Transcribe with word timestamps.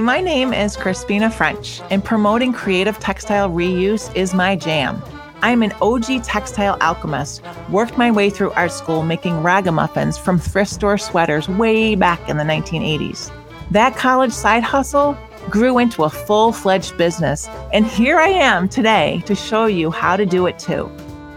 My 0.00 0.20
name 0.20 0.52
is 0.52 0.76
Crispina 0.76 1.32
French, 1.32 1.80
and 1.90 2.04
promoting 2.04 2.52
creative 2.52 3.00
textile 3.00 3.50
reuse 3.50 4.14
is 4.14 4.32
my 4.32 4.54
jam. 4.54 5.02
I'm 5.42 5.62
an 5.62 5.72
OG 5.82 6.22
textile 6.22 6.78
alchemist, 6.80 7.42
worked 7.68 7.98
my 7.98 8.10
way 8.10 8.30
through 8.30 8.52
art 8.52 8.70
school 8.70 9.02
making 9.02 9.42
ragamuffins 9.42 10.16
from 10.16 10.38
thrift 10.38 10.70
store 10.70 10.98
sweaters 10.98 11.48
way 11.48 11.96
back 11.96 12.28
in 12.28 12.36
the 12.36 12.44
1980s. 12.44 13.32
That 13.72 13.96
college 13.96 14.32
side 14.32 14.62
hustle 14.62 15.18
grew 15.50 15.78
into 15.78 16.04
a 16.04 16.10
full 16.10 16.52
fledged 16.52 16.96
business, 16.96 17.48
and 17.72 17.84
here 17.84 18.18
I 18.18 18.28
am 18.28 18.68
today 18.68 19.22
to 19.26 19.34
show 19.34 19.66
you 19.66 19.90
how 19.90 20.16
to 20.16 20.24
do 20.24 20.46
it 20.46 20.60
too. 20.60 20.90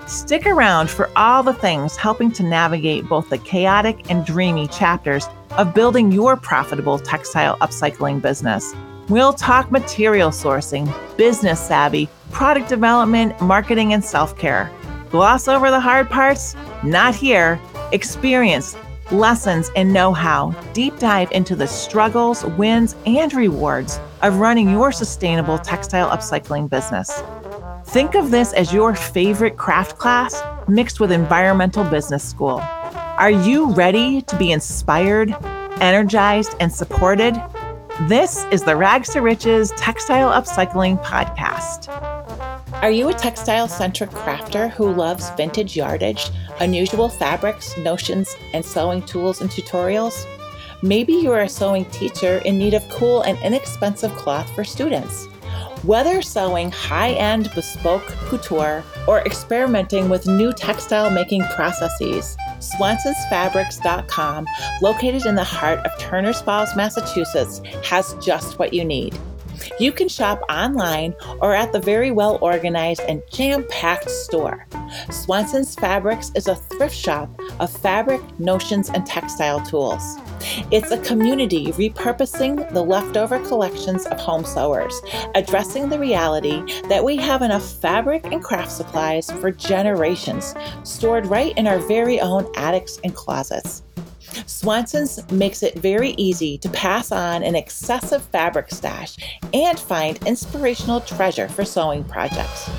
Stick 0.05 0.45
around 0.45 0.89
for 0.89 1.09
all 1.16 1.41
the 1.41 1.53
things 1.53 1.95
helping 1.95 2.31
to 2.34 2.43
navigate 2.43 3.05
both 3.05 3.30
the 3.30 3.38
chaotic 3.39 4.12
and 4.12 4.25
dreamy 4.25 4.67
chapters 4.67 5.27
of 5.57 5.73
building 5.73 6.11
your 6.11 6.35
profitable 6.35 6.99
textile 6.99 7.57
upcycling 7.57 8.21
business. 8.21 8.73
We'll 9.09 9.33
talk 9.33 9.71
material 9.71 10.29
sourcing, 10.29 10.91
business 11.17 11.59
savvy, 11.59 12.09
product 12.31 12.69
development, 12.69 13.39
marketing, 13.41 13.93
and 13.93 14.03
self 14.03 14.37
care. 14.37 14.71
Gloss 15.09 15.47
over 15.47 15.69
the 15.69 15.79
hard 15.79 16.09
parts? 16.09 16.55
Not 16.83 17.13
here. 17.13 17.59
Experience, 17.91 18.77
lessons, 19.11 19.69
and 19.75 19.91
know 19.91 20.13
how. 20.13 20.51
Deep 20.73 20.97
dive 20.97 21.31
into 21.31 21.55
the 21.55 21.67
struggles, 21.67 22.45
wins, 22.45 22.95
and 23.05 23.33
rewards 23.33 23.99
of 24.21 24.38
running 24.38 24.69
your 24.69 24.91
sustainable 24.91 25.57
textile 25.57 26.09
upcycling 26.09 26.69
business. 26.69 27.21
Think 27.88 28.15
of 28.15 28.31
this 28.31 28.53
as 28.53 28.71
your 28.71 28.95
favorite 28.95 29.57
craft 29.57 29.97
class 29.97 30.41
mixed 30.69 31.02
with 31.02 31.11
environmental 31.11 31.83
business 31.83 32.23
school. 32.23 32.63
Are 33.17 33.30
you 33.30 33.72
ready 33.73 34.22
to 34.23 34.36
be 34.38 34.52
inspired, 34.52 35.36
energized, 35.80 36.56
and 36.59 36.72
supported? 36.72 37.42
This 38.08 38.45
is 38.52 38.64
the 38.64 38.76
Rags 38.76 39.09
to 39.09 39.22
Riches 39.22 39.72
Textile 39.78 40.31
Upcycling 40.31 41.04
Podcast. 41.04 41.88
Are 42.82 42.89
you 42.89 43.09
a 43.09 43.14
textile 43.14 43.67
centric 43.67 44.09
crafter 44.09 44.72
who 44.72 44.92
loves 44.92 45.30
vintage 45.32 45.76
yardage, 45.76 46.30
unusual 46.59 47.09
fabrics, 47.09 47.78
notions, 47.78 48.36
and 48.54 48.66
sewing 48.66 49.04
tools 49.04 49.42
and 49.42 49.50
tutorials? 49.50 50.26
Maybe 50.82 51.14
you're 51.14 51.42
a 51.42 51.50
sewing 51.50 51.86
teacher 51.86 52.39
in 52.39 52.58
need 52.58 52.73
of 52.73 52.88
cool 52.89 53.22
and 53.22 53.38
inexpensive 53.44 54.16
cloth 54.16 54.50
for 54.56 54.64
students. 54.64 55.28
Whether 55.84 56.22
sewing 56.22 56.72
high 56.72 57.12
end 57.12 57.52
bespoke 57.54 58.06
couture 58.30 58.84
or 59.08 59.20
experimenting 59.22 60.09
with 60.09 60.28
new 60.28 60.54
textile 60.54 61.09
making 61.09 61.44
processes, 61.56 62.38
Swanson'sFabrics.com, 62.62 64.48
located 64.81 65.26
in 65.26 65.36
the 65.36 65.44
heart 65.44 65.80
of 65.80 66.00
Turners 66.00 66.42
Falls, 66.42 66.76
Massachusetts, 66.76 67.62
has 67.84 68.16
just 68.23 68.58
what 68.59 68.73
you 68.73 68.86
need. 68.86 69.17
You 69.80 69.92
can 69.92 70.08
shop 70.08 70.42
online 70.50 71.16
or 71.42 71.54
at 71.54 71.72
the 71.72 71.80
very 71.80 72.12
well 72.12 72.38
organized 72.42 73.02
and 73.02 73.22
jam 73.31 73.66
packed 73.70 74.09
store. 74.09 74.67
Swanson's 75.09 75.76
Fabrics 75.76 76.31
is 76.36 76.48
a 76.48 76.56
thrift 76.56 76.95
shop 76.95 77.30
of 77.59 77.72
fabric, 77.72 78.22
notions, 78.39 78.89
and 78.89 79.06
textile 79.06 79.62
tools. 79.66 80.17
It's 80.72 80.92
a 80.92 80.98
community 81.00 81.67
repurposing 81.73 82.72
the 82.73 82.84
leftover 82.84 83.39
collections 83.48 84.06
of 84.06 84.20
home 84.20 84.44
sewers, 84.44 85.00
addressing 85.36 85.89
the 85.89 86.00
reality 86.00 86.62
that 86.88 87.04
we 87.04 87.16
have 87.17 87.42
enough 87.42 87.64
fabric 87.64 88.26
and 88.26 88.44
craft 88.44 88.72
supplies 88.72 89.32
for 89.32 89.52
generations 89.52 90.56
stored 90.84 91.26
right 91.28 91.58
in 91.58 91.67
our 91.67 91.80
very 91.80 92.20
own 92.20 92.52
attics 92.56 93.00
and 93.04 93.16
closets. 93.16 93.84
Swanson's 94.45 95.30
makes 95.31 95.64
it 95.64 95.75
very 95.75 96.11
easy 96.11 96.58
to 96.59 96.69
pass 96.69 97.11
on 97.11 97.43
an 97.43 97.55
excessive 97.55 98.23
fabric 98.23 98.69
stash 98.71 99.17
and 99.53 99.80
find 99.80 100.17
inspirational 100.27 101.02
treasure 101.02 101.47
for 101.47 101.65
sewing 101.65 102.03
projects. 102.03 102.70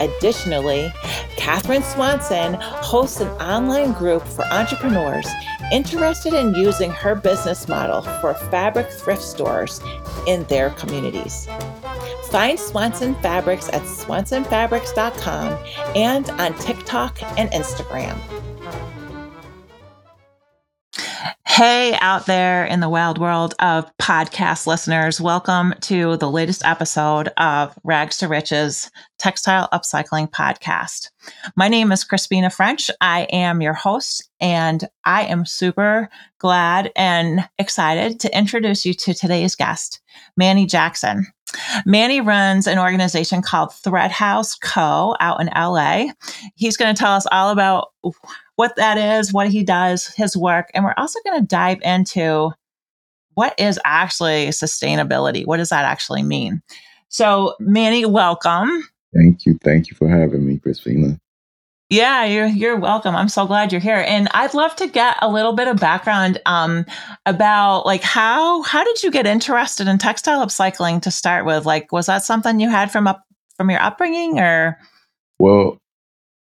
Additionally, 0.00 0.92
Katherine 1.36 1.82
Swanson 1.82 2.54
hosts 2.60 3.20
an 3.20 3.28
online 3.40 3.92
group 3.92 4.22
for 4.22 4.44
entrepreneurs 4.46 5.26
interested 5.72 6.34
in 6.34 6.54
using 6.54 6.90
her 6.90 7.14
business 7.14 7.68
model 7.68 8.02
for 8.20 8.34
fabric 8.34 8.90
thrift 8.90 9.22
stores 9.22 9.80
in 10.26 10.44
their 10.44 10.70
communities. 10.70 11.48
Find 12.30 12.58
Swanson 12.58 13.14
Fabrics 13.16 13.68
at 13.70 13.82
swansonfabrics.com 13.82 15.64
and 15.96 16.30
on 16.30 16.54
TikTok 16.58 17.22
and 17.38 17.50
Instagram. 17.50 18.18
Hey, 21.48 21.94
out 22.02 22.26
there 22.26 22.66
in 22.66 22.80
the 22.80 22.90
wild 22.90 23.18
world 23.18 23.54
of 23.58 23.90
podcast 23.96 24.66
listeners, 24.66 25.18
welcome 25.18 25.74
to 25.80 26.18
the 26.18 26.30
latest 26.30 26.62
episode 26.64 27.28
of 27.38 27.76
Rags 27.82 28.18
to 28.18 28.28
Riches 28.28 28.90
Textile 29.18 29.66
Upcycling 29.72 30.30
Podcast. 30.30 31.10
My 31.56 31.66
name 31.66 31.90
is 31.90 32.04
Crispina 32.04 32.52
French. 32.52 32.90
I 33.00 33.22
am 33.32 33.62
your 33.62 33.72
host, 33.72 34.28
and 34.40 34.86
I 35.04 35.24
am 35.24 35.46
super 35.46 36.10
glad 36.38 36.92
and 36.94 37.48
excited 37.58 38.20
to 38.20 38.38
introduce 38.38 38.84
you 38.84 38.92
to 38.94 39.14
today's 39.14 39.56
guest, 39.56 40.00
Manny 40.36 40.66
Jackson. 40.66 41.26
Manny 41.86 42.20
runs 42.20 42.66
an 42.66 42.78
organization 42.78 43.40
called 43.40 43.72
Thread 43.74 44.12
Haus 44.12 44.54
Co. 44.54 45.16
out 45.18 45.40
in 45.40 45.46
LA. 45.48 46.12
He's 46.54 46.76
going 46.76 46.94
to 46.94 46.98
tell 46.98 47.14
us 47.14 47.26
all 47.32 47.50
about 47.50 47.88
what 48.58 48.74
that 48.74 48.98
is, 48.98 49.32
what 49.32 49.48
he 49.48 49.62
does, 49.62 50.08
his 50.08 50.36
work. 50.36 50.68
And 50.74 50.84
we're 50.84 50.94
also 50.96 51.20
going 51.24 51.40
to 51.40 51.46
dive 51.46 51.78
into 51.82 52.50
what 53.34 53.54
is 53.56 53.78
actually 53.84 54.48
sustainability? 54.48 55.46
What 55.46 55.58
does 55.58 55.68
that 55.68 55.84
actually 55.84 56.24
mean? 56.24 56.60
So, 57.08 57.54
Manny, 57.60 58.04
welcome. 58.04 58.82
Thank 59.14 59.46
you. 59.46 59.56
Thank 59.62 59.90
you 59.90 59.96
for 59.96 60.08
having 60.08 60.44
me, 60.44 60.58
Christina. 60.58 61.20
Yeah, 61.88 62.24
you're 62.24 62.48
you're 62.48 62.76
welcome. 62.76 63.14
I'm 63.14 63.28
so 63.28 63.46
glad 63.46 63.70
you're 63.70 63.80
here. 63.80 64.04
And 64.04 64.26
I'd 64.34 64.54
love 64.54 64.74
to 64.76 64.88
get 64.88 65.16
a 65.22 65.30
little 65.30 65.52
bit 65.52 65.68
of 65.68 65.76
background 65.76 66.40
um, 66.44 66.84
about 67.26 67.86
like 67.86 68.02
how 68.02 68.62
how 68.62 68.82
did 68.82 69.04
you 69.04 69.12
get 69.12 69.24
interested 69.24 69.86
in 69.86 69.98
textile 69.98 70.44
upcycling 70.44 71.00
to 71.02 71.12
start 71.12 71.46
with? 71.46 71.64
Like 71.64 71.92
was 71.92 72.06
that 72.06 72.24
something 72.24 72.58
you 72.58 72.68
had 72.68 72.90
from 72.90 73.06
up 73.06 73.24
from 73.56 73.70
your 73.70 73.80
upbringing 73.80 74.40
or 74.40 74.80
Well, 75.38 75.78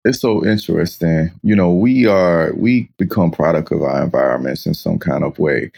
it's 0.05 0.21
so 0.21 0.45
interesting. 0.45 1.31
You 1.43 1.55
know, 1.55 1.73
we 1.73 2.07
are 2.07 2.53
we 2.55 2.91
become 2.99 3.31
product 3.31 3.71
of 3.73 3.83
our 3.83 4.03
environments 4.03 4.67
in 4.67 4.75
some 4.75 4.99
kind 4.99 5.25
of 5.25 5.39
way. 5.39 5.71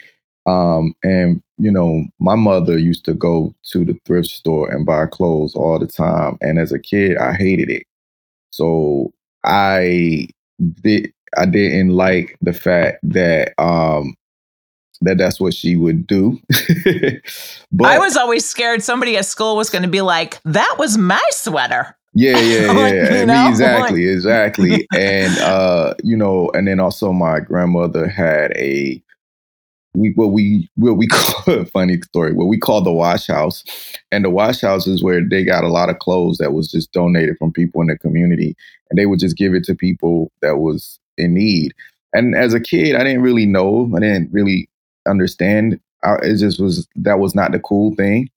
Um, 0.46 0.94
and 1.02 1.42
you 1.58 1.70
know, 1.70 2.04
my 2.18 2.34
mother 2.34 2.78
used 2.78 3.04
to 3.06 3.14
go 3.14 3.54
to 3.70 3.84
the 3.84 3.98
thrift 4.04 4.28
store 4.28 4.70
and 4.70 4.86
buy 4.86 5.06
clothes 5.06 5.54
all 5.54 5.78
the 5.78 5.86
time. 5.86 6.36
And 6.40 6.58
as 6.58 6.72
a 6.72 6.78
kid, 6.78 7.16
I 7.16 7.34
hated 7.34 7.70
it. 7.70 7.84
So 8.50 9.12
I 9.44 10.28
did 10.82 11.12
I 11.36 11.46
didn't 11.46 11.91
like 11.91 12.36
the 12.41 12.52
fact 12.52 12.98
that 13.02 13.52
um 13.58 14.14
that 15.00 15.18
that's 15.18 15.41
what 15.41 15.54
she 15.54 15.76
would 15.76 16.06
do. 16.06 16.41
but 17.72 17.86
I 17.86 17.98
was 17.98 18.16
always 18.16 18.48
scared 18.48 18.82
somebody 18.82 19.16
at 19.16 19.26
school 19.26 19.56
was 19.56 19.68
going 19.68 19.82
to 19.82 19.88
be 19.88 20.00
like, 20.00 20.41
"That 20.44 20.76
was 20.78 20.96
my 20.96 21.22
sweater." 21.30 21.96
Yeah, 22.14 22.38
yeah, 22.38 22.72
yeah. 22.72 23.25
like, 23.25 23.50
exactly, 23.50 24.08
exactly. 24.08 24.86
and 24.94 25.36
uh, 25.38 25.94
you 26.02 26.16
know, 26.16 26.50
and 26.54 26.66
then 26.66 26.80
also 26.80 27.12
my 27.12 27.41
grandmother 27.41 28.08
had 28.08 28.52
a 28.56 29.02
we 29.94 30.12
what 30.14 30.32
we 30.32 30.69
what 30.76 30.97
we 30.97 31.06
call 31.06 31.54
a 31.54 31.64
funny 31.66 32.00
story, 32.03 32.32
what 32.32 32.47
we 32.47 32.58
call 32.58 32.82
the 32.82 32.92
wash 32.92 33.26
house. 33.26 33.64
And 34.10 34.24
the 34.24 34.30
wash 34.30 34.60
house 34.60 34.86
is 34.86 35.03
where 35.03 35.22
they 35.26 35.44
got 35.44 35.64
a 35.64 35.69
lot 35.69 35.91
of 35.91 35.98
clothes 35.98 36.38
that 36.38 36.53
was 36.53 36.71
just 36.71 36.92
donated 36.92 37.36
from 37.39 37.53
people 37.53 37.80
in 37.80 37.89
the 37.89 37.98
community. 37.98 38.56
And 38.91 38.98
they 38.98 39.06
would 39.06 39.21
just 39.21 39.36
give 39.36 39.54
it 39.54 39.65
to 39.65 39.74
people 39.74 40.30
that 40.42 40.59
was 40.59 40.98
in 41.16 41.34
need. 41.34 41.72
And 42.12 42.36
as 42.36 42.54
a 42.54 42.60
kid, 42.60 42.94
I 42.94 43.03
didn't 43.04 43.22
really 43.22 43.47
know. 43.47 43.91
I 43.97 44.00
didn't 44.00 44.33
really 44.33 44.68
understand. 45.06 45.80
it 46.04 46.36
just 46.39 46.60
was 46.60 46.86
that 46.97 47.18
was 47.18 47.34
not 47.34 47.53
the 47.53 47.59
cool 47.59 47.94
thing. 47.97 48.28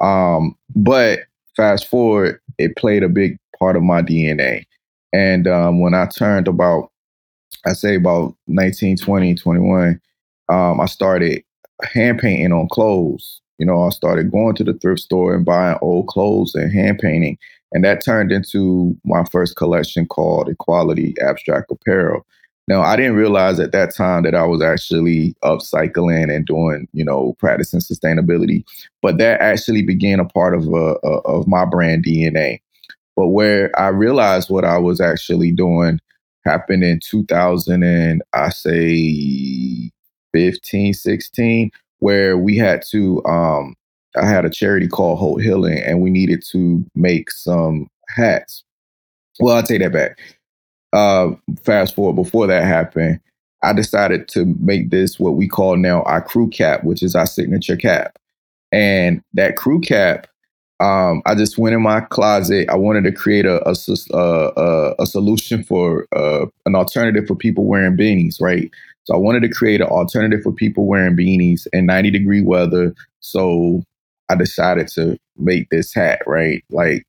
Um, 0.00 0.56
but 0.74 1.20
fast 1.56 1.88
forward, 1.88 2.39
it 2.60 2.76
played 2.76 3.02
a 3.02 3.08
big 3.08 3.38
part 3.58 3.76
of 3.76 3.82
my 3.82 4.02
DNA. 4.02 4.64
And 5.12 5.46
um, 5.46 5.80
when 5.80 5.94
I 5.94 6.06
turned 6.06 6.48
about, 6.48 6.90
I 7.66 7.72
say 7.72 7.96
about 7.96 8.34
19, 8.46 8.96
20, 8.96 9.34
21, 9.34 10.00
um, 10.48 10.80
I 10.80 10.86
started 10.86 11.42
hand 11.82 12.18
painting 12.18 12.52
on 12.52 12.68
clothes. 12.68 13.40
You 13.58 13.66
know, 13.66 13.82
I 13.82 13.90
started 13.90 14.30
going 14.30 14.54
to 14.56 14.64
the 14.64 14.74
thrift 14.74 15.02
store 15.02 15.34
and 15.34 15.44
buying 15.44 15.78
old 15.82 16.06
clothes 16.06 16.54
and 16.54 16.72
hand 16.72 16.98
painting. 16.98 17.38
And 17.72 17.84
that 17.84 18.04
turned 18.04 18.32
into 18.32 18.96
my 19.04 19.24
first 19.24 19.56
collection 19.56 20.06
called 20.06 20.48
Equality 20.48 21.14
Abstract 21.20 21.70
Apparel. 21.70 22.26
Now, 22.70 22.82
I 22.82 22.94
didn't 22.94 23.16
realize 23.16 23.58
at 23.58 23.72
that 23.72 23.92
time 23.92 24.22
that 24.22 24.36
I 24.36 24.44
was 24.46 24.62
actually 24.62 25.34
upcycling 25.42 26.32
and 26.32 26.46
doing, 26.46 26.86
you 26.92 27.04
know, 27.04 27.34
practicing 27.40 27.80
sustainability, 27.80 28.62
but 29.02 29.18
that 29.18 29.40
actually 29.40 29.82
began 29.82 30.20
a 30.20 30.24
part 30.24 30.54
of 30.54 30.68
uh, 30.68 30.92
uh, 31.02 31.20
of 31.24 31.48
my 31.48 31.64
brand 31.64 32.04
DNA. 32.04 32.60
But 33.16 33.30
where 33.30 33.72
I 33.76 33.88
realized 33.88 34.50
what 34.50 34.64
I 34.64 34.78
was 34.78 35.00
actually 35.00 35.50
doing 35.50 35.98
happened 36.44 36.84
in 36.84 37.00
2000 37.00 37.82
and 37.82 38.22
I 38.34 38.50
say 38.50 39.90
15, 40.32 40.94
16, 40.94 41.72
where 41.98 42.38
we 42.38 42.56
had 42.56 42.84
to 42.92 43.20
um, 43.24 43.74
I 44.16 44.26
had 44.26 44.44
a 44.44 44.50
charity 44.50 44.86
called 44.86 45.18
Holt 45.18 45.42
Healing, 45.42 45.82
and 45.84 46.00
we 46.00 46.10
needed 46.10 46.44
to 46.52 46.84
make 46.94 47.32
some 47.32 47.88
hats. 48.10 48.62
Well, 49.40 49.56
I'll 49.56 49.64
take 49.64 49.80
that 49.80 49.92
back. 49.92 50.20
Uh, 50.92 51.30
fast 51.64 51.94
forward 51.94 52.14
before 52.14 52.46
that 52.46 52.64
happened, 52.64 53.20
I 53.62 53.72
decided 53.72 54.28
to 54.28 54.46
make 54.58 54.90
this 54.90 55.20
what 55.20 55.32
we 55.32 55.46
call 55.46 55.76
now 55.76 56.02
our 56.02 56.22
crew 56.22 56.48
cap, 56.48 56.84
which 56.84 57.02
is 57.02 57.14
our 57.14 57.26
signature 57.26 57.76
cap. 57.76 58.18
And 58.72 59.22
that 59.34 59.56
crew 59.56 59.80
cap, 59.80 60.26
um, 60.80 61.22
I 61.26 61.34
just 61.34 61.58
went 61.58 61.74
in 61.74 61.82
my 61.82 62.00
closet. 62.00 62.68
I 62.70 62.76
wanted 62.76 63.04
to 63.04 63.12
create 63.12 63.44
a 63.44 63.60
a, 63.68 63.74
a, 64.16 64.94
a 64.98 65.06
solution 65.06 65.62
for 65.62 66.06
uh, 66.16 66.46
an 66.64 66.74
alternative 66.74 67.26
for 67.26 67.34
people 67.34 67.66
wearing 67.66 67.96
beanies, 67.96 68.40
right? 68.40 68.70
So 69.04 69.14
I 69.14 69.18
wanted 69.18 69.42
to 69.42 69.48
create 69.48 69.80
an 69.80 69.88
alternative 69.88 70.42
for 70.42 70.52
people 70.52 70.86
wearing 70.86 71.16
beanies 71.16 71.66
in 71.72 71.86
90 71.86 72.10
degree 72.10 72.42
weather. 72.42 72.94
So 73.20 73.82
I 74.28 74.36
decided 74.36 74.88
to 74.88 75.18
make 75.36 75.68
this 75.70 75.92
hat, 75.92 76.22
right? 76.26 76.64
Like 76.70 77.04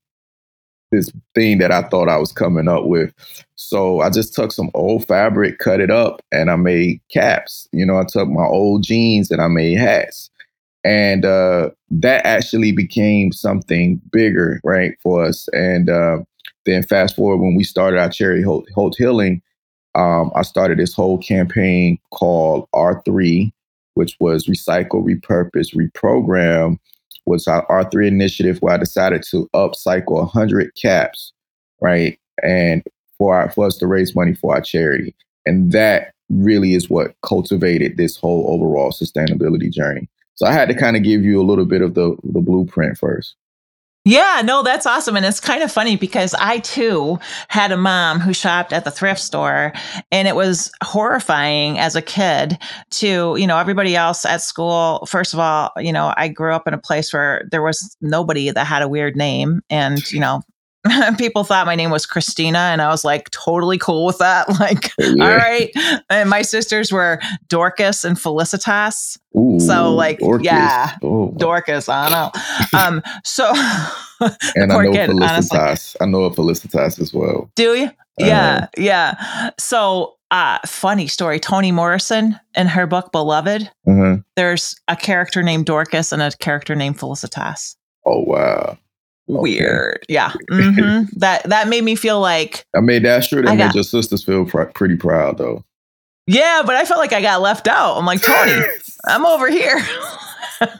this 0.92 1.10
thing 1.34 1.58
that 1.58 1.72
I 1.72 1.82
thought 1.88 2.08
I 2.08 2.18
was 2.18 2.30
coming 2.30 2.68
up 2.68 2.84
with. 2.84 3.12
So 3.56 4.00
I 4.00 4.10
just 4.10 4.34
took 4.34 4.52
some 4.52 4.70
old 4.74 5.06
fabric, 5.08 5.58
cut 5.58 5.80
it 5.80 5.90
up, 5.90 6.20
and 6.30 6.50
I 6.50 6.56
made 6.56 7.00
caps. 7.10 7.66
You 7.72 7.84
know, 7.84 7.98
I 7.98 8.04
took 8.04 8.28
my 8.28 8.44
old 8.44 8.84
jeans 8.84 9.30
and 9.30 9.42
I 9.42 9.48
made 9.48 9.78
hats. 9.78 10.30
And 10.84 11.24
uh, 11.24 11.70
that 11.90 12.26
actually 12.26 12.72
became 12.72 13.32
something 13.32 14.00
bigger, 14.12 14.60
right, 14.64 14.94
for 15.00 15.24
us. 15.24 15.48
And 15.52 15.88
uh, 15.88 16.18
then 16.66 16.82
fast 16.82 17.16
forward 17.16 17.38
when 17.38 17.54
we 17.54 17.64
started 17.64 17.98
our 17.98 18.10
Cherry 18.10 18.42
Holt, 18.42 18.68
Holt 18.74 18.96
Healing, 18.96 19.42
um, 19.94 20.30
I 20.34 20.42
started 20.42 20.78
this 20.78 20.94
whole 20.94 21.18
campaign 21.18 21.98
called 22.10 22.68
R3, 22.74 23.52
which 23.94 24.16
was 24.20 24.46
recycle, 24.46 25.04
repurpose, 25.04 25.74
reprogram, 25.74 26.78
was 27.26 27.46
our 27.46 27.66
R3 27.66 28.06
initiative 28.06 28.58
where 28.60 28.74
I 28.74 28.78
decided 28.78 29.22
to 29.30 29.48
upcycle 29.54 30.18
100 30.22 30.74
caps, 30.74 31.32
right? 31.80 32.18
And 32.42 32.82
for, 33.18 33.34
our, 33.34 33.50
for 33.50 33.66
us 33.66 33.76
to 33.78 33.86
raise 33.86 34.14
money 34.14 34.34
for 34.34 34.54
our 34.54 34.60
charity. 34.60 35.14
And 35.46 35.72
that 35.72 36.12
really 36.30 36.74
is 36.74 36.88
what 36.88 37.14
cultivated 37.22 37.96
this 37.96 38.16
whole 38.16 38.46
overall 38.48 38.90
sustainability 38.90 39.70
journey. 39.70 40.08
So 40.34 40.46
I 40.46 40.52
had 40.52 40.68
to 40.68 40.74
kind 40.74 40.96
of 40.96 41.02
give 41.02 41.22
you 41.22 41.40
a 41.40 41.44
little 41.44 41.66
bit 41.66 41.82
of 41.82 41.94
the, 41.94 42.16
the 42.24 42.40
blueprint 42.40 42.98
first. 42.98 43.36
Yeah, 44.04 44.42
no, 44.44 44.64
that's 44.64 44.84
awesome. 44.84 45.16
And 45.16 45.24
it's 45.24 45.38
kind 45.38 45.62
of 45.62 45.70
funny 45.70 45.96
because 45.96 46.34
I 46.34 46.58
too 46.58 47.20
had 47.46 47.70
a 47.70 47.76
mom 47.76 48.18
who 48.18 48.34
shopped 48.34 48.72
at 48.72 48.84
the 48.84 48.90
thrift 48.90 49.20
store 49.20 49.72
and 50.10 50.26
it 50.26 50.34
was 50.34 50.72
horrifying 50.82 51.78
as 51.78 51.94
a 51.94 52.02
kid 52.02 52.58
to, 52.92 53.36
you 53.36 53.46
know, 53.46 53.58
everybody 53.58 53.94
else 53.94 54.24
at 54.24 54.42
school. 54.42 55.06
First 55.06 55.34
of 55.34 55.38
all, 55.38 55.70
you 55.76 55.92
know, 55.92 56.12
I 56.16 56.26
grew 56.26 56.52
up 56.52 56.66
in 56.66 56.74
a 56.74 56.78
place 56.78 57.12
where 57.12 57.46
there 57.52 57.62
was 57.62 57.96
nobody 58.00 58.50
that 58.50 58.66
had 58.66 58.82
a 58.82 58.88
weird 58.88 59.14
name 59.14 59.62
and, 59.70 60.10
you 60.10 60.18
know, 60.18 60.42
people 61.18 61.44
thought 61.44 61.66
my 61.66 61.74
name 61.74 61.90
was 61.90 62.06
Christina, 62.06 62.58
and 62.58 62.82
I 62.82 62.88
was 62.88 63.04
like 63.04 63.30
totally 63.30 63.78
cool 63.78 64.06
with 64.06 64.18
that. 64.18 64.48
Like, 64.62 64.92
yeah. 64.98 65.24
all 65.24 65.36
right. 65.36 65.72
And 66.08 66.30
my 66.30 66.42
sisters 66.42 66.92
were 66.92 67.20
Dorcas 67.48 68.04
and 68.04 68.16
Felicitas. 68.16 69.18
Ooh, 69.36 69.58
so, 69.58 69.92
like, 69.92 70.20
Dorcas. 70.20 70.44
yeah, 70.44 70.96
oh. 71.02 71.34
Dorcas. 71.36 71.88
I 71.88 72.08
don't 72.08 72.34
know. 72.72 72.78
Um, 72.78 73.02
so, 73.24 73.50
and 74.54 74.72
I 74.72 74.84
know 74.84 74.92
kid, 74.92 75.10
Felicitas. 75.10 75.52
Honestly. 75.52 76.00
I 76.00 76.06
know 76.06 76.22
a 76.22 76.30
Felicitas 76.30 77.00
as 77.00 77.12
well. 77.12 77.50
Do 77.56 77.74
you? 77.74 77.90
Yeah, 78.18 78.68
yeah. 78.76 79.50
So, 79.58 80.16
uh, 80.30 80.58
funny 80.64 81.08
story. 81.08 81.40
Toni 81.40 81.72
Morrison 81.72 82.38
in 82.54 82.66
her 82.68 82.86
book 82.86 83.10
Beloved, 83.10 83.70
mm-hmm. 83.86 84.20
there's 84.36 84.80
a 84.86 84.96
character 84.96 85.42
named 85.42 85.66
Dorcas 85.66 86.12
and 86.12 86.22
a 86.22 86.30
character 86.30 86.74
named 86.76 86.98
Felicitas. 86.98 87.76
Oh 88.04 88.20
wow! 88.20 88.78
Weird. 89.40 89.96
Okay. 89.96 90.04
Yeah. 90.08 90.32
Mm-hmm. 90.50 91.18
that 91.18 91.44
that 91.44 91.68
made 91.68 91.84
me 91.84 91.94
feel 91.94 92.20
like 92.20 92.66
I 92.76 92.80
mean 92.80 93.02
that's 93.02 93.28
true. 93.28 93.42
That 93.42 93.56
made 93.56 93.74
your 93.74 93.84
sisters 93.84 94.24
feel 94.24 94.44
pr- 94.44 94.64
pretty 94.64 94.96
proud 94.96 95.38
though. 95.38 95.64
Yeah, 96.26 96.62
but 96.64 96.76
I 96.76 96.84
felt 96.84 97.00
like 97.00 97.12
I 97.12 97.20
got 97.22 97.40
left 97.40 97.66
out. 97.66 97.96
I'm 97.96 98.06
like 98.06 98.22
Toni, 98.22 98.52
I'm 99.06 99.26
over 99.26 99.50
here. 99.50 99.80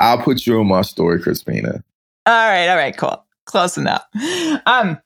I'll 0.00 0.18
put 0.18 0.46
you 0.46 0.60
in 0.60 0.66
my 0.66 0.82
story, 0.82 1.20
Crispina. 1.20 1.82
All 2.26 2.48
right, 2.48 2.68
all 2.68 2.76
right, 2.76 2.96
cool. 2.96 3.24
Close 3.44 3.76
enough. 3.78 4.04
Um 4.66 4.98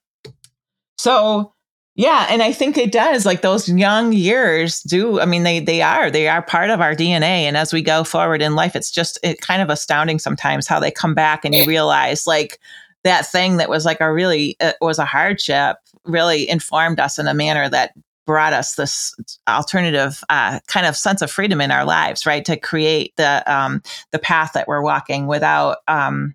so 0.99 1.53
yeah, 2.01 2.29
and 2.31 2.43
I 2.43 2.51
think 2.51 2.79
it 2.79 2.93
does. 2.93 3.27
Like 3.27 3.43
those 3.43 3.69
young 3.69 4.15
years 4.15 4.81
do. 4.85 5.21
I 5.21 5.27
mean, 5.27 5.43
they 5.43 5.61
they 5.61 5.83
are 5.83 6.11
they 6.11 6.29
are 6.29 6.41
part 6.41 6.71
of 6.71 6.81
our 6.81 6.95
DNA. 6.95 7.43
And 7.45 7.59
as 7.59 7.75
we 7.75 7.83
go 7.83 8.05
forward 8.05 8.41
in 8.41 8.55
life, 8.55 8.75
it's 8.75 8.91
just 8.91 9.19
it 9.23 9.43
kind 9.43 9.61
of 9.61 9.69
astounding 9.69 10.19
sometimes 10.19 10.67
how 10.67 10.81
they 10.81 10.91
come 10.91 11.13
back 11.13 11.45
and 11.45 11.55
you 11.55 11.67
realize 11.67 12.27
like 12.27 12.59
that 13.05 13.27
thing 13.27 13.59
that 13.59 13.69
was 13.69 13.85
like 13.85 14.01
a 14.01 14.11
really 14.11 14.57
it 14.61 14.77
was 14.81 14.99
a 14.99 15.05
hardship 15.05 15.77
really 16.07 16.49
informed 16.49 17.01
us 17.01 17.19
in 17.19 17.29
a 17.29 17.35
manner 17.35 17.69
that 17.69 17.93
brought 18.25 18.55
us 18.55 18.77
this 18.77 19.15
alternative 19.47 20.25
uh, 20.31 20.59
kind 20.69 20.87
of 20.87 20.97
sense 20.97 21.21
of 21.21 21.31
freedom 21.31 21.61
in 21.61 21.71
our 21.71 21.85
lives, 21.85 22.25
right? 22.25 22.47
To 22.47 22.57
create 22.57 23.15
the 23.17 23.43
um, 23.47 23.83
the 24.11 24.19
path 24.19 24.53
that 24.55 24.67
we're 24.67 24.83
walking 24.83 25.27
without. 25.27 25.77
Um, 25.87 26.35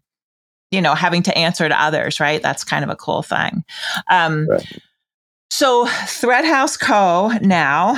you 0.72 0.82
know, 0.82 0.94
having 0.94 1.24
to 1.24 1.38
answer 1.38 1.70
to 1.70 1.82
others, 1.82 2.20
right? 2.20 2.42
That's 2.42 2.64
kind 2.64 2.84
of 2.84 2.90
a 2.90 2.96
cool 2.96 3.22
thing. 3.24 3.64
Um, 4.10 4.48
right 4.50 4.82
so 5.50 5.88
Thread 6.08 6.46
Haus 6.46 6.78
Co. 6.78 7.30
now 7.42 7.98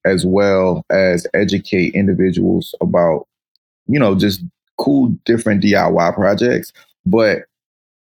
as 0.06 0.26
well 0.26 0.86
as 0.90 1.26
educate 1.34 1.96
individuals 1.96 2.76
about, 2.82 3.28
you 3.88 4.00
know, 4.00 4.14
just 4.14 4.44
cool 4.78 5.10
different 5.26 5.64
DIY 5.64 6.14
projects, 6.14 6.74
but 7.06 7.44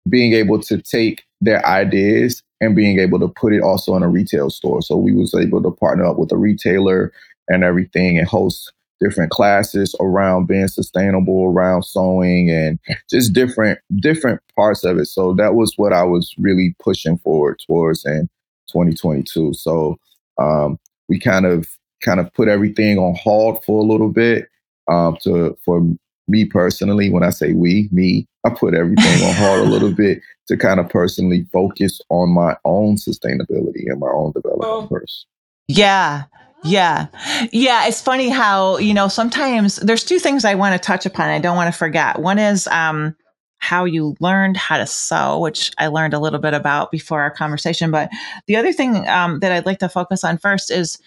being 0.09 0.33
able 0.33 0.59
to 0.61 0.81
take 0.81 1.25
their 1.41 1.65
ideas 1.67 2.43
and 2.61 2.75
being 2.75 2.99
able 2.99 3.21
to 3.21 3.29
put 3.29 3.53
it 3.53 3.63
also 3.63 3.95
in 3.95 4.03
a 4.03 4.09
retail 4.09 4.51
store. 4.51 4.83
So 4.83 4.97
we 4.97 5.13
was 5.13 5.35
able 5.35 5.63
to 5.63 5.71
partner 5.71 6.05
up 6.07 6.19
with 6.19 6.33
a 6.33 6.37
retailer 6.37 7.13
and 7.49 7.65
everything 7.65 8.19
and 8.19 8.27
host 8.27 8.73
different 9.01 9.31
classes 9.31 9.95
around 10.01 10.47
being 10.47 10.69
sustainable, 10.69 11.45
around 11.45 11.85
sewing 11.85 12.51
and 12.51 12.79
just 13.09 13.33
different 13.33 13.79
different 13.97 14.41
parts 14.57 14.85
of 14.85 14.99
it. 14.99 15.07
So 15.07 15.35
that 15.35 15.55
was 15.55 15.73
what 15.77 15.93
I 15.93 16.03
was 16.03 16.35
really 16.39 16.75
pushing 16.83 17.19
forward 17.19 17.61
towards 17.67 18.05
in 18.05 18.29
2022. 18.69 19.55
So 19.55 19.97
um, 20.39 20.79
we 21.09 21.19
kind 21.19 21.47
of 21.47 21.69
kind 22.01 22.21
of 22.21 22.33
put 22.35 22.49
everything 22.49 22.99
on 22.99 23.15
hold 23.15 23.65
for 23.65 23.81
a 23.81 23.87
little 23.87 24.11
bit 24.11 24.49
um, 24.89 25.17
to 25.23 25.57
for 25.65 25.83
me 26.29 26.45
personally, 26.45 27.11
when 27.11 27.23
I 27.23 27.31
say 27.31 27.53
we, 27.53 27.89
me, 27.93 28.27
I 28.45 28.51
put 28.51 28.75
everything 28.75 29.27
on 29.27 29.35
hold 29.35 29.67
a 29.67 29.71
little 29.71 29.93
bit 29.93 30.21
to 30.49 30.57
kind 30.57 30.81
of 30.81 30.89
personally 30.89 31.47
focus 31.53 32.01
on 32.11 32.31
my 32.31 32.57
own 32.65 32.97
sustainability 32.97 33.85
and 33.87 34.01
my 34.01 34.09
own 34.09 34.33
development 34.33 34.89
first. 34.91 35.27
Yeah. 35.69 36.25
Yeah. 36.65 37.07
Yeah. 37.53 37.87
It's 37.87 38.01
funny 38.01 38.29
how, 38.31 38.79
you 38.79 38.95
know, 38.95 39.09
sometimes 39.09 39.77
there's 39.77 40.05
two 40.05 40.19
things 40.19 40.45
I 40.45 40.55
want 40.55 40.75
to 40.75 40.85
touch 40.85 41.07
upon. 41.07 41.29
I 41.29 41.39
don't 41.39 41.57
want 41.57 41.73
to 41.73 41.79
forget. 41.79 42.19
One 42.19 42.39
is 42.39 42.67
um, 42.69 43.15
how 43.59 43.85
you 43.85 44.17
learned 44.21 44.57
how 44.57 44.79
to 44.79 44.87
sew, 44.87 45.39
which 45.39 45.71
I 45.79 45.89
learned 45.89 46.15
a 46.15 46.19
little 46.19 46.39
bit 46.39 46.55
about 46.55 46.91
before 46.91 47.21
our 47.21 47.31
conversation. 47.31 47.91
But 47.91 48.11
the 48.47 48.57
other 48.57 48.73
thing 48.73 49.07
um, 49.09 49.41
that 49.41 49.53
I'd 49.53 49.67
like 49.67 49.79
to 49.81 49.89
focus 49.89 50.25
on 50.25 50.39
first 50.39 50.71
is 50.71 50.99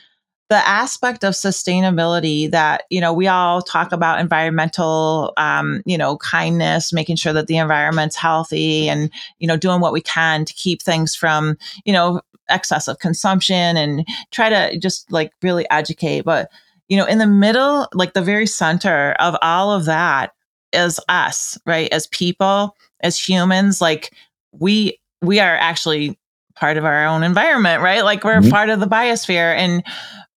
the 0.51 0.67
aspect 0.67 1.23
of 1.23 1.33
sustainability 1.33 2.51
that 2.51 2.83
you 2.89 2.99
know 2.99 3.13
we 3.13 3.27
all 3.27 3.61
talk 3.61 3.91
about 3.91 4.19
environmental 4.19 5.33
um, 5.37 5.81
you 5.85 5.97
know 5.97 6.17
kindness 6.17 6.91
making 6.91 7.15
sure 7.15 7.33
that 7.33 7.47
the 7.47 7.57
environment's 7.57 8.15
healthy 8.15 8.89
and 8.89 9.09
you 9.39 9.47
know 9.47 9.57
doing 9.57 9.79
what 9.79 9.93
we 9.93 10.01
can 10.01 10.43
to 10.45 10.53
keep 10.53 10.81
things 10.81 11.15
from 11.15 11.57
you 11.85 11.93
know 11.93 12.21
excessive 12.49 12.99
consumption 12.99 13.77
and 13.77 14.05
try 14.31 14.49
to 14.49 14.77
just 14.77 15.09
like 15.09 15.31
really 15.41 15.65
educate 15.71 16.21
but 16.21 16.49
you 16.89 16.97
know 16.97 17.05
in 17.05 17.17
the 17.17 17.25
middle 17.25 17.87
like 17.93 18.13
the 18.13 18.21
very 18.21 18.45
center 18.45 19.13
of 19.19 19.37
all 19.41 19.71
of 19.71 19.85
that 19.85 20.33
is 20.73 20.99
us 21.07 21.57
right 21.65 21.91
as 21.93 22.07
people 22.07 22.75
as 23.01 23.19
humans, 23.19 23.81
like 23.81 24.13
we 24.51 24.99
we 25.21 25.39
are 25.39 25.55
actually 25.55 26.17
part 26.55 26.77
of 26.77 26.85
our 26.85 27.05
own 27.05 27.23
environment, 27.23 27.81
right? 27.81 28.03
Like 28.03 28.23
we're 28.23 28.39
mm-hmm. 28.39 28.49
part 28.49 28.69
of 28.69 28.79
the 28.79 28.87
biosphere. 28.87 29.55
And 29.55 29.83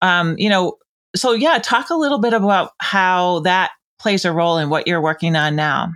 um, 0.04 0.34
you 0.36 0.50
know, 0.50 0.76
so 1.16 1.32
yeah, 1.32 1.58
talk 1.58 1.88
a 1.88 1.94
little 1.94 2.18
bit 2.18 2.34
about 2.34 2.72
how 2.78 3.40
that 3.40 3.70
plays 3.98 4.26
a 4.26 4.32
role 4.32 4.58
in 4.58 4.68
what 4.68 4.86
you're 4.86 5.00
working 5.00 5.34
on 5.34 5.56
now. 5.56 5.92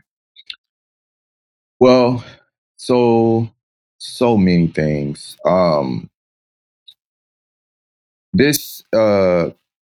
Well, 1.79 2.25
so 2.77 3.50
so 3.99 4.38
many 4.38 4.69
things. 4.69 5.37
Um 5.45 6.09
this 8.33 8.83
uh 8.95 9.50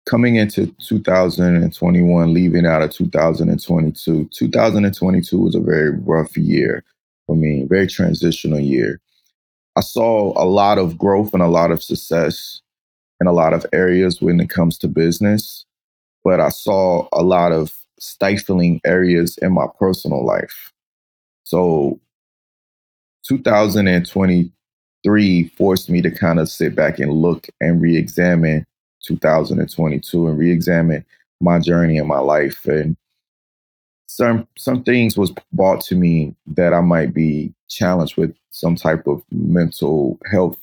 coming 0.05 0.35
into 0.35 0.67
2021, 0.79 2.33
leaving 2.33 2.65
out 2.67 2.83
of 2.83 2.91
2022, 2.91 4.29
2022 4.31 5.39
was 5.39 5.55
a 5.55 5.59
very 5.59 5.89
rough 5.89 6.37
year 6.37 6.83
for 7.25 7.35
me, 7.35 7.65
very 7.67 7.87
transitional 7.87 8.59
year. 8.59 8.99
I 9.75 9.81
saw 9.81 10.39
a 10.39 10.45
lot 10.45 10.77
of 10.77 10.99
growth 10.99 11.33
and 11.33 11.41
a 11.41 11.47
lot 11.47 11.71
of 11.71 11.81
success 11.81 12.61
in 13.23 13.27
a 13.27 13.31
lot 13.31 13.53
of 13.53 13.65
areas 13.71 14.21
when 14.21 14.41
it 14.41 14.49
comes 14.49 14.77
to 14.77 14.89
business, 14.89 15.65
but 16.25 16.41
I 16.41 16.49
saw 16.49 17.07
a 17.13 17.23
lot 17.23 17.53
of 17.53 17.73
stifling 17.97 18.81
areas 18.85 19.37
in 19.37 19.53
my 19.53 19.65
personal 19.79 20.25
life. 20.25 20.73
So 21.45 22.01
2023 23.25 25.47
forced 25.55 25.89
me 25.89 26.01
to 26.01 26.11
kind 26.11 26.37
of 26.37 26.49
sit 26.49 26.75
back 26.75 26.99
and 26.99 27.13
look 27.13 27.47
and 27.61 27.81
re-examine 27.81 28.65
2022 29.05 30.27
and 30.27 30.37
re-examine 30.37 31.05
my 31.39 31.59
journey 31.59 31.95
in 31.95 32.07
my 32.07 32.19
life 32.19 32.65
and 32.65 32.97
some 34.07 34.45
some 34.57 34.83
things 34.83 35.17
was 35.17 35.33
brought 35.53 35.79
to 35.81 35.95
me 35.95 36.35
that 36.45 36.73
I 36.73 36.81
might 36.81 37.13
be 37.13 37.53
challenged 37.69 38.17
with 38.17 38.35
some 38.51 38.75
type 38.75 39.07
of 39.07 39.23
mental 39.31 40.19
health 40.29 40.57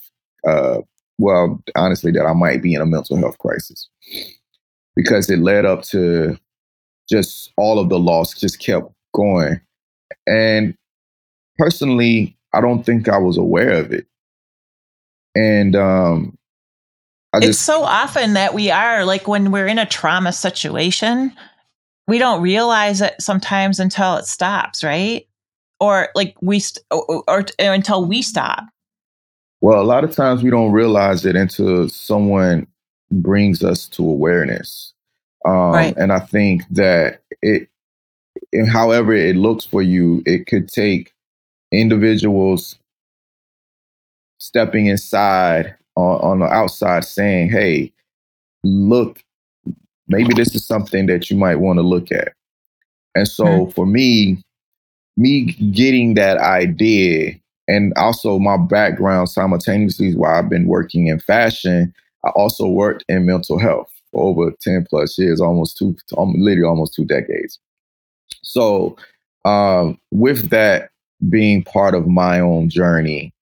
uh 0.47 0.83
well 1.21 1.63
honestly 1.77 2.11
that 2.13 2.27
I 2.27 2.33
might 2.33 2.63
be 2.63 2.75
in 2.75 2.81
a 2.81 2.87
mental 2.87 3.17
health 3.17 3.39
crisis 3.39 3.89
because 4.97 5.31
it 5.31 5.39
led 5.39 5.65
up 5.65 5.83
to 5.85 6.39
just 7.09 7.53
all 7.57 7.79
of 7.79 7.89
the 7.89 7.99
loss 7.99 8.35
just 8.35 8.61
kept 8.61 8.91
going 9.15 9.61
and 10.27 10.75
personally 11.59 12.37
I 12.53 12.61
don't 12.61 12.85
think 12.85 13.09
I 13.09 13.19
was 13.19 13.37
aware 13.37 13.73
of 13.73 13.93
it 13.93 14.07
and 15.35 15.77
um 15.77 16.37
just, 17.39 17.51
it's 17.51 17.59
so 17.61 17.85
often 17.85 18.33
that 18.33 18.55
we 18.55 18.71
are 18.71 19.05
like 19.05 19.29
when 19.29 19.53
we're 19.53 19.69
in 19.69 19.79
a 19.79 19.87
trauma 19.87 20.33
situation, 20.33 21.33
we 22.09 22.19
don't 22.19 22.43
realize 22.43 23.01
it 23.01 23.15
sometimes 23.21 23.79
until 23.79 24.17
it 24.17 24.27
stops, 24.27 24.83
right? 24.83 25.29
Or 25.79 26.09
like 26.17 26.35
we 26.43 26.59
st- 26.59 26.85
or, 26.91 27.23
or, 27.29 27.45
or 27.61 27.73
until 27.73 28.05
we 28.05 28.21
stop. 28.21 28.65
Well, 29.61 29.81
a 29.81 29.85
lot 29.85 30.05
of 30.05 30.15
times 30.15 30.43
we 30.43 30.51
don't 30.51 30.73
realize 30.73 31.27
it 31.27 31.37
until 31.37 31.89
someone 31.89 32.67
brings 33.11 33.63
us 33.63 33.87
to 33.89 34.03
awareness. 34.03 34.95
Um, 35.45 35.73
right. 35.73 35.97
And 35.97 36.13
I 36.13 36.21
think 36.21 36.63
that 36.71 37.23
it, 37.43 37.69
however 38.69 39.13
it 39.13 39.37
looks 39.37 39.65
for 39.65 39.83
you, 39.83 40.23
it 40.27 40.47
could 40.47 40.69
take 40.69 41.13
individuals 41.73 42.79
stepping 44.39 44.87
inside 44.87 45.75
on, 45.97 46.21
on 46.21 46.39
the 46.41 46.47
outside 46.47 47.05
saying, 47.05 47.51
hey, 47.51 47.93
look, 48.65 49.23
maybe 50.09 50.33
this 50.35 50.55
is 50.55 50.67
something 50.67 51.07
that 51.07 51.31
you 51.31 51.37
might 51.37 51.57
want 51.57 51.79
to 51.79 51.83
look 51.83 52.11
at. 52.11 52.33
And 53.15 53.29
so 53.29 53.45
mm-hmm. 53.45 53.71
for 53.73 53.87
me, 53.87 54.43
me 55.17 55.53
getting 55.73 56.15
that 56.15 56.39
idea 56.39 57.39
and 57.69 57.93
also 57.97 58.39
my 58.39 58.57
background 58.57 59.29
simultaneously 59.29 60.15
while 60.15 60.35
I've 60.35 60.49
been 60.49 60.67
working 60.67 61.07
in 61.07 61.21
fashion, 61.21 61.95
I 62.25 62.31
also 62.31 62.67
worked 62.67 63.05
in 63.09 63.27
mental 63.27 63.59
health 63.59 63.91
for 64.13 64.25
over 64.25 64.53
10 64.61 64.87
plus 64.89 65.19
years, 65.19 65.41
almost 65.41 65.79
two, 65.79 65.97
literally 66.17 66.69
almost 66.69 66.95
two 66.95 67.05
decades. 67.05 67.59
So 68.43 68.97
um, 69.45 69.99
with 70.11 70.51
that 70.51 70.91
being 71.29 71.63
part 71.63 71.95
of 71.95 72.07
my 72.07 72.41
own 72.41 72.69
journey, 72.69 73.33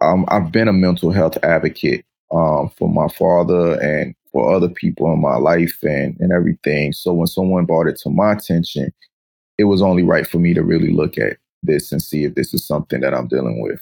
um, 0.00 0.24
I've 0.28 0.52
been 0.52 0.68
a 0.68 0.72
mental 0.72 1.10
health 1.10 1.36
advocate 1.42 2.04
um, 2.30 2.70
for 2.76 2.88
my 2.88 3.08
father 3.08 3.80
and 3.80 4.14
for 4.32 4.54
other 4.54 4.68
people 4.68 5.12
in 5.12 5.20
my 5.20 5.36
life 5.36 5.78
and, 5.82 6.16
and 6.20 6.32
everything. 6.32 6.92
So 6.92 7.12
when 7.12 7.26
someone 7.26 7.64
brought 7.64 7.88
it 7.88 7.98
to 8.02 8.10
my 8.10 8.32
attention, 8.32 8.92
it 9.58 9.64
was 9.64 9.82
only 9.82 10.02
right 10.02 10.26
for 10.26 10.38
me 10.38 10.54
to 10.54 10.62
really 10.62 10.92
look 10.92 11.18
at 11.18 11.38
this 11.62 11.92
and 11.92 12.02
see 12.02 12.24
if 12.24 12.34
this 12.34 12.54
is 12.54 12.66
something 12.66 13.00
that 13.00 13.14
I'm 13.14 13.28
dealing 13.28 13.62
with. 13.62 13.80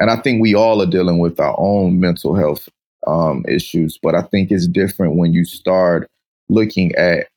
And 0.00 0.10
I 0.10 0.16
think 0.16 0.40
we 0.40 0.54
all 0.54 0.82
are 0.82 0.86
dealing 0.86 1.18
with 1.18 1.40
our 1.40 1.54
own 1.58 2.00
mental 2.00 2.34
health 2.34 2.68
um, 3.06 3.44
issues, 3.48 3.98
but 4.00 4.14
I 4.14 4.22
think 4.22 4.50
it's 4.50 4.68
different 4.68 5.16
when 5.16 5.32
you 5.32 5.44
start 5.44 6.08
looking 6.48 6.94
at 6.94 7.28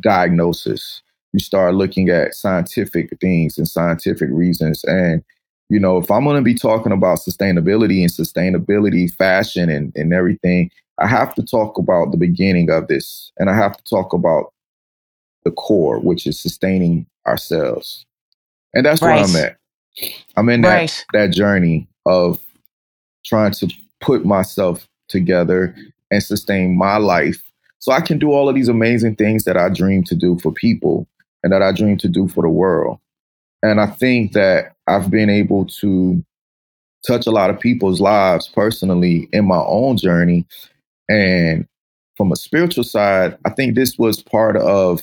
diagnosis. 0.00 1.02
You 1.32 1.40
start 1.40 1.74
looking 1.74 2.10
at 2.10 2.34
scientific 2.34 3.10
things 3.20 3.58
and 3.58 3.66
scientific 3.66 4.28
reasons. 4.30 4.84
And 4.84 5.22
you 5.70 5.80
know, 5.80 5.98
if 5.98 6.10
I'm 6.10 6.24
going 6.24 6.36
to 6.36 6.42
be 6.42 6.54
talking 6.54 6.92
about 6.92 7.18
sustainability 7.18 8.02
and 8.02 8.10
sustainability, 8.10 9.12
fashion, 9.12 9.70
and, 9.70 9.92
and 9.96 10.12
everything, 10.12 10.70
I 10.98 11.06
have 11.06 11.34
to 11.36 11.42
talk 11.42 11.78
about 11.78 12.10
the 12.10 12.16
beginning 12.16 12.70
of 12.70 12.86
this. 12.88 13.32
And 13.38 13.48
I 13.48 13.56
have 13.56 13.76
to 13.76 13.84
talk 13.84 14.12
about 14.12 14.52
the 15.44 15.50
core, 15.50 15.98
which 15.98 16.26
is 16.26 16.38
sustaining 16.38 17.06
ourselves. 17.26 18.04
And 18.74 18.84
that's 18.84 19.02
right. 19.02 19.16
where 19.16 19.24
I'm 19.24 19.36
at. 19.36 19.56
I'm 20.36 20.48
in 20.48 20.62
that, 20.62 20.74
right. 20.74 21.06
that 21.12 21.30
journey 21.30 21.86
of 22.06 22.40
trying 23.24 23.52
to 23.52 23.72
put 24.00 24.24
myself 24.24 24.88
together 25.08 25.74
and 26.10 26.22
sustain 26.22 26.76
my 26.76 26.96
life 26.96 27.42
so 27.84 27.92
I 27.92 28.00
can 28.00 28.18
do 28.18 28.32
all 28.32 28.48
of 28.48 28.54
these 28.54 28.70
amazing 28.70 29.16
things 29.16 29.44
that 29.44 29.58
I 29.58 29.68
dream 29.68 30.04
to 30.04 30.14
do 30.14 30.38
for 30.38 30.50
people 30.50 31.06
and 31.42 31.52
that 31.52 31.60
I 31.60 31.70
dream 31.70 31.98
to 31.98 32.08
do 32.08 32.28
for 32.28 32.42
the 32.42 32.48
world. 32.48 32.98
And 33.62 33.78
I 33.78 33.88
think 33.88 34.32
that 34.32 34.72
I've 34.86 35.10
been 35.10 35.28
able 35.28 35.66
to 35.80 36.24
touch 37.06 37.26
a 37.26 37.30
lot 37.30 37.50
of 37.50 37.60
people's 37.60 38.00
lives 38.00 38.48
personally 38.48 39.28
in 39.32 39.46
my 39.46 39.58
own 39.58 39.98
journey. 39.98 40.46
And 41.10 41.68
from 42.16 42.32
a 42.32 42.36
spiritual 42.36 42.84
side, 42.84 43.36
I 43.44 43.50
think 43.50 43.74
this 43.74 43.98
was 43.98 44.22
part 44.22 44.56
of 44.56 45.02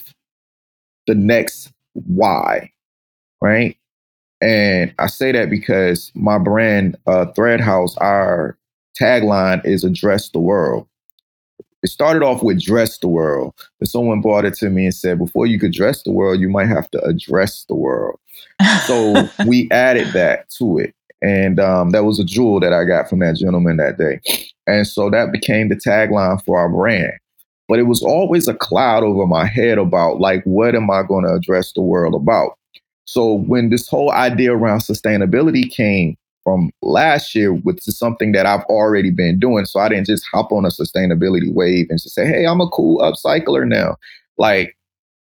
the 1.06 1.14
next 1.14 1.72
why, 1.94 2.72
right? 3.42 3.78
And 4.42 4.94
I 4.98 5.08
say 5.08 5.32
that 5.32 5.50
because 5.50 6.12
my 6.16 6.38
brand, 6.38 6.98
uh, 7.06 7.28
Thread 7.28 7.62
Haus, 7.62 7.96
our 7.98 8.58
tagline 9.00 9.64
is 9.66 9.84
address 9.84 10.30
the 10.30 10.40
world 10.40 10.88
it 11.84 11.90
started 11.90 12.24
off 12.24 12.44
with 12.44 12.62
dress 12.62 12.98
the 13.00 13.08
world. 13.08 13.54
But 13.80 13.88
someone 13.88 14.22
brought 14.22 14.46
it 14.46 14.54
to 14.56 14.70
me 14.70 14.86
and 14.86 14.94
said, 14.94 15.18
before 15.18 15.48
you 15.48 15.60
could 15.60 15.74
dress 15.74 16.04
the 16.04 16.12
world, 16.12 16.40
you 16.40 16.50
might 16.50 16.68
have 16.68 16.90
to 16.92 17.04
address 17.04 17.66
the 17.68 17.76
world. 17.76 18.20
So 18.86 19.28
we 19.48 19.68
added 19.72 20.14
that 20.14 20.50
to 20.58 20.78
it. 20.78 20.94
And 21.24 21.60
um, 21.60 21.92
that 21.92 22.04
was 22.04 22.20
a 22.20 22.24
jewel 22.24 22.60
that 22.60 22.74
I 22.74 22.84
got 22.84 23.10
from 23.10 23.20
that 23.20 23.36
gentleman 23.36 23.78
that 23.78 23.98
day. 23.98 24.22
And 24.66 24.88
so 24.88 25.10
that 25.10 25.32
became 25.32 25.70
the 25.70 25.76
tagline 25.76 26.44
for 26.44 26.58
our 26.58 26.70
brand. 26.70 27.14
But 27.68 27.80
it 27.80 27.84
was 27.84 28.04
always 28.04 28.48
a 28.48 28.54
cloud 28.54 29.04
over 29.04 29.26
my 29.26 29.46
head 29.46 29.78
about 29.78 30.20
like, 30.20 30.44
what 30.44 30.76
am 30.76 30.90
I 30.90 31.04
going 31.04 31.24
to 31.24 31.34
address 31.34 31.74
the 31.74 31.82
world 31.82 32.16
about? 32.16 32.58
So 33.06 33.34
when 33.34 33.70
this 33.70 33.88
whole 33.88 34.12
idea 34.12 34.54
around 34.54 34.80
sustainability 34.80 35.70
came, 35.70 36.18
from 36.44 36.72
last 36.82 37.36
year, 37.36 37.54
which 37.54 37.88
is 37.88 37.98
something 37.98 38.32
that 38.32 38.46
I've 38.46 38.64
already 38.64 39.12
been 39.12 39.40
doing. 39.40 39.66
So 39.66 39.80
I 39.80 39.90
didn't 39.90 40.08
just 40.08 40.26
hop 40.32 40.52
on 40.52 40.66
a 40.66 40.70
sustainability 40.70 41.54
wave 41.54 41.88
and 41.90 42.02
just 42.02 42.16
say, 42.16 42.26
hey, 42.26 42.46
I'm 42.46 42.62
a 42.62 42.70
cool 42.70 43.00
upcycler 43.00 43.68
now. 43.68 43.98
Like 44.38 44.76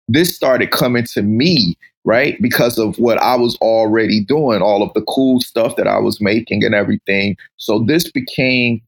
this 0.07 0.35
started 0.35 0.71
coming 0.71 1.05
to 1.05 1.23
me, 1.23 1.77
right? 2.05 2.41
Because 2.41 2.79
of 2.79 2.97
what 2.99 3.19
I 3.19 3.37
was 3.37 3.57
already 3.57 4.25
doing, 4.25 4.63
all 4.63 4.83
of 4.83 4.93
the 4.95 5.03
cool 5.03 5.41
stuff 5.41 5.77
that 5.77 5.87
I 5.87 5.99
was 5.99 6.21
making 6.21 6.65
and 6.65 6.75
everything. 6.75 7.37
So 7.57 7.81
this 7.81 8.11
became 8.11 8.81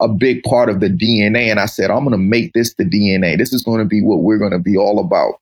a 0.00 0.08
big 0.08 0.42
part 0.44 0.68
of 0.68 0.80
the 0.80 0.88
DNA. 0.88 1.50
And 1.50 1.60
I 1.60 1.66
said, 1.66 1.90
I'm 1.90 2.04
going 2.04 2.12
to 2.12 2.18
make 2.18 2.52
this 2.52 2.74
the 2.74 2.84
DNA. 2.84 3.36
This 3.38 3.52
is 3.52 3.62
going 3.62 3.78
to 3.78 3.84
be 3.84 4.02
what 4.02 4.22
we're 4.22 4.38
going 4.38 4.52
to 4.52 4.58
be 4.58 4.76
all 4.76 4.98
about. 4.98 5.34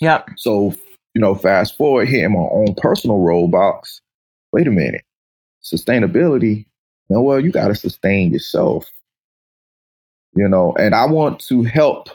Yep. 0.00 0.30
So, 0.36 0.74
you 1.14 1.20
know, 1.20 1.34
fast 1.34 1.76
forward 1.76 2.08
here 2.08 2.26
in 2.26 2.32
my 2.32 2.38
own 2.38 2.74
personal 2.76 3.18
roadblocks. 3.18 4.00
Wait 4.52 4.66
a 4.66 4.70
minute 4.70 5.04
sustainability, 5.62 6.58
you 7.08 7.16
know, 7.16 7.22
well, 7.22 7.40
you 7.40 7.50
got 7.50 7.68
to 7.68 7.74
sustain 7.74 8.32
yourself. 8.32 8.90
You 10.34 10.48
know, 10.48 10.74
and 10.78 10.94
I 10.94 11.06
want 11.06 11.40
to 11.48 11.62
help 11.62 12.08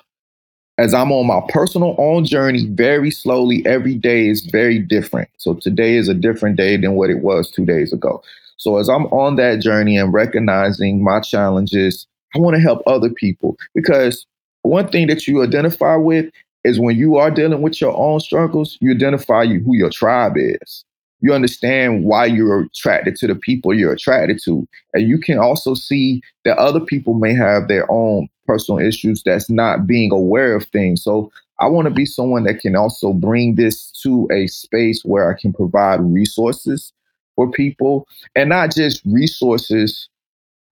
as 0.79 0.93
I'm 0.93 1.11
on 1.11 1.27
my 1.27 1.41
personal 1.49 1.95
own 1.99 2.25
journey 2.25 2.65
very 2.65 3.11
slowly. 3.11 3.63
Every 3.65 3.93
day 3.93 4.27
is 4.27 4.41
very 4.41 4.79
different. 4.79 5.29
So 5.37 5.53
today 5.53 5.97
is 5.97 6.07
a 6.07 6.15
different 6.15 6.55
day 6.55 6.77
than 6.77 6.93
what 6.93 7.11
it 7.11 7.19
was 7.19 7.51
two 7.51 7.65
days 7.65 7.93
ago. 7.93 8.23
So 8.57 8.77
as 8.77 8.89
I'm 8.89 9.05
on 9.07 9.35
that 9.35 9.61
journey 9.61 9.97
and 9.97 10.11
recognizing 10.11 11.03
my 11.03 11.19
challenges, 11.19 12.07
I 12.35 12.39
want 12.39 12.55
to 12.55 12.61
help 12.61 12.81
other 12.87 13.09
people 13.09 13.55
because 13.75 14.25
one 14.63 14.87
thing 14.87 15.07
that 15.07 15.27
you 15.27 15.43
identify 15.43 15.95
with 15.95 16.25
is 16.67 16.79
when 16.79 16.97
you 16.97 17.17
are 17.17 17.31
dealing 17.31 17.62
with 17.62 17.81
your 17.81 17.95
own 17.97 18.19
struggles, 18.19 18.77
you 18.81 18.91
identify 18.91 19.45
who 19.45 19.75
your 19.75 19.89
tribe 19.91 20.33
is. 20.38 20.83
you 21.21 21.33
understand 21.33 22.03
why 22.03 22.25
you're 22.25 22.62
attracted 22.63 23.15
to 23.17 23.27
the 23.27 23.36
people 23.36 23.74
you're 23.74 23.93
attracted 23.93 24.39
to. 24.43 24.67
And 24.93 25.07
you 25.07 25.17
can 25.17 25.39
also 25.39 25.74
see 25.74 26.21
that 26.45 26.57
other 26.57 26.79
people 26.79 27.15
may 27.15 27.33
have 27.33 27.67
their 27.67 27.89
own 27.91 28.27
personal 28.45 28.79
issues 28.79 29.24
that's 29.24 29.50
not 29.50 29.88
being 29.88 30.12
aware 30.12 30.55
of 30.55 30.65
things. 30.65 31.03
So 31.03 31.31
I 31.59 31.67
want 31.67 31.88
to 31.88 31.93
be 31.93 32.05
someone 32.05 32.43
that 32.43 32.59
can 32.59 32.75
also 32.75 33.13
bring 33.13 33.55
this 33.55 33.91
to 34.03 34.27
a 34.31 34.47
space 34.47 35.01
where 35.03 35.31
I 35.31 35.39
can 35.39 35.53
provide 35.53 36.01
resources 36.01 36.93
for 37.36 37.50
people 37.50 38.07
and 38.36 38.50
not 38.50 38.74
just 38.74 39.01
resources, 39.05 40.07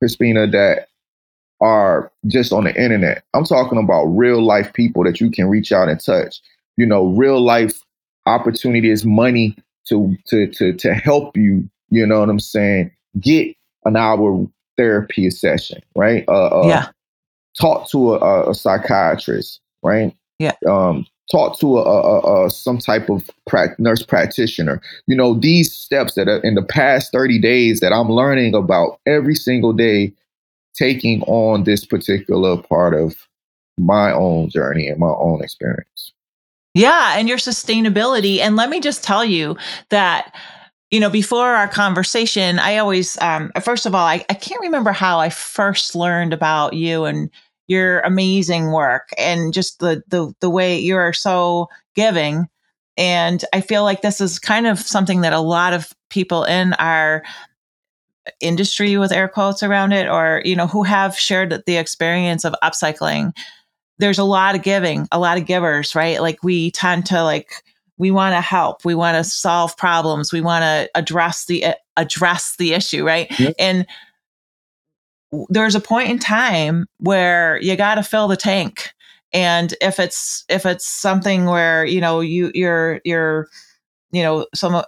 Crispina, 0.04 0.52
that 0.52 0.90
are 1.62 2.12
just 2.28 2.52
on 2.52 2.66
the 2.66 2.76
internet. 2.82 3.24
I'm 3.34 3.46
talking 3.46 3.78
about 3.78 4.06
real 4.06 4.44
life 4.44 4.74
people 4.74 5.04
that 5.04 5.22
you 5.22 5.32
can 5.32 5.48
reach 5.48 5.72
out 5.72 5.90
and 5.90 6.00
touch. 6.00 6.42
You 6.78 6.86
know, 6.86 7.08
real 7.08 7.42
life 7.42 7.82
opportunities, 8.26 9.06
money 9.06 9.56
to 9.88 10.16
to 10.28 10.48
to 10.48 10.74
to 10.74 10.94
help 10.94 11.38
you. 11.38 11.70
You 11.90 12.06
know 12.06 12.20
what 12.20 12.30
I'm 12.30 12.40
saying? 12.40 12.92
Get 13.20 13.56
an 13.86 13.96
hour 13.96 14.46
therapy 14.78 15.30
session, 15.30 15.82
right? 15.96 16.26
Uh, 16.28 16.62
uh, 16.62 16.68
yeah. 16.68 16.88
Talk 17.60 17.90
to 17.92 18.16
a, 18.16 18.50
a, 18.50 18.54
psychiatrist, 18.54 19.62
right? 19.82 20.14
Yeah. 20.40 20.52
Um, 20.68 21.06
talk 21.32 21.58
to 21.60 21.78
a, 21.78 21.82
a, 21.82 22.46
a 22.46 22.50
some 22.50 22.78
type 22.78 23.10
of 23.10 23.30
pra- 23.48 23.76
nurse 23.80 24.04
practitioner. 24.04 24.82
You 25.08 25.16
know, 25.16 25.36
these 25.36 25.72
steps 25.74 26.16
that 26.16 26.28
are 26.28 26.40
in 26.40 26.56
the 26.56 26.64
past 26.64 27.12
30 27.14 27.40
days 27.40 27.80
that 27.80 27.94
I'm 27.94 28.10
learning 28.10 28.56
about 28.56 29.00
every 29.06 29.36
single 29.36 29.72
day, 29.72 30.12
taking 30.76 31.22
on 31.24 31.64
this 31.64 31.86
particular 31.86 32.62
part 32.62 32.94
of 32.94 33.16
my 33.78 34.12
own 34.12 34.50
journey 34.50 34.88
and 34.88 35.00
my 35.00 35.14
own 35.18 35.44
experience. 35.44 36.14
Yeah, 36.74 37.18
and 37.18 37.30
your 37.30 37.38
sustainability. 37.38 38.40
And 38.40 38.56
let 38.56 38.70
me 38.70 38.80
just 38.82 39.04
tell 39.04 39.24
you 39.24 39.58
that, 39.90 40.36
you 40.92 41.00
know, 41.00 41.10
before 41.10 41.56
our 41.56 41.68
conversation, 41.68 42.60
I 42.60 42.78
always, 42.78 43.20
um, 43.22 43.52
first 43.64 43.86
of 43.86 43.96
all, 43.96 44.06
I, 44.06 44.26
I 44.30 44.34
can't 44.34 44.62
remember 44.62 44.92
how 44.92 45.20
I 45.20 45.30
first 45.30 45.96
learned 45.96 46.34
about 46.34 46.74
you 46.74 47.06
and 47.06 47.30
your 47.68 48.02
amazing 48.02 48.72
work 48.72 49.10
and 49.18 49.54
just 49.54 49.80
the 49.80 50.04
the 50.08 50.32
the 50.40 50.50
way 50.50 50.78
you're 50.78 51.14
so 51.14 51.68
giving. 51.96 52.48
And 52.98 53.44
I 53.54 53.62
feel 53.62 53.84
like 53.84 54.02
this 54.02 54.22
is 54.22 54.40
kind 54.40 54.68
of 54.68 54.80
something 54.80 55.22
that 55.22 55.34
a 55.34 55.40
lot 55.40 55.74
of 55.74 55.92
people 56.10 56.44
in 56.44 56.74
our 56.74 57.24
industry 58.40 58.98
with 58.98 59.12
air 59.12 59.28
quotes 59.28 59.62
around 59.64 59.92
it 59.92 60.08
or 60.08 60.42
you 60.46 60.56
know 60.56 60.68
who 60.68 60.84
have 60.84 61.18
shared 61.18 61.64
the 61.66 61.78
experience 61.78 62.44
of 62.44 62.56
upcycling 62.64 63.32
there's 63.98 64.20
a 64.20 64.24
lot 64.24 64.56
of 64.56 64.64
giving, 64.64 65.08
a 65.12 65.20
lot 65.20 65.38
of 65.38 65.46
givers, 65.46 65.96
right? 65.96 66.22
Like 66.22 66.44
we 66.44 66.72
tend 66.72 67.06
to 67.08 67.24
like 67.24 67.64
we 67.98 68.12
want 68.12 68.36
to 68.36 68.42
help, 68.42 68.84
we 68.84 68.96
want 68.96 69.16
to 69.16 69.24
solve 69.24 69.78
problems, 69.78 70.34
we 70.34 70.42
want 70.42 70.64
to 70.64 70.90
address 70.96 71.46
the 71.46 71.64
eh, 71.64 71.74
address 71.96 72.56
the 72.58 72.74
issue, 72.74 73.06
right? 73.06 73.28
Yep. 73.40 73.56
And 73.58 73.86
there's 75.50 75.76
a 75.76 75.82
point 75.82 76.10
in 76.10 76.20
time 76.20 76.88
where 76.98 77.60
you 77.62 77.76
got 77.76 77.96
to 77.96 78.04
fill 78.04 78.28
the 78.28 78.38
tank. 78.38 78.92
And 79.34 79.74
if 79.82 80.00
it's 80.00 80.46
if 80.50 80.66
it's 80.66 80.86
something 80.86 81.46
where, 81.46 81.86
you 81.86 82.02
know, 82.02 82.20
you 82.20 82.52
you're 82.54 83.02
you're 83.06 83.48
you 84.12 84.24
know, 84.24 84.48
some 84.54 84.82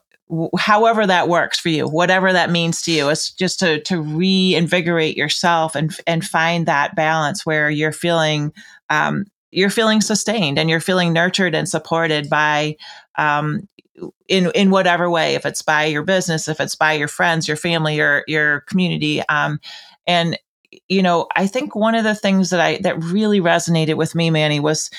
however 0.57 1.07
that 1.07 1.29
works 1.29 1.59
for 1.59 1.69
you, 1.69 1.87
whatever 1.87 2.33
that 2.33 2.49
means 2.49 2.81
to 2.81 2.91
you, 2.91 3.09
it's 3.09 3.31
just 3.31 3.59
to 3.59 3.81
to 3.81 4.01
reinvigorate 4.01 5.17
yourself 5.17 5.75
and 5.75 5.95
and 6.05 6.25
find 6.25 6.65
that 6.65 6.95
balance 6.95 7.45
where 7.45 7.69
you're 7.69 7.91
feeling 7.91 8.53
um, 8.89 9.25
you're 9.51 9.69
feeling 9.69 10.01
sustained 10.01 10.59
and 10.59 10.69
you're 10.69 10.79
feeling 10.79 11.13
nurtured 11.13 11.55
and 11.55 11.69
supported 11.69 12.29
by 12.29 12.75
um, 13.17 13.67
in 14.27 14.51
in 14.53 14.69
whatever 14.69 15.09
way 15.09 15.35
if 15.35 15.45
it's 15.45 15.61
by 15.61 15.85
your 15.85 16.03
business 16.03 16.47
if 16.47 16.59
it's 16.59 16.75
by 16.75 16.93
your 16.93 17.07
friends 17.07 17.47
your 17.47 17.57
family 17.57 17.95
your 17.95 18.23
your 18.27 18.61
community 18.61 19.21
um, 19.29 19.59
and 20.05 20.37
you 20.87 21.01
know 21.01 21.27
i 21.35 21.47
think 21.47 21.75
one 21.75 21.95
of 21.95 22.03
the 22.03 22.13
things 22.13 22.49
that 22.49 22.59
i 22.59 22.77
that 22.79 23.01
really 23.01 23.39
resonated 23.39 23.95
with 23.95 24.13
me 24.13 24.29
manny 24.29 24.59
was 24.59 24.91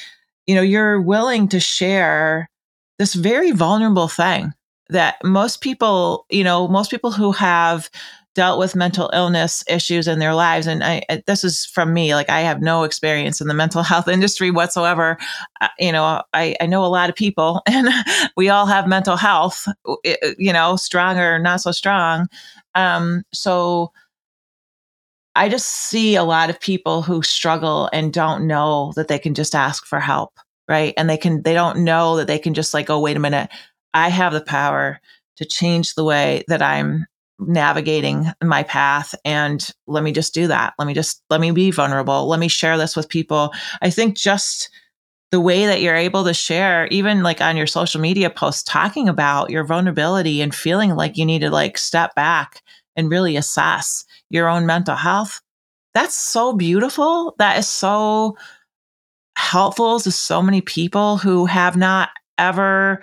you 0.46 0.54
know 0.54 0.62
you're 0.62 1.00
willing 1.00 1.46
to 1.48 1.60
share 1.60 2.50
this 2.98 3.14
very 3.14 3.52
vulnerable 3.52 4.08
thing 4.08 4.52
that 4.88 5.16
most 5.24 5.60
people 5.60 6.26
you 6.30 6.44
know 6.44 6.68
most 6.68 6.90
people 6.90 7.10
who 7.10 7.32
have 7.32 7.90
dealt 8.34 8.58
with 8.58 8.76
mental 8.76 9.10
illness 9.12 9.64
issues 9.68 10.06
in 10.06 10.20
their 10.20 10.34
lives 10.34 10.66
and 10.66 10.84
I, 10.84 11.02
this 11.26 11.42
is 11.42 11.66
from 11.66 11.92
me 11.92 12.14
like 12.14 12.30
i 12.30 12.40
have 12.40 12.62
no 12.62 12.84
experience 12.84 13.40
in 13.40 13.48
the 13.48 13.54
mental 13.54 13.82
health 13.92 14.08
industry 14.08 14.50
whatsoever. 14.50 15.18
Uh, 15.60 15.68
you 15.78 15.92
know 15.92 16.22
I, 16.32 16.56
I 16.60 16.66
know 16.66 16.84
a 16.84 16.86
lot 16.86 17.10
of 17.10 17.16
people 17.16 17.62
and 17.66 17.88
we 18.36 18.48
all 18.48 18.66
have 18.66 18.86
mental 18.86 19.16
health 19.16 19.66
you 20.38 20.52
know 20.52 20.76
strong 20.76 21.18
or 21.18 21.38
not 21.38 21.60
so 21.60 21.72
strong. 21.72 22.28
Um, 22.74 23.24
so 23.32 23.92
i 25.34 25.48
just 25.48 25.66
see 25.66 26.14
a 26.14 26.22
lot 26.24 26.50
of 26.50 26.60
people 26.60 27.02
who 27.02 27.22
struggle 27.22 27.88
and 27.92 28.12
don't 28.12 28.46
know 28.46 28.92
that 28.96 29.08
they 29.08 29.18
can 29.18 29.34
just 29.34 29.54
ask 29.54 29.84
for 29.84 30.00
help 30.00 30.38
right? 30.68 30.92
And 30.96 31.08
they 31.08 31.16
can 31.16 31.42
they 31.42 31.54
don't 31.54 31.78
know 31.78 32.16
that 32.16 32.26
they 32.26 32.38
can 32.38 32.54
just 32.54 32.74
like 32.74 32.90
oh 32.90 33.00
wait 33.00 33.16
a 33.16 33.20
minute 33.20 33.50
i 33.94 34.08
have 34.08 34.32
the 34.32 34.40
power 34.40 35.00
to 35.36 35.44
change 35.44 35.94
the 35.94 36.04
way 36.04 36.44
that 36.48 36.62
i'm 36.62 37.06
navigating 37.40 38.26
my 38.42 38.62
path 38.64 39.14
and 39.24 39.70
let 39.86 40.02
me 40.02 40.10
just 40.10 40.34
do 40.34 40.48
that. 40.48 40.74
Let 40.76 40.88
me 40.88 40.92
just 40.92 41.22
let 41.30 41.40
me 41.40 41.52
be 41.52 41.70
vulnerable. 41.70 42.26
Let 42.26 42.40
me 42.40 42.48
share 42.48 42.76
this 42.76 42.96
with 42.96 43.08
people. 43.08 43.54
I 43.80 43.90
think 43.90 44.16
just 44.16 44.68
the 45.30 45.38
way 45.40 45.64
that 45.66 45.80
you're 45.80 45.94
able 45.94 46.24
to 46.24 46.34
share 46.34 46.88
even 46.88 47.22
like 47.22 47.40
on 47.40 47.56
your 47.56 47.68
social 47.68 48.00
media 48.00 48.28
posts 48.28 48.64
talking 48.64 49.08
about 49.08 49.50
your 49.50 49.62
vulnerability 49.62 50.42
and 50.42 50.52
feeling 50.52 50.96
like 50.96 51.16
you 51.16 51.24
need 51.24 51.42
to 51.42 51.50
like 51.50 51.78
step 51.78 52.12
back 52.16 52.60
and 52.96 53.08
really 53.08 53.36
assess 53.36 54.04
your 54.30 54.48
own 54.48 54.66
mental 54.66 54.96
health 54.96 55.40
that's 55.94 56.14
so 56.14 56.52
beautiful. 56.52 57.34
That 57.38 57.58
is 57.58 57.68
so 57.68 58.36
helpful 59.36 60.00
to 60.00 60.10
so 60.10 60.42
many 60.42 60.60
people 60.60 61.16
who 61.16 61.46
have 61.46 61.76
not 61.76 62.10
ever 62.38 63.00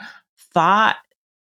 thought 0.56 0.96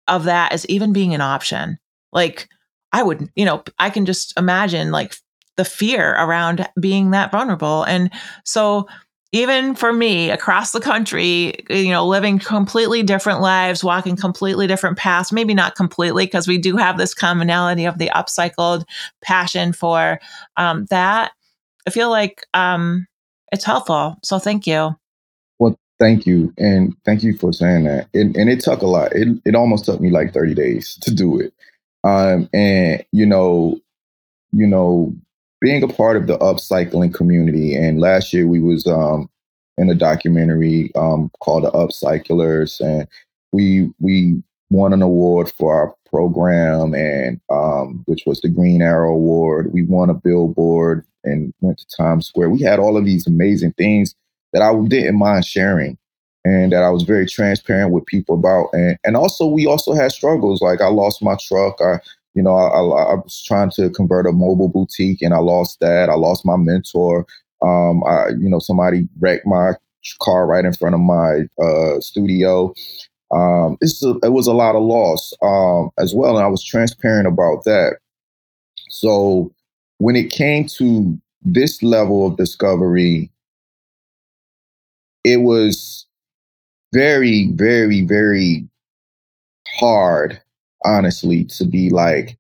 of 0.08 0.24
that 0.24 0.52
as 0.52 0.66
even 0.66 0.94
being 0.94 1.14
an 1.14 1.22
option 1.22 1.78
like 2.14 2.48
I 2.94 3.04
would, 3.04 3.30
you 3.36 3.44
know, 3.44 3.64
I 3.80 3.90
can 3.90 4.06
just 4.06 4.38
imagine 4.38 4.92
like 4.92 5.16
the 5.58 5.66
fear 5.66 6.14
around 6.14 6.68
being 6.80 7.12
that 7.12 7.32
vulnerable. 7.32 7.84
And 7.84 8.10
so, 8.46 8.88
even 9.36 9.74
for 9.74 9.92
me 9.92 10.30
across 10.30 10.74
the 10.74 10.80
country, 10.80 11.56
you 11.68 11.90
know, 11.90 12.06
living 12.06 12.38
completely 12.38 13.02
different 13.02 13.42
lives, 13.42 13.84
walking 13.84 14.16
completely 14.16 14.68
different 14.68 14.96
paths, 14.96 15.32
maybe 15.32 15.56
not 15.56 15.74
completely, 15.74 16.28
because 16.28 16.48
we 16.48 16.60
do 16.60 16.78
have 16.78 17.00
this 17.00 17.16
commonality 17.16 17.86
of 17.86 17.98
the 17.98 18.12
upcycled 18.14 18.84
passion 19.24 19.74
for 19.74 20.20
um, 20.56 20.86
that. 20.92 21.32
I 21.88 21.90
feel 21.90 22.12
like 22.12 22.46
um, 22.54 23.08
it's 23.52 23.66
helpful. 23.66 24.18
So, 24.24 24.38
thank 24.38 24.68
you. 24.68 24.96
Thank 26.00 26.26
you. 26.26 26.54
And 26.58 26.96
thank 27.06 27.24
you 27.24 27.38
for 27.38 27.54
saying 27.54 27.86
that. 27.86 28.10
And, 28.14 28.36
and 28.36 28.50
it 28.50 28.60
took 28.60 28.82
a 28.82 28.88
lot. 28.88 29.14
It, 29.14 29.40
it 29.46 29.56
almost 29.56 29.86
took 29.86 30.02
me 30.02 30.10
like 30.10 30.34
30 30.34 30.54
days 30.54 30.98
to 31.02 31.14
do 31.14 31.40
it. 31.40 31.54
Um, 32.04 32.50
and 32.54 33.06
you 33.12 33.26
know, 33.26 33.80
you 34.52 34.68
know, 34.68 35.16
being 35.62 35.84
a 35.84 35.88
part 35.88 36.18
of 36.18 36.28
the 36.28 36.38
upcycling 36.40 37.14
community. 37.14 37.76
And 37.76 38.00
last 38.00 38.34
year 38.34 38.46
we 38.46 38.60
was 38.60 38.86
um, 38.86 39.30
in 39.78 39.90
a 39.90 39.96
documentary 39.96 40.92
um, 40.96 41.32
called 41.40 41.64
The 41.64 41.72
Upcyclers, 41.72 42.80
and 42.80 43.08
we 43.52 43.92
we 44.00 44.44
won 44.70 44.94
an 44.94 45.02
award 45.02 45.52
for 45.58 45.74
our 45.74 45.96
program, 46.10 46.94
and 46.94 47.40
um, 47.50 48.04
which 48.06 48.24
was 48.26 48.42
the 48.42 48.50
Green 48.50 48.82
Arrow 48.82 49.14
Award. 49.14 49.74
We 49.74 49.84
won 49.84 50.10
a 50.10 50.14
billboard 50.14 51.06
and 51.24 51.54
went 51.62 51.80
to 51.80 51.88
Times 51.98 52.28
Square. 52.28 52.50
We 52.50 52.62
had 52.62 52.80
all 52.80 52.98
of 52.98 53.06
these 53.06 53.26
amazing 53.26 53.74
things 53.74 54.14
that 54.54 54.62
I 54.62 54.74
didn't 54.88 55.18
mind 55.18 55.46
sharing 55.46 55.98
and 56.46 56.72
that 56.72 56.84
I 56.84 56.90
was 56.90 57.04
very 57.04 57.26
transparent 57.26 57.92
with 57.92 58.06
people 58.06 58.36
about. 58.36 58.70
And 58.74 58.98
and 59.04 59.16
also 59.16 59.46
we 59.46 59.66
also 59.66 59.94
had 59.94 60.12
struggles. 60.12 60.62
Like 60.62 60.82
I 60.82 60.88
lost 60.88 61.24
my 61.24 61.36
truck. 61.48 61.80
I 61.82 62.00
you 62.34 62.44
know 62.44 62.56
I, 62.56 62.68
I, 62.68 63.12
I 63.12 63.16
was 63.16 63.44
trying 63.46 63.72
to 63.72 63.90
convert 63.90 64.28
a 64.28 64.32
mobile 64.32 64.70
boutique 64.70 65.22
and 65.22 65.34
I 65.34 65.40
lost 65.40 65.80
that. 65.82 66.10
I 66.10 66.16
lost 66.16 66.46
my 66.46 66.58
mentor. 66.58 67.26
Um, 67.62 68.04
I 68.06 68.30
you 68.30 68.50
know 68.50 68.60
somebody 68.60 69.08
wrecked 69.20 69.46
my 69.46 69.74
car 70.22 70.46
right 70.46 70.66
in 70.66 70.74
front 70.74 70.96
of 70.96 71.02
my 71.02 71.42
uh, 71.62 72.00
studio. 72.00 72.74
Um, 73.32 73.78
it's 73.82 74.04
a, 74.04 74.12
it 74.22 74.32
was 74.32 74.48
a 74.48 74.54
lot 74.54 74.76
of 74.76 74.84
loss 74.84 75.34
um, 75.42 75.90
as 75.98 76.14
well, 76.14 76.38
and 76.38 76.46
I 76.46 76.50
was 76.50 76.64
transparent 76.64 77.28
about 77.28 77.64
that. 77.64 77.98
So 78.90 79.52
when 79.98 80.16
it 80.16 80.32
came 80.32 80.68
to 80.68 81.18
this 81.42 81.82
level 81.82 82.28
of 82.28 82.38
discovery, 82.38 83.32
it 85.24 85.38
was 85.38 86.06
very, 86.94 87.52
very, 87.54 88.02
very 88.06 88.68
hard, 89.68 90.42
honestly, 90.86 91.46
to 91.46 91.66
be 91.66 91.90
like, 91.90 92.38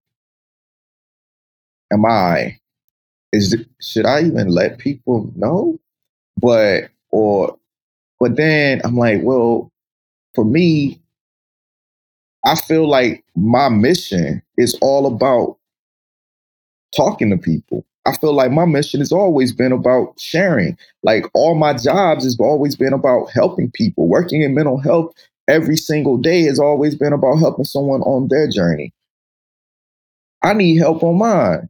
am 1.91 2.05
I? 2.05 2.59
Is 3.33 3.53
it, 3.53 3.67
should 3.81 4.05
I 4.05 4.23
even 4.23 4.49
let 4.49 4.77
people 4.79 5.31
know? 5.35 5.79
But 6.41 6.89
or 7.11 7.57
but 8.19 8.35
then 8.37 8.81
I'm 8.83 8.97
like, 8.97 9.21
well, 9.23 9.71
for 10.35 10.45
me, 10.45 11.01
I 12.45 12.55
feel 12.55 12.87
like 12.87 13.23
my 13.35 13.69
mission 13.69 14.41
is 14.57 14.77
all 14.81 15.05
about 15.07 15.57
talking 16.95 17.29
to 17.29 17.37
people. 17.37 17.85
I 18.05 18.15
feel 18.17 18.33
like 18.33 18.51
my 18.51 18.65
mission 18.65 18.99
has 18.99 19.11
always 19.11 19.53
been 19.53 19.71
about 19.71 20.19
sharing. 20.19 20.77
Like 21.03 21.25
all 21.33 21.55
my 21.55 21.73
jobs 21.73 22.25
has 22.25 22.37
always 22.39 22.75
been 22.75 22.93
about 22.93 23.31
helping 23.31 23.71
people. 23.71 24.07
Working 24.07 24.41
in 24.41 24.53
mental 24.53 24.77
health 24.77 25.13
every 25.47 25.77
single 25.77 26.17
day 26.17 26.43
has 26.43 26.59
always 26.59 26.95
been 26.95 27.13
about 27.13 27.37
helping 27.37 27.65
someone 27.65 28.01
on 28.01 28.27
their 28.27 28.49
journey. 28.49 28.93
I 30.41 30.53
need 30.53 30.77
help 30.77 31.03
on 31.03 31.17
mine. 31.17 31.69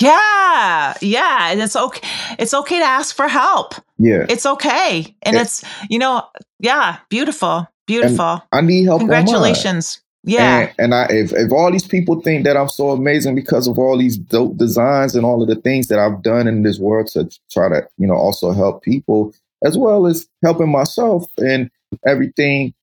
Yeah, 0.00 0.94
yeah, 1.00 1.50
and 1.50 1.60
it's 1.60 1.74
okay. 1.74 2.06
It's 2.38 2.54
okay 2.54 2.78
to 2.78 2.84
ask 2.84 3.16
for 3.16 3.26
help. 3.26 3.74
Yeah, 3.98 4.26
it's 4.28 4.46
okay, 4.46 5.16
and 5.22 5.34
it, 5.36 5.40
it's 5.40 5.64
you 5.90 5.98
know, 5.98 6.24
yeah, 6.60 6.98
beautiful, 7.08 7.66
beautiful. 7.86 8.42
I 8.52 8.60
need 8.60 8.84
help. 8.84 9.00
Congratulations. 9.00 10.00
Yeah, 10.28 10.72
and, 10.78 10.92
and, 10.92 10.94
I 10.94 11.06
if 11.10 11.32
if 11.32 11.52
all 11.52 11.70
these 11.70 11.86
people 11.86 12.20
think 12.20 12.44
that 12.44 12.56
I'm 12.56 12.68
so 12.68 12.90
amazing 12.90 13.34
because 13.34 13.66
of 13.66 13.78
all 13.78 13.98
these 13.98 14.16
dope 14.16 14.56
designs 14.56 15.14
and 15.14 15.24
all 15.24 15.42
of 15.42 15.48
the 15.48 15.56
things 15.56 15.88
that 15.88 15.98
I've 15.98 16.22
done 16.22 16.46
in 16.46 16.62
this 16.62 16.78
world 16.78 17.08
to 17.08 17.28
try 17.50 17.68
to 17.68 17.88
you 17.98 18.06
know 18.06 18.14
also 18.14 18.52
help 18.52 18.82
people 18.82 19.34
as 19.64 19.76
well 19.76 20.06
as 20.06 20.28
helping 20.42 20.70
myself 20.70 21.24
and 21.38 21.70
everything. 22.06 22.74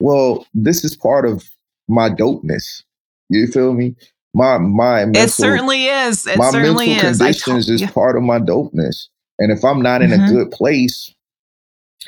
Well, 0.00 0.46
this 0.52 0.84
is 0.84 0.96
part 0.96 1.26
of 1.26 1.48
my 1.88 2.10
dopeness. 2.10 2.82
You 3.28 3.46
feel 3.46 3.72
me? 3.72 3.94
my 4.34 4.58
my 4.58 5.04
mental, 5.04 5.22
it 5.22 5.30
certainly 5.30 5.86
is. 5.86 6.26
It 6.26 6.38
my 6.38 6.50
certainly 6.50 6.88
mental 6.88 7.10
is. 7.10 7.18
conditions 7.18 7.68
is 7.68 7.82
part 7.90 8.16
of 8.16 8.22
my 8.22 8.38
dopeness. 8.38 9.08
And 9.38 9.50
if 9.50 9.64
I'm 9.64 9.82
not 9.82 10.02
in 10.02 10.10
mm-hmm. 10.10 10.24
a 10.24 10.28
good 10.28 10.50
place, 10.50 11.14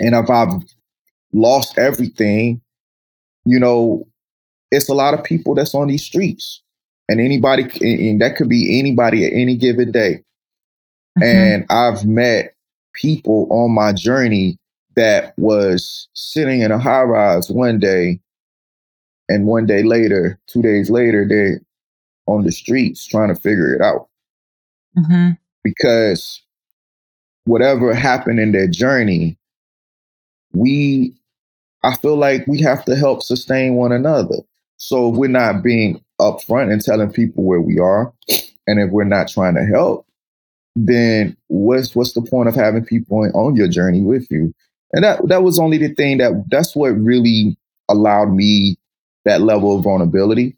and 0.00 0.14
if 0.14 0.30
I've 0.30 0.62
lost 1.32 1.78
everything, 1.78 2.60
you 3.44 3.58
know, 3.58 4.06
it's 4.70 4.88
a 4.88 4.94
lot 4.94 5.14
of 5.14 5.24
people 5.24 5.54
that's 5.54 5.74
on 5.74 5.88
these 5.88 6.04
streets, 6.04 6.62
and 7.08 7.20
anybody, 7.20 7.62
and 7.80 8.20
that 8.20 8.36
could 8.36 8.48
be 8.48 8.78
anybody 8.78 9.26
at 9.26 9.32
any 9.32 9.56
given 9.56 9.92
day. 9.92 10.22
Mm-hmm. 11.18 11.22
And 11.22 11.66
I've 11.70 12.04
met 12.04 12.54
people 12.94 13.46
on 13.50 13.72
my 13.72 13.92
journey 13.92 14.58
that 14.96 15.34
was 15.36 16.08
sitting 16.14 16.62
in 16.62 16.70
a 16.70 16.78
high 16.78 17.02
rise 17.02 17.50
one 17.50 17.78
day, 17.78 18.20
and 19.28 19.46
one 19.46 19.66
day 19.66 19.82
later, 19.82 20.38
two 20.46 20.62
days 20.62 20.90
later, 20.90 21.26
they're 21.28 21.60
on 22.26 22.44
the 22.44 22.52
streets 22.52 23.06
trying 23.06 23.28
to 23.28 23.40
figure 23.40 23.74
it 23.74 23.80
out. 23.80 24.08
Mm-hmm. 24.96 25.30
Because 25.62 26.42
whatever 27.44 27.94
happened 27.94 28.40
in 28.40 28.52
their 28.52 28.68
journey, 28.68 29.36
we, 30.52 31.14
I 31.82 31.96
feel 31.96 32.16
like 32.16 32.46
we 32.46 32.60
have 32.60 32.84
to 32.84 32.96
help 32.96 33.22
sustain 33.22 33.74
one 33.74 33.92
another. 33.92 34.36
So 34.84 35.10
if 35.10 35.16
we're 35.16 35.28
not 35.28 35.62
being 35.62 36.02
upfront 36.20 36.72
and 36.72 36.82
telling 36.82 37.12
people 37.12 37.44
where 37.44 37.60
we 37.60 37.78
are, 37.78 38.12
and 38.66 38.80
if 38.80 38.90
we're 38.90 39.04
not 39.04 39.28
trying 39.28 39.54
to 39.54 39.64
help, 39.64 40.06
then 40.76 41.36
what's 41.48 41.94
what's 41.94 42.12
the 42.12 42.22
point 42.22 42.48
of 42.48 42.54
having 42.54 42.84
people 42.84 43.30
on 43.34 43.56
your 43.56 43.68
journey 43.68 44.02
with 44.02 44.30
you? 44.30 44.52
And 44.92 45.04
that 45.04 45.26
that 45.28 45.42
was 45.42 45.58
only 45.58 45.78
the 45.78 45.94
thing 45.94 46.18
that 46.18 46.32
that's 46.50 46.76
what 46.76 46.90
really 46.90 47.56
allowed 47.88 48.32
me 48.32 48.76
that 49.24 49.42
level 49.42 49.76
of 49.76 49.84
vulnerability 49.84 50.56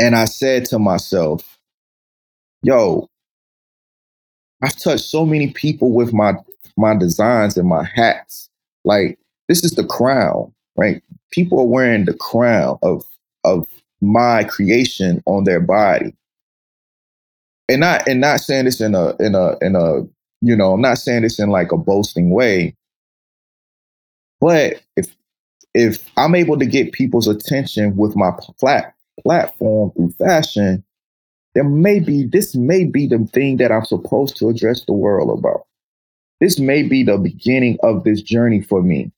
and 0.00 0.14
I 0.14 0.26
said 0.26 0.66
to 0.66 0.78
myself, 0.78 1.58
yo, 2.62 3.08
I've 4.62 4.76
touched 4.76 5.04
so 5.04 5.24
many 5.24 5.52
people 5.52 5.92
with 5.92 6.12
my 6.12 6.34
my 6.76 6.96
designs 6.96 7.56
and 7.56 7.68
my 7.68 7.84
hats. 7.84 8.50
Like 8.84 9.18
this 9.48 9.64
is 9.64 9.72
the 9.72 9.84
crown, 9.84 10.52
right? 10.76 11.02
People 11.32 11.60
are 11.60 11.66
wearing 11.66 12.04
the 12.04 12.14
crown 12.14 12.78
of 12.82 13.04
of 13.46 13.66
my 14.00 14.44
creation 14.44 15.22
on 15.26 15.44
their 15.44 15.60
body. 15.60 16.14
And 17.68 17.80
not 17.80 18.06
and 18.06 18.20
not 18.20 18.40
saying 18.40 18.66
this 18.66 18.80
in 18.80 18.94
a 18.94 19.16
in 19.16 19.34
a 19.34 19.56
in 19.60 19.74
a 19.74 20.02
you 20.42 20.54
know, 20.54 20.74
I'm 20.74 20.80
not 20.80 20.98
saying 20.98 21.22
this 21.22 21.38
in 21.38 21.48
like 21.50 21.72
a 21.72 21.76
boasting 21.76 22.30
way. 22.30 22.76
But 24.40 24.82
if 24.96 25.16
if 25.74 26.08
I'm 26.16 26.34
able 26.34 26.58
to 26.58 26.66
get 26.66 26.92
people's 26.92 27.28
attention 27.28 27.96
with 27.96 28.16
my 28.16 28.30
plat 28.58 28.94
platform 29.22 29.92
through 29.92 30.12
fashion, 30.12 30.84
there 31.54 31.64
may 31.64 32.00
be 32.00 32.24
this 32.24 32.54
may 32.54 32.84
be 32.84 33.06
the 33.06 33.18
thing 33.32 33.56
that 33.58 33.72
I'm 33.72 33.84
supposed 33.84 34.36
to 34.38 34.48
address 34.48 34.84
the 34.84 34.92
world 34.92 35.38
about. 35.38 35.66
This 36.40 36.58
may 36.58 36.82
be 36.82 37.02
the 37.02 37.16
beginning 37.16 37.78
of 37.82 38.04
this 38.04 38.20
journey 38.20 38.60
for 38.60 38.82
me. 38.82 39.10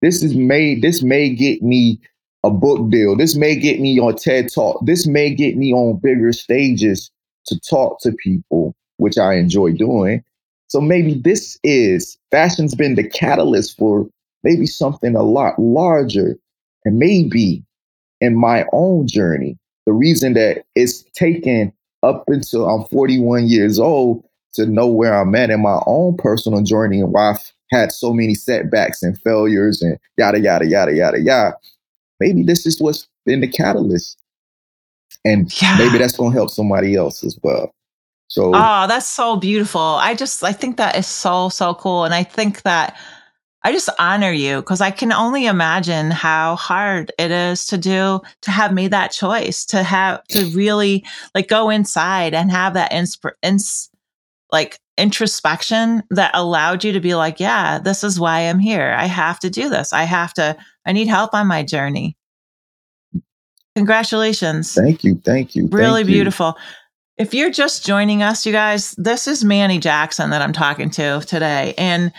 This 0.00 0.22
is 0.22 0.34
may 0.34 0.78
this 0.80 1.02
may 1.02 1.30
get 1.30 1.62
me 1.62 2.00
a 2.44 2.50
book 2.50 2.90
deal. 2.90 3.16
This 3.16 3.34
may 3.34 3.56
get 3.56 3.80
me 3.80 3.98
on 3.98 4.16
TED 4.16 4.52
Talk. 4.52 4.84
This 4.84 5.06
may 5.06 5.34
get 5.34 5.56
me 5.56 5.72
on 5.72 5.98
bigger 5.98 6.32
stages 6.32 7.10
to 7.46 7.58
talk 7.60 8.00
to 8.02 8.12
people, 8.12 8.74
which 8.98 9.18
I 9.18 9.34
enjoy 9.34 9.72
doing. 9.72 10.22
So 10.68 10.80
maybe 10.80 11.14
this 11.14 11.58
is 11.64 12.18
fashion's 12.30 12.74
been 12.74 12.94
the 12.94 13.08
catalyst 13.08 13.76
for 13.78 14.06
maybe 14.42 14.66
something 14.66 15.16
a 15.16 15.22
lot 15.22 15.58
larger. 15.58 16.36
And 16.84 16.98
maybe 16.98 17.64
in 18.20 18.36
my 18.36 18.66
own 18.72 19.06
journey. 19.06 19.58
The 19.86 19.92
reason 19.92 20.34
that 20.34 20.64
it's 20.74 21.02
taken 21.14 21.72
up 22.02 22.24
until 22.28 22.68
I'm 22.68 22.84
41 22.86 23.48
years 23.48 23.78
old 23.78 24.24
to 24.54 24.66
know 24.66 24.86
where 24.86 25.14
I'm 25.14 25.34
at 25.34 25.50
in 25.50 25.62
my 25.62 25.80
own 25.86 26.16
personal 26.16 26.62
journey 26.62 27.00
and 27.00 27.12
why 27.12 27.30
I've 27.30 27.52
had 27.70 27.92
so 27.92 28.12
many 28.12 28.34
setbacks 28.34 29.02
and 29.02 29.20
failures 29.20 29.82
and 29.82 29.98
yada, 30.16 30.40
yada, 30.40 30.66
yada, 30.66 30.94
yada, 30.94 31.20
yada. 31.20 31.56
Maybe 32.20 32.42
this 32.42 32.66
is 32.66 32.80
what's 32.80 33.08
been 33.26 33.40
the 33.40 33.48
catalyst. 33.48 34.18
And 35.24 35.50
yeah. 35.60 35.76
maybe 35.78 35.98
that's 35.98 36.16
going 36.16 36.32
to 36.32 36.36
help 36.36 36.50
somebody 36.50 36.94
else 36.96 37.24
as 37.24 37.38
well. 37.42 37.70
So, 38.28 38.52
oh, 38.54 38.86
that's 38.86 39.10
so 39.10 39.36
beautiful. 39.36 39.80
I 39.80 40.14
just, 40.14 40.42
I 40.42 40.52
think 40.52 40.76
that 40.76 40.96
is 40.96 41.06
so, 41.06 41.48
so 41.48 41.74
cool. 41.74 42.04
And 42.04 42.14
I 42.14 42.22
think 42.24 42.62
that 42.62 42.96
I 43.64 43.72
just 43.72 43.88
honor 43.98 44.30
you 44.30 44.56
because 44.56 44.82
I 44.82 44.90
can 44.90 45.10
only 45.10 45.46
imagine 45.46 46.10
how 46.10 46.54
hard 46.54 47.10
it 47.18 47.30
is 47.30 47.64
to 47.66 47.78
do 47.78 48.20
to 48.42 48.50
have 48.50 48.74
made 48.74 48.90
that 48.90 49.10
choice 49.10 49.64
to 49.66 49.82
have 49.82 50.22
to 50.28 50.44
really 50.54 51.02
like 51.34 51.48
go 51.48 51.70
inside 51.70 52.34
and 52.34 52.50
have 52.50 52.74
that 52.74 52.92
insp- 52.92 53.32
ins- 53.42 53.90
like 54.52 54.78
introspection 54.98 56.02
that 56.10 56.30
allowed 56.34 56.84
you 56.84 56.92
to 56.92 57.00
be 57.00 57.14
like, 57.14 57.40
yeah, 57.40 57.78
this 57.78 58.04
is 58.04 58.20
why 58.20 58.40
I'm 58.40 58.58
here. 58.58 58.94
I 58.98 59.06
have 59.06 59.40
to 59.40 59.50
do 59.50 59.70
this. 59.70 59.92
I 59.92 60.04
have 60.04 60.34
to. 60.34 60.56
I 60.86 60.92
need 60.92 61.08
help 61.08 61.34
on 61.34 61.46
my 61.46 61.62
journey. 61.62 62.16
Congratulations. 63.76 64.74
Thank 64.74 65.04
you. 65.04 65.20
Thank 65.24 65.54
you. 65.54 65.68
Really 65.68 66.02
thank 66.02 66.06
beautiful. 66.08 66.54
You. 66.56 67.24
If 67.24 67.34
you're 67.34 67.50
just 67.50 67.86
joining 67.86 68.22
us, 68.22 68.44
you 68.44 68.52
guys, 68.52 68.92
this 68.92 69.26
is 69.26 69.44
Manny 69.44 69.78
Jackson 69.78 70.30
that 70.30 70.42
I'm 70.42 70.52
talking 70.52 70.90
to 70.90 71.20
today. 71.26 71.74
And 71.78 72.12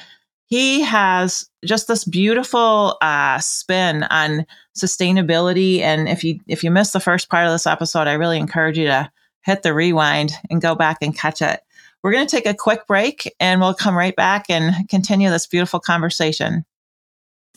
he 0.48 0.82
has 0.82 1.50
just 1.66 1.88
this 1.88 2.06
beautiful 2.06 2.98
uh, 3.02 3.40
spin 3.40 4.04
on 4.04 4.46
sustainability. 4.78 5.80
And 5.80 6.08
if 6.08 6.24
you 6.24 6.40
if 6.48 6.64
you 6.64 6.72
missed 6.72 6.94
the 6.94 7.00
first 7.00 7.30
part 7.30 7.46
of 7.46 7.52
this 7.52 7.68
episode, 7.68 8.08
I 8.08 8.14
really 8.14 8.38
encourage 8.38 8.78
you 8.78 8.86
to 8.86 9.12
hit 9.42 9.64
the 9.64 9.74
rewind 9.74 10.34
and 10.50 10.62
go 10.62 10.76
back 10.76 10.98
and 11.02 11.18
catch 11.18 11.42
it. 11.42 11.62
We're 12.04 12.12
going 12.12 12.28
to 12.28 12.36
take 12.36 12.46
a 12.46 12.54
quick 12.54 12.86
break 12.86 13.34
and 13.40 13.60
we'll 13.60 13.74
come 13.74 13.98
right 13.98 14.16
back 14.16 14.46
and 14.50 14.88
continue 14.90 15.30
this 15.30 15.48
beautiful 15.48 15.80
conversation. 15.80 16.64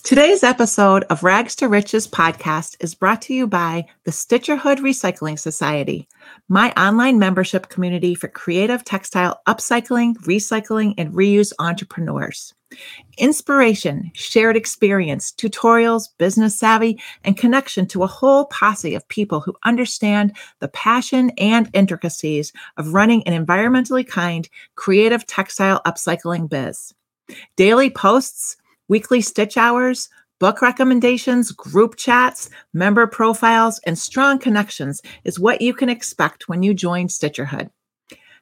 Today's 0.04 0.42
episode 0.42 1.04
of 1.04 1.22
Rags 1.22 1.54
to 1.56 1.68
Riches 1.68 2.06
podcast 2.06 2.76
is 2.80 2.94
brought 2.94 3.20
to 3.22 3.34
you 3.34 3.46
by 3.46 3.86
the 4.04 4.10
Stitcherhood 4.10 4.78
Recycling 4.78 5.38
Society, 5.38 6.08
my 6.48 6.72
online 6.72 7.18
membership 7.18 7.68
community 7.68 8.14
for 8.14 8.28
creative 8.28 8.84
textile 8.84 9.40
upcycling, 9.46 10.14
recycling, 10.18 10.94
and 10.96 11.12
reuse 11.12 11.52
entrepreneurs. 11.58 12.54
Inspiration, 13.18 14.10
shared 14.14 14.56
experience, 14.56 15.32
tutorials, 15.32 16.08
business 16.16 16.58
savvy, 16.58 17.00
and 17.24 17.36
connection 17.36 17.86
to 17.88 18.02
a 18.02 18.08
whole 18.08 18.46
posse 18.46 18.94
of 18.94 19.08
people 19.08 19.40
who 19.40 19.56
understand 19.64 20.34
the 20.60 20.68
passion 20.68 21.30
and 21.38 21.68
intricacies 21.74 22.52
of 22.76 22.94
running 22.94 23.26
an 23.26 23.44
environmentally 23.44 24.06
kind, 24.06 24.48
creative 24.74 25.26
textile 25.26 25.82
upcycling 25.84 26.48
biz. 26.48 26.94
Daily 27.56 27.90
posts, 27.90 28.56
weekly 28.88 29.20
stitch 29.20 29.56
hours, 29.56 30.08
book 30.38 30.62
recommendations, 30.62 31.52
group 31.52 31.96
chats, 31.96 32.48
member 32.72 33.06
profiles, 33.06 33.80
and 33.86 33.98
strong 33.98 34.38
connections 34.38 35.02
is 35.24 35.38
what 35.38 35.60
you 35.60 35.74
can 35.74 35.88
expect 35.88 36.48
when 36.48 36.62
you 36.62 36.74
join 36.74 37.08
Stitcherhood 37.08 37.70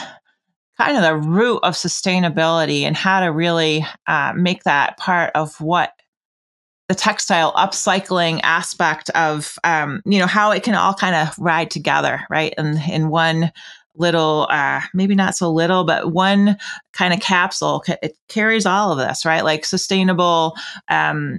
kind 0.76 0.96
of 0.96 1.02
the 1.02 1.16
root 1.16 1.60
of 1.62 1.74
sustainability 1.74 2.82
and 2.82 2.96
how 2.96 3.20
to 3.20 3.26
really 3.26 3.84
uh, 4.06 4.32
make 4.34 4.64
that 4.64 4.96
part 4.96 5.30
of 5.34 5.60
what 5.60 5.92
the 6.88 6.94
textile 6.94 7.52
upcycling 7.52 8.40
aspect 8.42 9.10
of 9.10 9.58
um, 9.62 10.02
you 10.04 10.18
know 10.18 10.26
how 10.26 10.50
it 10.50 10.62
can 10.64 10.74
all 10.74 10.94
kind 10.94 11.14
of 11.14 11.38
ride 11.38 11.70
together 11.70 12.22
right? 12.30 12.52
And 12.58 12.80
in 12.90 13.10
one 13.10 13.52
little 13.94 14.48
uh, 14.50 14.80
maybe 14.94 15.14
not 15.14 15.36
so 15.36 15.52
little 15.52 15.84
but 15.84 16.12
one 16.12 16.56
kind 16.92 17.14
of 17.14 17.20
capsule 17.20 17.84
it 18.02 18.16
carries 18.28 18.66
all 18.66 18.90
of 18.90 18.98
this 18.98 19.24
right? 19.24 19.44
Like 19.44 19.64
sustainable 19.64 20.56
um, 20.88 21.38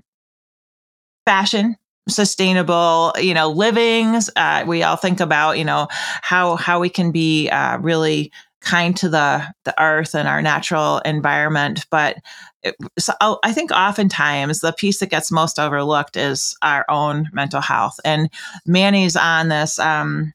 fashion 1.25 1.75
sustainable 2.09 3.13
you 3.19 3.33
know 3.33 3.49
livings. 3.49 4.29
Uh, 4.35 4.63
we 4.67 4.83
all 4.83 4.95
think 4.95 5.19
about 5.19 5.57
you 5.57 5.65
know 5.65 5.87
how 6.21 6.55
how 6.55 6.79
we 6.79 6.89
can 6.89 7.11
be 7.11 7.49
uh, 7.49 7.77
really 7.79 8.31
kind 8.61 8.95
to 8.97 9.09
the 9.09 9.45
the 9.65 9.81
earth 9.81 10.15
and 10.15 10.27
our 10.27 10.41
natural 10.41 10.99
environment. 10.99 11.85
But 11.89 12.17
it, 12.63 12.75
so 12.99 13.13
oh, 13.21 13.39
i 13.43 13.51
think 13.51 13.71
oftentimes 13.71 14.59
the 14.59 14.71
piece 14.73 14.99
that 14.99 15.09
gets 15.09 15.31
most 15.31 15.57
overlooked 15.57 16.15
is 16.15 16.55
our 16.61 16.85
own 16.89 17.27
mental 17.33 17.61
health. 17.61 17.99
And 18.05 18.29
manny's 18.65 19.15
on 19.15 19.49
this 19.49 19.79
um, 19.79 20.33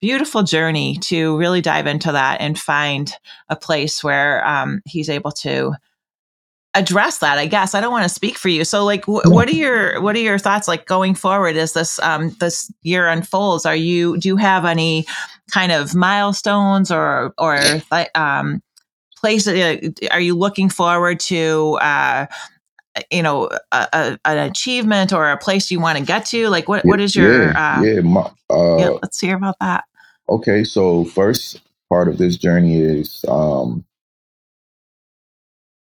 beautiful 0.00 0.42
journey 0.42 0.98
to 0.98 1.36
really 1.36 1.60
dive 1.60 1.86
into 1.86 2.12
that 2.12 2.40
and 2.40 2.58
find 2.58 3.12
a 3.48 3.56
place 3.56 4.04
where 4.04 4.46
um, 4.46 4.82
he's 4.84 5.08
able 5.08 5.32
to 5.32 5.72
address 6.74 7.18
that 7.18 7.38
i 7.38 7.46
guess. 7.46 7.74
I 7.74 7.80
don't 7.80 7.92
want 7.92 8.04
to 8.04 8.08
speak 8.08 8.36
for 8.36 8.48
you. 8.48 8.64
So 8.64 8.84
like 8.84 9.04
wh- 9.04 9.24
what 9.26 9.48
are 9.48 9.52
your 9.52 10.00
what 10.00 10.16
are 10.16 10.20
your 10.20 10.38
thoughts 10.38 10.68
like 10.68 10.86
going 10.86 11.14
forward 11.14 11.56
as 11.56 11.72
this 11.72 11.98
um 12.00 12.30
this 12.40 12.72
year 12.82 13.06
unfolds? 13.08 13.64
Are 13.64 13.76
you 13.76 14.18
do 14.18 14.28
you 14.28 14.36
have 14.36 14.64
any 14.64 15.06
kind 15.50 15.72
of 15.72 15.94
milestones 15.94 16.90
or 16.90 17.32
or 17.38 17.80
um 18.14 18.62
place 19.16 19.46
uh, 19.46 19.76
are 20.10 20.20
you 20.20 20.34
looking 20.34 20.68
forward 20.68 21.20
to 21.20 21.78
uh 21.80 22.26
you 23.10 23.22
know 23.22 23.48
a, 23.72 23.88
a, 23.92 24.18
an 24.24 24.38
achievement 24.50 25.12
or 25.12 25.30
a 25.30 25.38
place 25.38 25.70
you 25.70 25.80
want 25.80 25.98
to 25.98 26.04
get 26.04 26.26
to? 26.26 26.48
Like 26.48 26.68
what 26.68 26.84
what 26.84 27.00
is 27.00 27.14
your 27.14 27.52
yeah, 27.52 27.78
uh, 27.78 27.82
yeah, 27.82 28.00
my, 28.00 28.30
uh, 28.50 28.76
yeah 28.78 28.88
let's 29.02 29.20
hear 29.20 29.36
about 29.36 29.56
that. 29.60 29.84
Okay 30.28 30.64
so 30.64 31.04
first 31.04 31.60
part 31.88 32.08
of 32.08 32.18
this 32.18 32.36
journey 32.36 32.80
is 32.80 33.24
um 33.28 33.84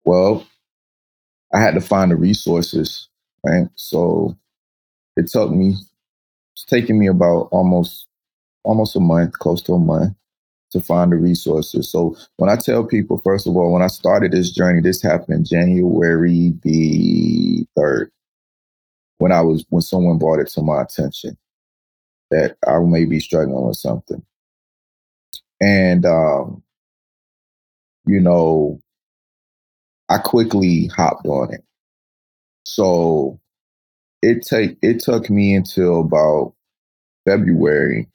well 0.05 0.45
I 1.53 1.61
had 1.61 1.73
to 1.75 1.81
find 1.81 2.11
the 2.11 2.15
resources, 2.15 3.09
right? 3.45 3.67
So 3.75 4.37
it 5.17 5.27
took 5.27 5.51
me, 5.51 5.75
it's 6.53 6.65
taking 6.65 6.99
me 6.99 7.07
about 7.07 7.49
almost 7.51 8.07
almost 8.63 8.95
a 8.95 8.99
month, 8.99 9.33
close 9.39 9.61
to 9.63 9.73
a 9.73 9.79
month, 9.79 10.15
to 10.71 10.81
find 10.81 11.11
the 11.11 11.15
resources. 11.17 11.91
So 11.91 12.15
when 12.37 12.49
I 12.49 12.55
tell 12.55 12.83
people, 12.85 13.19
first 13.19 13.47
of 13.47 13.55
all, 13.57 13.73
when 13.73 13.81
I 13.81 13.87
started 13.87 14.31
this 14.31 14.51
journey, 14.51 14.81
this 14.81 15.01
happened 15.01 15.47
January 15.49 16.53
the 16.63 17.65
third, 17.75 18.11
when 19.17 19.31
I 19.31 19.41
was 19.41 19.65
when 19.69 19.81
someone 19.81 20.17
brought 20.17 20.39
it 20.39 20.47
to 20.49 20.61
my 20.61 20.81
attention 20.81 21.37
that 22.31 22.57
I 22.67 22.79
may 22.79 23.05
be 23.05 23.19
struggling 23.19 23.65
with 23.65 23.77
something. 23.77 24.23
And 25.61 26.05
um, 26.05 26.63
you 28.05 28.19
know, 28.19 28.79
I 30.09 30.17
quickly 30.17 30.87
hopped 30.95 31.25
on 31.27 31.53
it. 31.53 31.63
So 32.63 33.39
it 34.21 34.43
take 34.43 34.77
it 34.81 34.99
took 34.99 35.29
me 35.29 35.53
until 35.55 36.01
about 36.01 36.53
February 37.25 38.07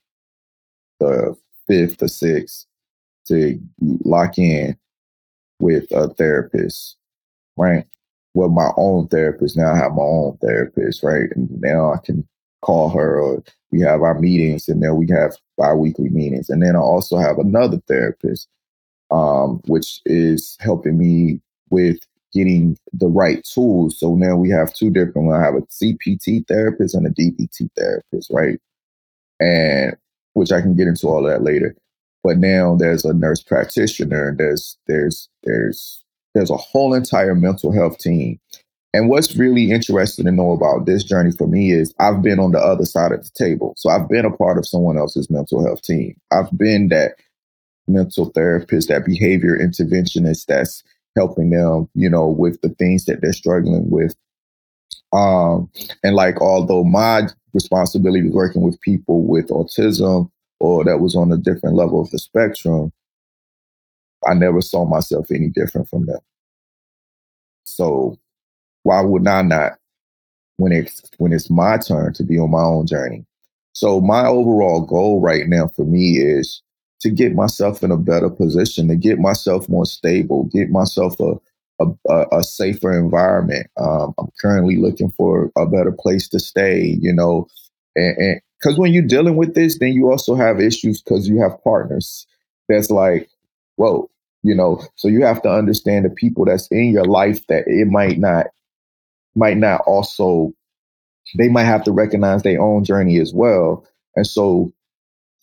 the 1.00 1.36
fifth 1.66 2.02
or 2.02 2.08
sixth 2.08 2.66
to 3.26 3.58
lock 3.80 4.38
in 4.38 4.76
with 5.60 5.90
a 5.92 6.08
therapist, 6.14 6.96
right? 7.56 7.86
Well, 8.34 8.48
my 8.48 8.70
own 8.76 9.08
therapist. 9.08 9.56
Now 9.56 9.72
I 9.72 9.76
have 9.76 9.92
my 9.92 10.02
own 10.02 10.36
therapist, 10.38 11.02
right? 11.02 11.30
And 11.34 11.48
now 11.60 11.92
I 11.92 11.98
can 12.04 12.26
call 12.62 12.88
her 12.90 13.20
or 13.20 13.42
we 13.70 13.80
have 13.80 14.02
our 14.02 14.18
meetings 14.18 14.68
and 14.68 14.82
then 14.82 14.96
we 14.96 15.08
have 15.10 15.36
bi-weekly 15.56 16.08
meetings. 16.08 16.48
And 16.50 16.62
then 16.62 16.76
I 16.76 16.80
also 16.80 17.16
have 17.18 17.38
another 17.38 17.80
therapist, 17.86 18.48
um, 19.10 19.60
which 19.66 20.00
is 20.06 20.56
helping 20.60 20.98
me 20.98 21.40
with 21.74 21.98
getting 22.32 22.76
the 22.92 23.08
right 23.08 23.42
tools. 23.44 23.98
So 23.98 24.14
now 24.14 24.36
we 24.36 24.48
have 24.50 24.72
two 24.72 24.90
different. 24.90 25.32
I 25.32 25.40
have 25.40 25.54
a 25.54 25.62
CPT 25.62 26.46
therapist 26.46 26.94
and 26.94 27.06
a 27.06 27.10
DBT 27.10 27.68
therapist, 27.76 28.30
right? 28.32 28.60
And 29.40 29.96
which 30.34 30.52
I 30.52 30.60
can 30.60 30.76
get 30.76 30.86
into 30.86 31.08
all 31.08 31.26
of 31.26 31.32
that 31.32 31.42
later. 31.42 31.74
But 32.22 32.38
now 32.38 32.76
there's 32.76 33.04
a 33.04 33.12
nurse 33.12 33.42
practitioner. 33.42 34.34
There's 34.36 34.78
there's 34.86 35.28
there's 35.42 36.04
there's 36.34 36.50
a 36.50 36.56
whole 36.56 36.94
entire 36.94 37.34
mental 37.34 37.72
health 37.72 37.98
team. 37.98 38.38
And 38.92 39.08
what's 39.08 39.36
really 39.36 39.72
interesting 39.72 40.24
to 40.24 40.30
know 40.30 40.52
about 40.52 40.86
this 40.86 41.02
journey 41.02 41.32
for 41.32 41.48
me 41.48 41.72
is 41.72 41.92
I've 41.98 42.22
been 42.22 42.38
on 42.38 42.52
the 42.52 42.60
other 42.60 42.84
side 42.84 43.10
of 43.10 43.24
the 43.24 43.30
table. 43.34 43.74
So 43.76 43.90
I've 43.90 44.08
been 44.08 44.24
a 44.24 44.30
part 44.30 44.56
of 44.56 44.68
someone 44.68 44.96
else's 44.96 45.28
mental 45.28 45.64
health 45.64 45.82
team. 45.82 46.16
I've 46.30 46.56
been 46.56 46.88
that 46.88 47.16
mental 47.88 48.26
therapist, 48.26 48.88
that 48.88 49.04
behavior 49.04 49.58
interventionist 49.58 50.46
that's 50.46 50.82
helping 51.16 51.50
them, 51.50 51.88
you 51.94 52.10
know, 52.10 52.28
with 52.28 52.60
the 52.60 52.70
things 52.70 53.04
that 53.04 53.20
they're 53.20 53.32
struggling 53.32 53.90
with. 53.90 54.14
Um, 55.12 55.70
and 56.02 56.16
like, 56.16 56.40
although 56.40 56.84
my 56.84 57.28
responsibility 57.52 58.24
was 58.24 58.32
working 58.32 58.62
with 58.62 58.80
people 58.80 59.22
with 59.24 59.48
autism 59.48 60.30
or 60.60 60.84
that 60.84 60.98
was 60.98 61.14
on 61.14 61.30
a 61.32 61.36
different 61.36 61.76
level 61.76 62.00
of 62.00 62.10
the 62.10 62.18
spectrum, 62.18 62.92
I 64.26 64.34
never 64.34 64.60
saw 64.60 64.84
myself 64.84 65.30
any 65.30 65.48
different 65.48 65.88
from 65.88 66.06
them. 66.06 66.20
So 67.64 68.18
why 68.82 69.00
would 69.02 69.26
I 69.26 69.42
not 69.42 69.72
when 70.56 70.72
it's 70.72 71.02
when 71.18 71.32
it's 71.32 71.50
my 71.50 71.78
turn 71.78 72.12
to 72.14 72.22
be 72.22 72.38
on 72.38 72.50
my 72.50 72.62
own 72.62 72.86
journey? 72.86 73.24
So 73.72 74.00
my 74.00 74.26
overall 74.26 74.82
goal 74.82 75.20
right 75.20 75.46
now 75.48 75.68
for 75.68 75.84
me 75.84 76.18
is 76.18 76.62
to 77.04 77.10
get 77.10 77.34
myself 77.34 77.82
in 77.82 77.90
a 77.90 77.96
better 77.96 78.30
position, 78.30 78.88
to 78.88 78.96
get 78.96 79.18
myself 79.18 79.68
more 79.68 79.86
stable, 79.86 80.44
get 80.44 80.70
myself 80.70 81.20
a 81.20 81.34
a, 81.80 82.24
a 82.32 82.42
safer 82.42 82.96
environment. 82.96 83.66
Um, 83.76 84.14
I'm 84.18 84.30
currently 84.40 84.76
looking 84.76 85.10
for 85.10 85.50
a 85.56 85.66
better 85.66 85.92
place 85.92 86.28
to 86.28 86.38
stay, 86.38 86.96
you 87.00 87.12
know, 87.12 87.46
and 87.96 88.40
because 88.58 88.78
when 88.78 88.92
you're 88.92 89.02
dealing 89.02 89.36
with 89.36 89.54
this, 89.54 89.78
then 89.78 89.92
you 89.92 90.10
also 90.10 90.34
have 90.34 90.60
issues 90.60 91.02
because 91.02 91.28
you 91.28 91.40
have 91.42 91.62
partners 91.62 92.26
that's 92.68 92.90
like, 92.90 93.28
whoa, 93.76 94.08
you 94.42 94.54
know, 94.54 94.80
so 94.94 95.08
you 95.08 95.22
have 95.24 95.42
to 95.42 95.50
understand 95.50 96.04
the 96.04 96.10
people 96.10 96.46
that's 96.46 96.68
in 96.68 96.92
your 96.92 97.04
life 97.04 97.46
that 97.48 97.64
it 97.66 97.88
might 97.88 98.18
not 98.18 98.46
might 99.34 99.58
not 99.58 99.82
also 99.86 100.52
they 101.36 101.48
might 101.48 101.64
have 101.64 101.82
to 101.84 101.92
recognize 101.92 102.42
their 102.42 102.60
own 102.60 102.84
journey 102.84 103.18
as 103.18 103.34
well. 103.34 103.86
And 104.16 104.26
so 104.26 104.72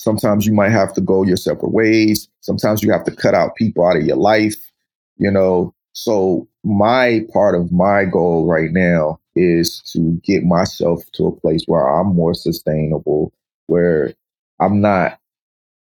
Sometimes 0.01 0.47
you 0.47 0.53
might 0.53 0.71
have 0.71 0.93
to 0.93 1.01
go 1.01 1.21
your 1.21 1.37
separate 1.37 1.71
ways. 1.71 2.27
Sometimes 2.39 2.81
you 2.81 2.91
have 2.91 3.03
to 3.03 3.11
cut 3.11 3.35
out 3.35 3.55
people 3.55 3.85
out 3.85 3.95
of 3.95 4.03
your 4.03 4.17
life, 4.17 4.71
you 5.17 5.29
know. 5.29 5.75
So, 5.93 6.47
my 6.63 7.21
part 7.31 7.53
of 7.53 7.71
my 7.71 8.05
goal 8.05 8.47
right 8.47 8.71
now 8.71 9.19
is 9.35 9.79
to 9.93 10.19
get 10.23 10.43
myself 10.43 11.03
to 11.13 11.27
a 11.27 11.39
place 11.39 11.65
where 11.67 11.87
I'm 11.87 12.15
more 12.15 12.33
sustainable, 12.33 13.31
where 13.67 14.15
I'm 14.59 14.81
not 14.81 15.19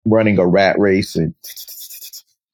running 0.07 0.39
a 0.39 0.47
rat 0.47 0.79
race 0.79 1.15
and, 1.15 1.35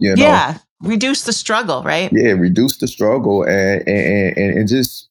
you 0.00 0.16
know. 0.16 0.22
Yeah, 0.24 0.58
reduce 0.80 1.26
the 1.26 1.32
struggle, 1.32 1.84
right? 1.84 2.10
Yeah, 2.12 2.32
reduce 2.32 2.78
the 2.78 2.88
struggle 2.88 3.44
and, 3.44 3.86
and, 3.86 4.36
and, 4.36 4.58
and 4.58 4.68
just 4.68 5.08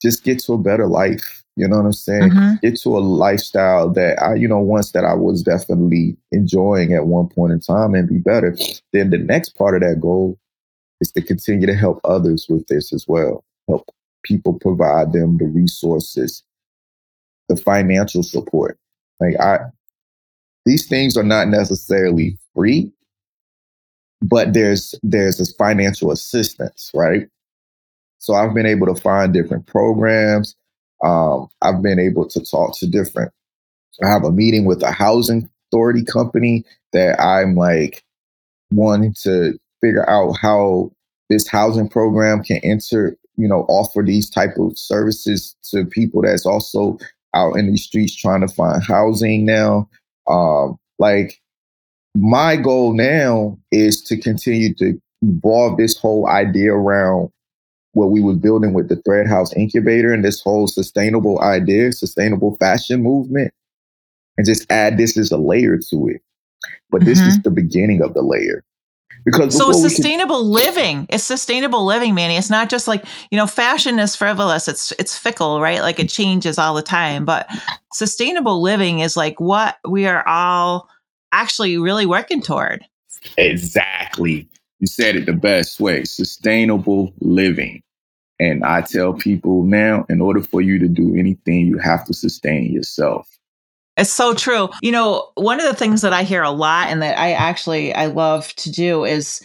just 0.00 0.24
get 0.24 0.38
to 0.44 0.54
a 0.54 0.58
better 0.58 0.86
life. 0.86 1.44
You 1.56 1.66
know 1.66 1.78
what 1.78 1.86
I'm 1.86 1.92
saying? 1.92 2.30
Mm-hmm. 2.30 2.54
Get 2.62 2.78
to 2.80 2.98
a 2.98 3.00
lifestyle 3.00 3.88
that 3.92 4.22
I, 4.22 4.34
you 4.34 4.46
know, 4.46 4.58
once 4.58 4.92
that 4.92 5.04
I 5.04 5.14
was 5.14 5.42
definitely 5.42 6.16
enjoying 6.30 6.92
at 6.92 7.06
one 7.06 7.28
point 7.28 7.52
in 7.52 7.60
time 7.60 7.94
and 7.94 8.08
be 8.08 8.18
better. 8.18 8.54
Then 8.92 9.08
the 9.08 9.18
next 9.18 9.56
part 9.56 9.74
of 9.74 9.80
that 9.80 10.00
goal 10.00 10.38
is 11.00 11.10
to 11.12 11.22
continue 11.22 11.66
to 11.66 11.74
help 11.74 12.00
others 12.04 12.46
with 12.48 12.66
this 12.68 12.92
as 12.92 13.06
well. 13.08 13.42
Help 13.68 13.88
people 14.22 14.58
provide 14.58 15.14
them 15.14 15.38
the 15.38 15.46
resources, 15.46 16.42
the 17.48 17.56
financial 17.56 18.22
support. 18.22 18.78
Like 19.18 19.40
I 19.40 19.60
these 20.66 20.86
things 20.86 21.16
are 21.16 21.22
not 21.22 21.48
necessarily 21.48 22.36
free, 22.54 22.92
but 24.20 24.52
there's 24.52 24.94
there's 25.02 25.38
this 25.38 25.52
financial 25.52 26.10
assistance, 26.10 26.90
right? 26.92 27.28
So 28.18 28.34
I've 28.34 28.52
been 28.52 28.66
able 28.66 28.88
to 28.88 29.00
find 29.00 29.32
different 29.32 29.66
programs 29.66 30.54
um, 31.04 31.48
I've 31.62 31.82
been 31.82 31.98
able 31.98 32.26
to 32.28 32.44
talk 32.44 32.76
to 32.78 32.86
different. 32.86 33.32
I 34.04 34.08
have 34.08 34.24
a 34.24 34.32
meeting 34.32 34.64
with 34.64 34.82
a 34.82 34.90
housing 34.90 35.48
authority 35.68 36.04
company 36.04 36.64
that 36.92 37.20
I'm 37.20 37.54
like 37.54 38.04
wanting 38.70 39.14
to 39.22 39.58
figure 39.80 40.08
out 40.08 40.32
how 40.40 40.90
this 41.30 41.48
housing 41.48 41.88
program 41.88 42.42
can 42.42 42.58
enter, 42.58 43.16
you 43.36 43.48
know, 43.48 43.66
offer 43.68 44.02
these 44.02 44.30
type 44.30 44.56
of 44.58 44.78
services 44.78 45.56
to 45.70 45.84
people 45.84 46.22
that's 46.22 46.46
also 46.46 46.98
out 47.34 47.54
in 47.54 47.70
these 47.70 47.84
streets 47.84 48.14
trying 48.14 48.46
to 48.46 48.48
find 48.48 48.82
housing 48.82 49.44
now. 49.44 49.88
Um, 50.28 50.78
like 50.98 51.40
my 52.14 52.56
goal 52.56 52.94
now 52.94 53.58
is 53.70 54.00
to 54.02 54.16
continue 54.16 54.74
to 54.74 55.00
evolve 55.22 55.76
this 55.76 55.96
whole 55.96 56.28
idea 56.28 56.72
around 56.72 57.30
what 57.96 58.10
we 58.10 58.20
were 58.20 58.34
building 58.34 58.74
with 58.74 58.90
the 58.90 58.96
Thread 58.96 59.26
Haus 59.26 59.56
Incubator 59.56 60.12
and 60.12 60.22
this 60.22 60.42
whole 60.42 60.66
sustainable 60.66 61.40
idea, 61.40 61.92
sustainable 61.92 62.54
fashion 62.58 63.02
movement, 63.02 63.54
and 64.36 64.46
just 64.46 64.70
add 64.70 64.98
this 64.98 65.16
as 65.16 65.30
a 65.30 65.38
layer 65.38 65.78
to 65.78 66.08
it. 66.08 66.20
But 66.90 67.06
this 67.06 67.18
mm-hmm. 67.18 67.28
is 67.28 67.42
the 67.42 67.50
beginning 67.50 68.02
of 68.02 68.12
the 68.12 68.20
layer. 68.20 68.62
Because 69.24 69.56
so 69.56 69.72
sustainable 69.72 70.42
can- 70.42 70.50
living. 70.50 71.06
It's 71.08 71.24
sustainable 71.24 71.86
living, 71.86 72.14
Manny. 72.14 72.36
It's 72.36 72.50
not 72.50 72.68
just 72.68 72.86
like 72.86 73.02
you 73.30 73.38
know, 73.38 73.46
fashion 73.46 73.98
is 73.98 74.14
frivolous. 74.14 74.68
It's 74.68 74.92
it's 74.98 75.16
fickle, 75.16 75.62
right? 75.62 75.80
Like 75.80 75.98
it 75.98 76.10
changes 76.10 76.58
all 76.58 76.74
the 76.74 76.82
time. 76.82 77.24
But 77.24 77.48
sustainable 77.94 78.60
living 78.60 79.00
is 79.00 79.16
like 79.16 79.40
what 79.40 79.78
we 79.88 80.06
are 80.06 80.22
all 80.28 80.90
actually 81.32 81.78
really 81.78 82.04
working 82.04 82.42
toward. 82.42 82.84
Exactly. 83.38 84.46
You 84.80 84.86
said 84.86 85.16
it 85.16 85.24
the 85.24 85.32
best 85.32 85.80
way. 85.80 86.04
Sustainable 86.04 87.14
living. 87.20 87.82
And 88.38 88.64
I 88.64 88.82
tell 88.82 89.14
people 89.14 89.62
now, 89.62 90.04
in 90.08 90.20
order 90.20 90.42
for 90.42 90.60
you 90.60 90.78
to 90.78 90.88
do 90.88 91.14
anything, 91.16 91.66
you 91.66 91.78
have 91.78 92.04
to 92.04 92.14
sustain 92.14 92.72
yourself. 92.72 93.28
It's 93.96 94.10
so 94.10 94.34
true. 94.34 94.68
You 94.82 94.92
know, 94.92 95.30
one 95.36 95.58
of 95.58 95.66
the 95.66 95.74
things 95.74 96.02
that 96.02 96.12
I 96.12 96.22
hear 96.22 96.42
a 96.42 96.50
lot 96.50 96.88
and 96.88 97.00
that 97.00 97.18
I 97.18 97.32
actually 97.32 97.94
I 97.94 98.06
love 98.06 98.52
to 98.56 98.70
do 98.70 99.04
is, 99.04 99.40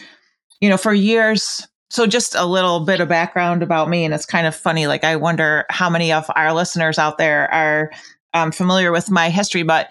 you 0.60 0.68
know, 0.68 0.76
for 0.76 0.92
years 0.92 1.66
so 1.92 2.06
just 2.06 2.34
a 2.34 2.46
little 2.46 2.80
bit 2.80 3.00
of 3.00 3.08
background 3.08 3.62
about 3.62 3.90
me 3.90 4.02
and 4.02 4.14
it's 4.14 4.24
kind 4.24 4.46
of 4.46 4.56
funny 4.56 4.86
like 4.86 5.04
I 5.04 5.14
wonder 5.16 5.66
how 5.68 5.90
many 5.90 6.10
of 6.10 6.24
our 6.34 6.54
listeners 6.54 6.98
out 6.98 7.18
there 7.18 7.52
are 7.52 7.92
um, 8.32 8.50
familiar 8.50 8.90
with 8.92 9.10
my 9.10 9.28
history 9.28 9.62
but 9.62 9.90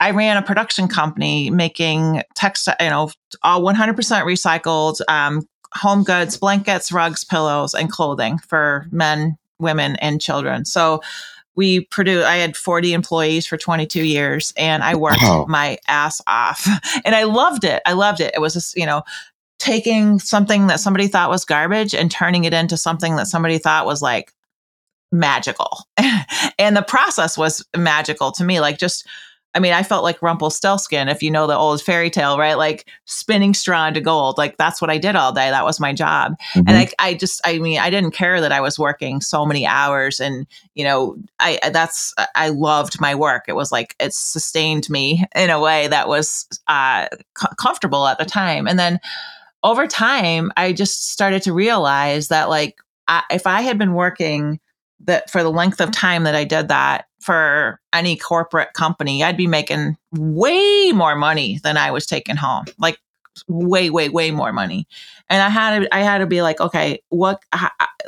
I 0.00 0.10
ran 0.10 0.36
a 0.38 0.42
production 0.42 0.88
company 0.88 1.50
making 1.50 2.22
textile, 2.34 2.76
you 2.80 2.90
know, 2.90 3.10
all 3.42 3.62
100% 3.62 3.94
recycled 3.94 5.00
um, 5.08 5.46
home 5.74 6.04
goods, 6.04 6.36
blankets, 6.36 6.92
rugs, 6.92 7.24
pillows, 7.24 7.74
and 7.74 7.90
clothing 7.90 8.38
for 8.38 8.86
men, 8.90 9.36
women, 9.58 9.96
and 9.96 10.20
children. 10.20 10.64
So 10.64 11.02
we 11.56 11.80
produced, 11.80 12.26
I 12.26 12.36
had 12.36 12.56
40 12.56 12.92
employees 12.92 13.46
for 13.46 13.56
22 13.56 14.04
years 14.04 14.52
and 14.56 14.82
I 14.82 14.96
worked 14.96 15.22
wow. 15.22 15.46
my 15.48 15.78
ass 15.86 16.20
off 16.26 16.66
and 17.04 17.14
I 17.14 17.24
loved 17.24 17.64
it. 17.64 17.82
I 17.86 17.92
loved 17.92 18.20
it. 18.20 18.32
It 18.34 18.40
was 18.40 18.54
just, 18.54 18.76
you 18.76 18.86
know, 18.86 19.02
taking 19.58 20.18
something 20.18 20.66
that 20.66 20.80
somebody 20.80 21.06
thought 21.06 21.30
was 21.30 21.44
garbage 21.44 21.94
and 21.94 22.10
turning 22.10 22.44
it 22.44 22.52
into 22.52 22.76
something 22.76 23.16
that 23.16 23.28
somebody 23.28 23.58
thought 23.58 23.86
was 23.86 24.02
like 24.02 24.32
magical. 25.12 25.86
and 26.58 26.76
the 26.76 26.82
process 26.82 27.38
was 27.38 27.64
magical 27.76 28.32
to 28.32 28.44
me. 28.44 28.60
Like 28.60 28.78
just, 28.78 29.06
I 29.54 29.60
mean, 29.60 29.72
I 29.72 29.84
felt 29.84 30.02
like 30.02 30.20
Rumpelstiltskin, 30.20 31.08
if 31.08 31.22
you 31.22 31.30
know 31.30 31.46
the 31.46 31.56
old 31.56 31.80
fairy 31.80 32.10
tale, 32.10 32.36
right? 32.36 32.54
Like 32.54 32.88
spinning 33.04 33.54
straw 33.54 33.86
into 33.86 34.00
gold. 34.00 34.36
Like 34.36 34.56
that's 34.56 34.80
what 34.80 34.90
I 34.90 34.98
did 34.98 35.14
all 35.14 35.32
day. 35.32 35.48
That 35.50 35.64
was 35.64 35.78
my 35.78 35.92
job. 35.92 36.36
Mm-hmm. 36.54 36.68
And 36.68 36.76
I, 36.76 36.88
I 36.98 37.14
just, 37.14 37.40
I 37.44 37.58
mean, 37.58 37.78
I 37.78 37.88
didn't 37.88 38.10
care 38.10 38.40
that 38.40 38.50
I 38.50 38.60
was 38.60 38.78
working 38.78 39.20
so 39.20 39.46
many 39.46 39.64
hours. 39.64 40.18
And, 40.18 40.46
you 40.74 40.82
know, 40.82 41.16
I, 41.38 41.60
that's, 41.72 42.12
I 42.34 42.48
loved 42.48 43.00
my 43.00 43.14
work. 43.14 43.44
It 43.46 43.54
was 43.54 43.70
like, 43.70 43.94
it 44.00 44.12
sustained 44.12 44.90
me 44.90 45.24
in 45.36 45.50
a 45.50 45.60
way 45.60 45.86
that 45.86 46.08
was 46.08 46.48
uh, 46.66 47.06
c- 47.38 47.48
comfortable 47.56 48.08
at 48.08 48.18
the 48.18 48.24
time. 48.24 48.66
And 48.66 48.78
then 48.78 48.98
over 49.62 49.86
time, 49.86 50.50
I 50.56 50.72
just 50.72 51.12
started 51.12 51.42
to 51.42 51.52
realize 51.52 52.28
that, 52.28 52.48
like, 52.48 52.76
I, 53.06 53.22
if 53.30 53.46
I 53.46 53.60
had 53.60 53.78
been 53.78 53.94
working 53.94 54.58
that 55.00 55.30
for 55.30 55.42
the 55.42 55.50
length 55.50 55.80
of 55.80 55.90
time 55.90 56.24
that 56.24 56.34
I 56.34 56.44
did 56.44 56.68
that, 56.68 57.06
for 57.24 57.80
any 57.94 58.18
corporate 58.18 58.74
company, 58.74 59.24
I'd 59.24 59.38
be 59.38 59.46
making 59.46 59.96
way 60.12 60.92
more 60.92 61.16
money 61.16 61.58
than 61.62 61.78
I 61.78 61.90
was 61.90 62.04
taking 62.04 62.36
home. 62.36 62.66
Like 62.78 62.98
way, 63.48 63.88
way, 63.88 64.10
way 64.10 64.30
more 64.30 64.52
money. 64.52 64.86
And 65.30 65.40
I 65.42 65.48
had 65.48 65.78
to, 65.80 65.94
I 65.94 66.00
had 66.00 66.18
to 66.18 66.26
be 66.26 66.42
like, 66.42 66.60
okay, 66.60 67.00
what, 67.08 67.42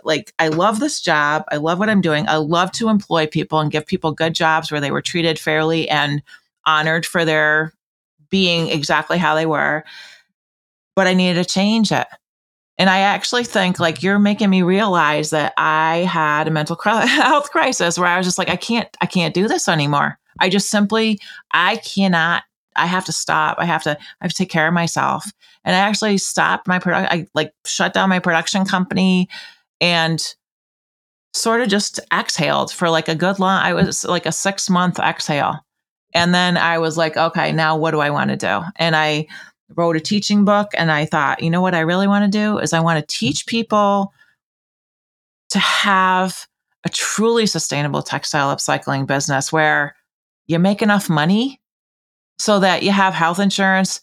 like, 0.04 0.34
I 0.38 0.48
love 0.48 0.80
this 0.80 1.00
job. 1.00 1.44
I 1.50 1.56
love 1.56 1.78
what 1.78 1.88
I'm 1.88 2.02
doing. 2.02 2.28
I 2.28 2.36
love 2.36 2.70
to 2.72 2.90
employ 2.90 3.26
people 3.26 3.58
and 3.58 3.72
give 3.72 3.86
people 3.86 4.12
good 4.12 4.34
jobs 4.34 4.70
where 4.70 4.82
they 4.82 4.90
were 4.90 5.00
treated 5.00 5.38
fairly 5.38 5.88
and 5.88 6.22
honored 6.66 7.06
for 7.06 7.24
their 7.24 7.72
being 8.28 8.68
exactly 8.68 9.16
how 9.16 9.34
they 9.34 9.46
were. 9.46 9.82
But 10.94 11.06
I 11.06 11.14
needed 11.14 11.42
to 11.42 11.50
change 11.50 11.90
it. 11.90 12.06
And 12.78 12.90
I 12.90 12.98
actually 12.98 13.44
think 13.44 13.80
like 13.80 14.02
you're 14.02 14.18
making 14.18 14.50
me 14.50 14.62
realize 14.62 15.30
that 15.30 15.54
I 15.56 15.98
had 15.98 16.46
a 16.46 16.50
mental 16.50 16.76
health 16.84 17.50
crisis 17.50 17.98
where 17.98 18.08
I 18.08 18.18
was 18.18 18.26
just 18.26 18.38
like, 18.38 18.50
I 18.50 18.56
can't, 18.56 18.88
I 19.00 19.06
can't 19.06 19.34
do 19.34 19.48
this 19.48 19.68
anymore. 19.68 20.18
I 20.40 20.50
just 20.50 20.68
simply, 20.68 21.18
I 21.52 21.76
cannot, 21.76 22.42
I 22.76 22.86
have 22.86 23.06
to 23.06 23.12
stop. 23.12 23.56
I 23.58 23.64
have 23.64 23.82
to, 23.84 23.92
I 23.92 24.24
have 24.24 24.32
to 24.32 24.36
take 24.36 24.50
care 24.50 24.68
of 24.68 24.74
myself. 24.74 25.24
And 25.64 25.74
I 25.74 25.78
actually 25.78 26.18
stopped 26.18 26.68
my 26.68 26.78
product. 26.78 27.12
I 27.12 27.26
like 27.34 27.52
shut 27.64 27.94
down 27.94 28.10
my 28.10 28.18
production 28.18 28.66
company 28.66 29.28
and 29.80 30.22
sort 31.36 31.60
of 31.60 31.68
just 31.68 32.00
exhaled 32.12 32.72
for 32.72 32.90
like 32.90 33.08
a 33.08 33.14
good 33.14 33.38
long, 33.38 33.60
I 33.62 33.74
was 33.74 34.04
like 34.04 34.26
a 34.26 34.32
six 34.32 34.68
month 34.68 34.98
exhale. 34.98 35.60
And 36.14 36.34
then 36.34 36.56
I 36.56 36.78
was 36.78 36.96
like, 36.96 37.16
okay, 37.16 37.52
now 37.52 37.76
what 37.76 37.90
do 37.90 38.00
I 38.00 38.10
want 38.10 38.30
to 38.30 38.36
do? 38.36 38.62
And 38.76 38.96
I, 38.96 39.26
wrote 39.74 39.96
a 39.96 40.00
teaching 40.00 40.44
book 40.44 40.70
and 40.76 40.92
I 40.92 41.04
thought, 41.04 41.42
you 41.42 41.50
know 41.50 41.60
what 41.60 41.74
I 41.74 41.80
really 41.80 42.06
want 42.06 42.30
to 42.30 42.38
do 42.38 42.58
is 42.58 42.72
I 42.72 42.80
want 42.80 43.00
to 43.00 43.16
teach 43.18 43.46
people 43.46 44.12
to 45.50 45.58
have 45.58 46.46
a 46.84 46.88
truly 46.88 47.46
sustainable 47.46 48.02
textile 48.02 48.54
upcycling 48.54 49.06
business 49.06 49.52
where 49.52 49.96
you 50.46 50.58
make 50.58 50.82
enough 50.82 51.10
money 51.10 51.60
so 52.38 52.60
that 52.60 52.82
you 52.82 52.92
have 52.92 53.14
health 53.14 53.40
insurance 53.40 54.00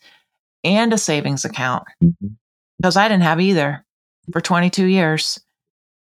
and 0.63 0.91
a 0.91 0.97
savings 0.97 1.45
account. 1.45 1.83
Mm-hmm. 2.03 2.27
Because 2.77 2.97
I 2.97 3.07
didn't 3.07 3.23
have 3.23 3.39
either 3.39 3.85
for 4.31 4.41
22 4.41 4.85
years. 4.85 5.39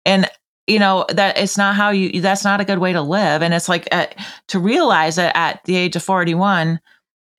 And 0.05 0.29
you 0.67 0.79
know 0.79 1.07
that 1.11 1.39
it's 1.39 1.57
not 1.57 1.77
how 1.77 1.91
you 1.91 2.21
that's 2.21 2.45
not 2.45 2.61
a 2.61 2.65
good 2.65 2.79
way 2.79 2.93
to 2.93 3.01
live 3.01 3.41
and 3.41 3.55
it's 3.55 3.69
like 3.69 3.87
uh, 3.93 4.07
to 4.49 4.59
realize 4.59 5.17
that 5.17 5.37
at 5.37 5.63
the 5.65 5.77
age 5.77 5.95
of 5.95 6.03
41 6.03 6.81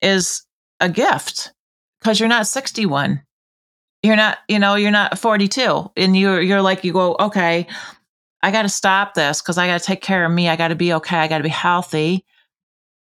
is 0.02 0.44
a 0.80 0.90
gift 0.90 1.52
because 2.08 2.22
you're 2.22 2.30
not 2.30 2.48
61 2.48 3.22
you're 4.02 4.16
not 4.16 4.38
you 4.48 4.60
know 4.60 4.76
you're 4.76 4.92
not 4.92 5.20
42 5.20 5.92
and 5.98 6.16
you're 6.16 6.42
you're 6.42 6.62
like 6.62 6.86
you 6.86 6.94
go 6.94 7.18
okay 7.20 7.68
i 8.42 8.50
got 8.50 8.62
to 8.62 8.70
stop 8.70 9.14
this 9.14 9.42
because 9.42 9.58
i 9.58 9.68
got 9.68 9.82
to 9.82 9.86
take 9.86 10.02
care 10.02 10.24
of 10.24 10.32
me. 10.32 10.48
I 10.48 10.56
got 10.56 10.70
to 10.70 10.76
be 10.76 10.94
okay. 10.94 11.18
I 11.18 11.28
got 11.28 11.40
to 11.40 11.44
be 11.44 11.50
healthy. 11.50 12.24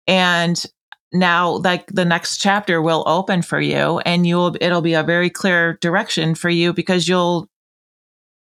And 0.06 0.64
now 1.12 1.56
like 1.56 1.86
the 1.88 2.06
next 2.06 2.38
chapter 2.38 2.80
will 2.80 3.04
open 3.06 3.42
for 3.42 3.60
you 3.60 3.98
and 4.06 4.26
you'll 4.26 4.56
it'll 4.58 4.80
be 4.80 4.94
a 4.94 5.02
very 5.02 5.28
clear 5.28 5.76
direction 5.82 6.34
for 6.34 6.48
you 6.48 6.72
because 6.72 7.06
you'll 7.06 7.50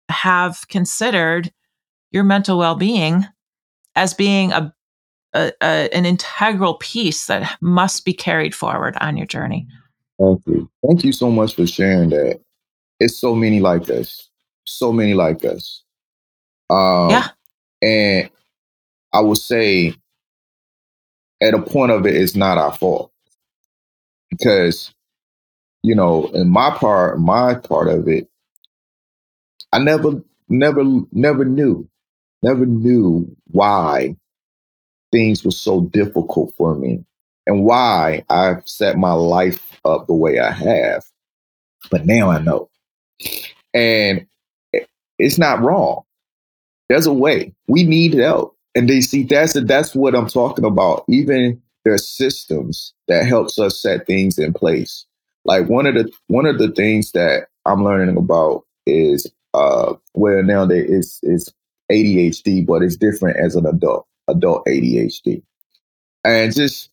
have 0.09 0.67
considered 0.67 1.51
your 2.11 2.23
mental 2.23 2.59
well-being 2.59 3.25
as 3.95 4.13
being 4.13 4.51
a, 4.51 4.71
a, 5.33 5.51
a 5.63 5.89
an 5.95 6.05
integral 6.05 6.75
piece 6.75 7.25
that 7.25 7.57
must 7.59 8.05
be 8.05 8.13
carried 8.13 8.53
forward 8.53 8.95
on 9.01 9.17
your 9.17 9.25
journey 9.25 9.65
Thank 10.23 10.47
you. 10.47 10.69
Thank 10.87 11.05
you 11.05 11.13
so 11.13 11.31
much 11.31 11.55
for 11.55 11.67
sharing 11.67 12.09
that. 12.11 12.41
It's 12.99 13.17
so 13.19 13.35
many 13.35 13.59
like 13.59 13.89
us. 13.89 14.29
So 14.65 14.93
many 14.93 15.13
like 15.15 15.45
us. 15.45 15.83
Um, 16.69 17.09
yeah. 17.11 17.29
And 17.81 18.29
I 19.13 19.21
would 19.21 19.37
say 19.39 19.95
at 21.41 21.53
a 21.53 21.61
point 21.61 21.91
of 21.91 22.05
it, 22.05 22.15
it's 22.15 22.35
not 22.35 22.57
our 22.57 22.73
fault. 22.73 23.11
Because, 24.31 24.93
you 25.83 25.95
know, 25.95 26.27
in 26.33 26.49
my 26.49 26.71
part, 26.71 27.19
my 27.19 27.55
part 27.55 27.89
of 27.89 28.07
it, 28.07 28.29
I 29.73 29.79
never, 29.79 30.23
never, 30.49 30.83
never 31.11 31.45
knew, 31.45 31.89
never 32.43 32.65
knew 32.65 33.35
why 33.47 34.15
things 35.11 35.45
were 35.45 35.51
so 35.51 35.81
difficult 35.81 36.53
for 36.57 36.75
me 36.75 37.05
and 37.47 37.63
why 37.63 38.23
I've 38.29 38.67
set 38.67 38.97
my 38.97 39.13
life 39.13 39.79
up 39.85 40.07
the 40.07 40.13
way 40.13 40.39
I 40.39 40.51
have. 40.51 41.03
But 41.91 42.05
now 42.05 42.29
I 42.29 42.39
know. 42.39 42.69
And 43.73 44.25
it's 45.19 45.37
not 45.37 45.61
wrong. 45.61 46.03
There's 46.89 47.05
a 47.05 47.13
way. 47.13 47.53
We 47.67 47.83
need 47.83 48.13
help. 48.13 48.57
And 48.75 48.89
they 48.89 49.01
see 49.01 49.23
that's 49.23 49.53
that's 49.53 49.95
what 49.95 50.15
I'm 50.15 50.27
talking 50.27 50.65
about. 50.65 51.03
Even 51.07 51.61
there's 51.85 52.07
systems 52.07 52.93
that 53.07 53.25
helps 53.25 53.59
us 53.59 53.81
set 53.81 54.07
things 54.07 54.37
in 54.37 54.53
place. 54.53 55.05
Like 55.45 55.67
one 55.67 55.85
of 55.85 55.95
the 55.95 56.11
one 56.27 56.45
of 56.45 56.57
the 56.57 56.71
things 56.71 57.11
that 57.11 57.47
I'm 57.65 57.83
learning 57.83 58.17
about 58.17 58.63
is 58.85 59.31
uh 59.53 59.93
well 60.15 60.43
now 60.43 60.65
there 60.65 60.83
is 60.83 61.19
is 61.23 61.53
ADHD, 61.91 62.65
but 62.65 62.81
it's 62.81 62.97
different 62.97 63.37
as 63.37 63.55
an 63.55 63.65
adult, 63.65 64.07
adult 64.27 64.65
ADHD. 64.65 65.43
And 66.23 66.53
just 66.55 66.89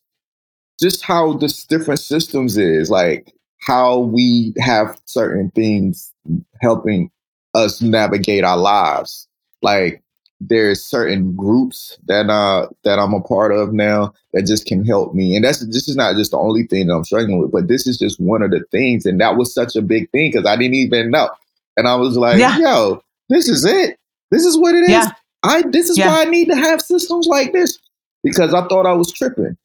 just 0.81 1.05
how 1.05 1.35
this 1.35 1.64
different 1.64 2.01
systems 2.01 2.57
is, 2.57 2.91
like 2.91 3.33
how 3.61 3.99
we 3.99 4.55
have 4.59 4.99
certain 5.05 5.51
things 5.51 6.12
helping 6.61 7.11
us 7.55 7.83
navigate 7.83 8.45
our 8.45 8.57
lives. 8.57 9.28
Like 9.62 10.03
there's 10.41 10.83
certain 10.83 11.37
groups 11.37 11.99
that 12.07 12.31
uh 12.31 12.66
that 12.85 12.99
I'm 12.99 13.12
a 13.12 13.20
part 13.20 13.53
of 13.53 13.74
now 13.74 14.14
that 14.33 14.47
just 14.47 14.66
can 14.66 14.85
help 14.85 15.14
me. 15.14 15.37
And 15.37 15.45
that's 15.45 15.61
this 15.66 15.89
is 15.89 15.97
not 15.97 16.16
just 16.16 16.31
the 16.31 16.39
only 16.39 16.64
thing 16.64 16.87
that 16.87 16.95
I'm 16.95 17.05
struggling 17.05 17.39
with, 17.39 17.53
but 17.53 17.68
this 17.68 17.87
is 17.87 17.99
just 17.99 18.18
one 18.18 18.43
of 18.43 18.51
the 18.51 18.64
things. 18.70 19.05
And 19.05 19.20
that 19.20 19.37
was 19.37 19.53
such 19.53 19.76
a 19.76 19.83
big 19.83 20.11
thing 20.11 20.31
because 20.33 20.47
I 20.47 20.57
didn't 20.57 20.74
even 20.74 21.11
know. 21.11 21.28
And 21.76 21.87
I 21.87 21.95
was 21.97 22.16
like, 22.16 22.39
yeah. 22.39 22.59
yo, 22.59 23.03
this 23.28 23.49
is 23.49 23.64
it. 23.64 23.99
This 24.31 24.45
is 24.45 24.59
what 24.59 24.74
it 24.74 24.85
is. 24.85 24.91
Yeah. 24.91 25.11
I 25.43 25.62
this 25.62 25.91
is 25.91 25.99
yeah. 25.99 26.09
why 26.09 26.22
I 26.22 26.24
need 26.24 26.49
to 26.49 26.57
have 26.57 26.81
systems 26.81 27.26
like 27.26 27.53
this. 27.53 27.78
Because 28.22 28.53
I 28.55 28.66
thought 28.68 28.87
I 28.87 28.93
was 28.93 29.12
tripping. 29.12 29.57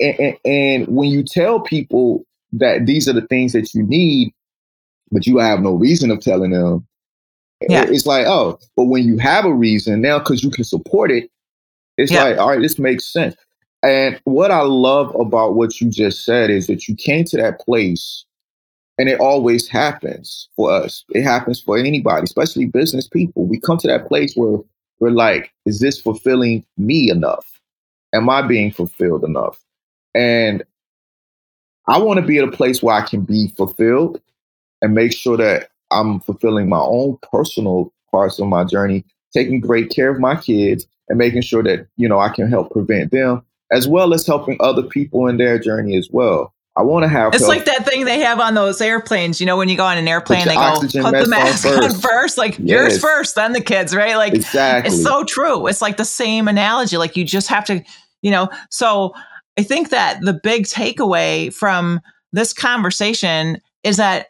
And, 0.00 0.36
and, 0.44 0.88
when 0.88 1.08
you 1.08 1.22
tell 1.22 1.60
people 1.60 2.24
that 2.52 2.86
these 2.86 3.08
are 3.08 3.12
the 3.12 3.26
things 3.26 3.52
that 3.52 3.74
you 3.74 3.84
need, 3.84 4.32
but 5.12 5.26
you 5.26 5.38
have 5.38 5.60
no 5.60 5.74
reason 5.74 6.10
of 6.10 6.20
telling 6.20 6.50
them, 6.50 6.86
yeah. 7.68 7.86
It's 7.88 8.06
like, 8.06 8.26
oh, 8.26 8.58
but 8.76 8.84
when 8.84 9.04
you 9.04 9.18
have 9.18 9.44
a 9.44 9.52
reason 9.52 10.00
now, 10.00 10.18
because 10.18 10.44
you 10.44 10.50
can 10.50 10.64
support 10.64 11.10
it, 11.10 11.30
it's 11.96 12.12
yeah. 12.12 12.24
like, 12.24 12.38
all 12.38 12.50
right, 12.50 12.60
this 12.60 12.78
makes 12.78 13.04
sense. 13.04 13.34
And 13.82 14.20
what 14.24 14.50
I 14.50 14.60
love 14.60 15.14
about 15.16 15.54
what 15.54 15.80
you 15.80 15.90
just 15.90 16.24
said 16.24 16.50
is 16.50 16.66
that 16.68 16.88
you 16.88 16.94
came 16.94 17.24
to 17.26 17.36
that 17.36 17.60
place, 17.60 18.24
and 18.96 19.08
it 19.08 19.20
always 19.20 19.68
happens 19.68 20.48
for 20.56 20.70
us. 20.70 21.04
It 21.10 21.22
happens 21.22 21.60
for 21.60 21.78
anybody, 21.78 22.24
especially 22.24 22.66
business 22.66 23.08
people. 23.08 23.46
We 23.46 23.60
come 23.60 23.78
to 23.78 23.88
that 23.88 24.06
place 24.08 24.34
where 24.34 24.58
we're 25.00 25.10
like, 25.10 25.52
is 25.66 25.80
this 25.80 26.00
fulfilling 26.00 26.64
me 26.76 27.10
enough? 27.10 27.60
Am 28.12 28.28
I 28.28 28.42
being 28.42 28.72
fulfilled 28.72 29.24
enough? 29.24 29.60
And 30.18 30.64
I 31.86 31.98
want 31.98 32.18
to 32.18 32.26
be 32.26 32.38
at 32.38 32.48
a 32.48 32.50
place 32.50 32.82
where 32.82 32.96
I 32.96 33.06
can 33.06 33.22
be 33.22 33.52
fulfilled 33.56 34.20
and 34.82 34.94
make 34.94 35.12
sure 35.12 35.36
that 35.36 35.70
I'm 35.92 36.20
fulfilling 36.20 36.68
my 36.68 36.80
own 36.80 37.18
personal 37.30 37.92
parts 38.10 38.40
of 38.40 38.48
my 38.48 38.64
journey, 38.64 39.04
taking 39.32 39.60
great 39.60 39.90
care 39.90 40.10
of 40.10 40.18
my 40.18 40.34
kids 40.34 40.86
and 41.08 41.18
making 41.18 41.42
sure 41.42 41.62
that, 41.62 41.86
you 41.96 42.08
know, 42.08 42.18
I 42.18 42.30
can 42.30 42.50
help 42.50 42.72
prevent 42.72 43.12
them 43.12 43.42
as 43.70 43.86
well 43.86 44.12
as 44.12 44.26
helping 44.26 44.56
other 44.60 44.82
people 44.82 45.28
in 45.28 45.36
their 45.36 45.58
journey 45.58 45.96
as 45.96 46.08
well. 46.10 46.52
I 46.76 46.82
want 46.82 47.04
to 47.04 47.08
have. 47.08 47.34
It's 47.34 47.42
help. 47.42 47.56
like 47.56 47.64
that 47.64 47.86
thing 47.86 48.04
they 48.04 48.20
have 48.20 48.38
on 48.38 48.54
those 48.54 48.80
airplanes. 48.80 49.40
You 49.40 49.46
know, 49.46 49.56
when 49.56 49.68
you 49.68 49.76
go 49.76 49.84
on 49.84 49.98
an 49.98 50.06
airplane, 50.06 50.46
they 50.46 50.54
go 50.54 50.78
put 50.80 50.92
the 50.92 51.26
mask 51.28 51.66
on 51.66 51.82
first. 51.82 51.94
on 51.94 52.00
first. 52.00 52.38
Like 52.38 52.58
yes. 52.58 52.68
yours 52.68 53.00
first, 53.00 53.34
then 53.34 53.52
the 53.52 53.60
kids, 53.60 53.94
right? 53.94 54.16
Like 54.16 54.34
exactly. 54.34 54.92
It's 54.92 55.02
so 55.02 55.24
true. 55.24 55.66
It's 55.66 55.82
like 55.82 55.96
the 55.96 56.04
same 56.04 56.46
analogy. 56.46 56.96
Like 56.96 57.16
you 57.16 57.24
just 57.24 57.48
have 57.48 57.64
to, 57.64 57.82
you 58.22 58.30
know. 58.30 58.48
So 58.70 59.12
I 59.58 59.62
think 59.62 59.90
that 59.90 60.20
the 60.22 60.38
big 60.40 60.64
takeaway 60.64 61.52
from 61.52 62.00
this 62.32 62.52
conversation 62.52 63.60
is 63.82 63.96
that 63.96 64.28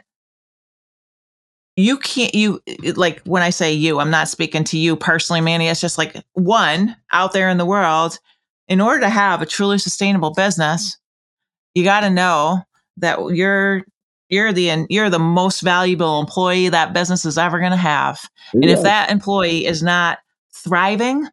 you 1.77 1.99
can't 1.99 2.35
you 2.35 2.61
like 2.97 3.23
when 3.23 3.43
i 3.43 3.51
say 3.51 3.73
you 3.73 4.01
i'm 4.01 4.11
not 4.11 4.29
speaking 4.29 4.65
to 4.65 4.79
you 4.79 4.97
personally 4.97 5.41
manny. 5.41 5.69
It's 5.69 5.81
just 5.81 5.99
like 5.99 6.17
one 6.33 6.97
out 7.13 7.33
there 7.33 7.49
in 7.49 7.59
the 7.59 7.67
world 7.67 8.19
in 8.67 8.81
order 8.81 9.01
to 9.01 9.09
have 9.09 9.43
a 9.43 9.47
truly 9.47 9.79
sustainable 9.79 10.33
business 10.33 10.95
mm-hmm. 10.97 11.79
you 11.79 11.85
got 11.85 12.01
to 12.01 12.11
know 12.11 12.63
that 12.97 13.19
you're 13.35 13.85
you're 14.31 14.53
the 14.53 14.87
you're 14.89 15.11
the 15.11 15.19
most 15.19 15.61
valuable 15.61 16.21
employee 16.21 16.71
that 16.71 16.93
business 16.93 17.25
is 17.25 17.39
ever 17.39 17.59
going 17.61 17.71
to 17.71 17.77
have. 17.77 18.29
Yeah. 18.55 18.61
and 18.63 18.71
if 18.71 18.83
that 18.83 19.11
employee 19.11 19.67
is 19.67 19.83
not 19.83 20.19
thriving 20.53 21.29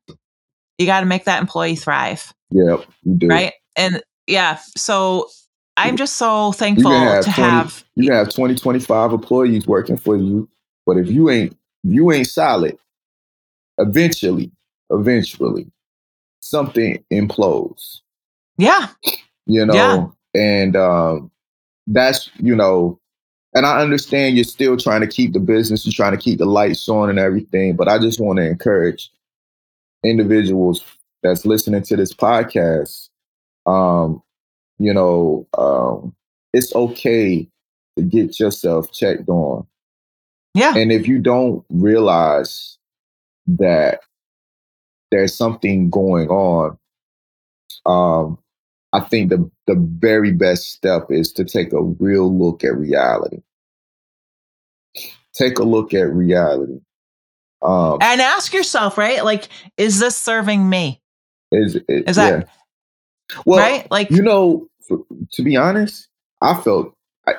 you 0.77 0.85
got 0.85 0.99
to 0.99 1.05
make 1.05 1.23
that 1.25 1.41
employee 1.41 1.77
thrive. 1.77 2.33
Do. 3.17 3.27
Right 3.27 3.53
and 3.75 4.01
yeah 4.27 4.57
so 4.75 5.27
I'm 5.77 5.97
just 5.97 6.15
so 6.15 6.51
thankful 6.53 6.91
have 6.91 7.25
to 7.25 7.31
20, 7.31 7.41
have 7.41 7.83
you 7.95 8.11
have 8.11 8.33
20, 8.33 8.55
25 8.55 9.11
employees 9.11 9.67
working 9.67 9.97
for 9.97 10.15
you. 10.15 10.49
But 10.85 10.97
if 10.97 11.09
you 11.09 11.29
ain't 11.29 11.57
you 11.83 12.11
ain't 12.11 12.27
solid, 12.27 12.77
eventually, 13.77 14.51
eventually, 14.89 15.67
something 16.39 17.03
implodes. 17.11 17.99
Yeah. 18.57 18.87
You 19.45 19.65
know, 19.65 20.15
yeah. 20.33 20.41
and 20.41 20.75
um 20.75 21.31
that's 21.87 22.29
you 22.37 22.55
know, 22.55 22.99
and 23.53 23.65
I 23.65 23.81
understand 23.81 24.35
you're 24.35 24.43
still 24.45 24.77
trying 24.77 25.01
to 25.01 25.07
keep 25.07 25.33
the 25.33 25.39
business, 25.39 25.85
you're 25.85 25.93
trying 25.93 26.17
to 26.17 26.23
keep 26.23 26.39
the 26.39 26.45
lights 26.45 26.87
on 26.87 27.09
and 27.09 27.19
everything, 27.19 27.75
but 27.75 27.87
I 27.87 27.99
just 27.99 28.19
want 28.19 28.37
to 28.37 28.47
encourage 28.47 29.11
individuals 30.03 30.83
that's 31.21 31.45
listening 31.45 31.83
to 31.83 31.95
this 31.95 32.13
podcast 32.13 33.04
um 33.65 34.21
you 34.77 34.93
know, 34.93 35.47
um, 35.57 36.15
it's 36.53 36.73
okay 36.75 37.47
to 37.97 38.03
get 38.03 38.39
yourself 38.39 38.91
checked 38.91 39.29
on. 39.29 39.65
Yeah. 40.53 40.75
And 40.75 40.91
if 40.91 41.07
you 41.07 41.19
don't 41.19 41.65
realize 41.69 42.77
that 43.47 43.99
there's 45.11 45.35
something 45.35 45.89
going 45.89 46.29
on, 46.29 46.77
um, 47.85 48.37
I 48.93 49.01
think 49.01 49.29
the 49.29 49.49
the 49.67 49.75
very 49.75 50.31
best 50.31 50.71
step 50.71 51.07
is 51.09 51.33
to 51.33 51.43
take 51.43 51.73
a 51.73 51.81
real 51.81 52.33
look 52.35 52.63
at 52.63 52.77
reality. 52.77 53.41
Take 55.33 55.59
a 55.59 55.63
look 55.63 55.93
at 55.93 56.09
reality. 56.09 56.79
Um, 57.61 57.97
and 57.99 58.21
ask 58.21 58.53
yourself, 58.53 58.97
right? 58.97 59.25
Like, 59.25 59.49
is 59.75 59.99
this 59.99 60.15
serving 60.15 60.69
me? 60.69 61.01
Is, 61.51 61.75
it, 61.75 62.07
is 62.07 62.15
that 62.15 62.47
well, 63.45 63.59
right? 63.59 63.89
Like 63.91 64.09
you 64.11 64.21
know, 64.21 64.67
to 64.89 65.43
be 65.43 65.55
honest, 65.55 66.07
I 66.41 66.55
felt 66.61 66.93
I, 67.27 67.33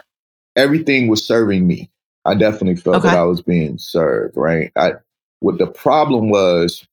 everything 0.57 1.09
was 1.09 1.27
serving 1.27 1.67
me. 1.67 1.91
I 2.25 2.35
definitely 2.35 2.77
felt 2.77 2.97
okay. 2.97 3.09
that 3.09 3.19
I 3.19 3.25
was 3.25 3.43
being 3.43 3.79
served. 3.79 4.37
Right. 4.37 4.73
I 4.77 4.95
what 5.41 5.59
the 5.59 5.67
problem 5.67 6.29
was. 6.31 6.87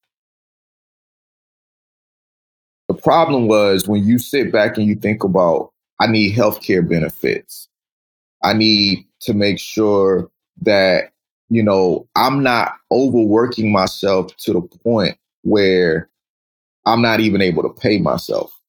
The 2.89 2.93
problem 2.93 3.47
was 3.47 3.87
when 3.87 4.05
you 4.05 4.19
sit 4.19 4.51
back 4.51 4.77
and 4.77 4.85
you 4.85 4.95
think 4.95 5.23
about, 5.23 5.71
I 5.99 6.07
need 6.07 6.35
healthcare 6.35 6.87
benefits. 6.87 7.69
I 8.43 8.53
need 8.53 9.07
to 9.21 9.33
make 9.33 9.57
sure 9.57 10.29
that 10.61 11.11
you 11.49 11.63
know 11.63 12.07
I'm 12.15 12.43
not 12.43 12.73
overworking 12.91 13.71
myself 13.71 14.35
to 14.37 14.53
the 14.53 14.61
point 14.61 15.17
where 15.41 16.09
I'm 16.85 17.01
not 17.01 17.21
even 17.21 17.41
able 17.41 17.63
to 17.63 17.69
pay 17.69 17.99
myself. 17.99 18.59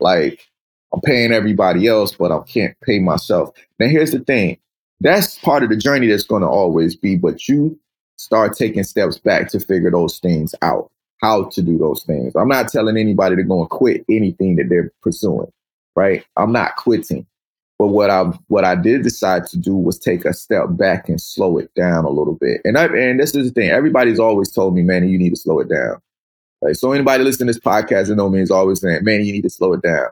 Like 0.00 0.46
I'm 0.92 1.00
paying 1.00 1.32
everybody 1.32 1.86
else, 1.86 2.12
but 2.12 2.32
I 2.32 2.38
can't 2.40 2.78
pay 2.82 2.98
myself. 2.98 3.50
Now, 3.78 3.88
here's 3.88 4.12
the 4.12 4.20
thing 4.20 4.58
that's 5.00 5.38
part 5.38 5.62
of 5.62 5.70
the 5.70 5.76
journey 5.76 6.06
that's 6.06 6.24
going 6.24 6.42
to 6.42 6.48
always 6.48 6.96
be, 6.96 7.16
but 7.16 7.48
you 7.48 7.78
start 8.16 8.56
taking 8.56 8.84
steps 8.84 9.18
back 9.18 9.48
to 9.50 9.60
figure 9.60 9.90
those 9.90 10.18
things 10.18 10.54
out, 10.62 10.90
how 11.20 11.44
to 11.44 11.62
do 11.62 11.76
those 11.76 12.04
things. 12.04 12.34
I'm 12.36 12.48
not 12.48 12.68
telling 12.68 12.96
anybody 12.96 13.36
to 13.36 13.42
go 13.42 13.60
and 13.60 13.70
quit 13.70 14.04
anything 14.08 14.56
that 14.56 14.68
they're 14.68 14.92
pursuing, 15.02 15.52
right? 15.94 16.24
I'm 16.36 16.52
not 16.52 16.76
quitting. 16.76 17.26
But 17.78 17.88
what 17.88 18.08
I 18.08 18.22
what 18.46 18.64
I 18.64 18.76
did 18.76 19.02
decide 19.02 19.46
to 19.48 19.58
do 19.58 19.76
was 19.76 19.98
take 19.98 20.24
a 20.24 20.32
step 20.32 20.66
back 20.70 21.08
and 21.08 21.20
slow 21.20 21.58
it 21.58 21.74
down 21.74 22.04
a 22.04 22.10
little 22.10 22.36
bit. 22.40 22.60
And 22.64 22.78
I 22.78 22.86
and 22.86 23.18
this 23.18 23.34
is 23.34 23.48
the 23.48 23.52
thing. 23.52 23.70
Everybody's 23.70 24.20
always 24.20 24.50
told 24.50 24.74
me, 24.74 24.82
man, 24.82 25.08
you 25.08 25.18
need 25.18 25.30
to 25.30 25.36
slow 25.36 25.58
it 25.58 25.68
down. 25.68 26.00
Like, 26.64 26.76
so 26.76 26.92
anybody 26.92 27.22
listening 27.22 27.48
to 27.48 27.52
this 27.52 27.60
podcast, 27.60 28.08
you 28.08 28.14
know 28.14 28.30
me, 28.30 28.40
is 28.40 28.50
always 28.50 28.80
saying, 28.80 29.04
man, 29.04 29.22
you 29.22 29.32
need 29.32 29.42
to 29.42 29.50
slow 29.50 29.74
it 29.74 29.82
down. 29.82 30.08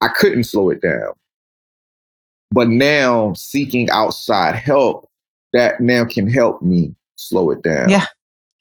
I 0.00 0.08
couldn't 0.08 0.44
slow 0.44 0.70
it 0.70 0.80
down. 0.80 1.12
But 2.50 2.68
now 2.68 3.34
seeking 3.34 3.90
outside 3.90 4.54
help, 4.54 5.10
that 5.52 5.80
now 5.80 6.06
can 6.06 6.26
help 6.26 6.62
me 6.62 6.94
slow 7.16 7.50
it 7.50 7.62
down. 7.62 7.90
Yeah. 7.90 8.06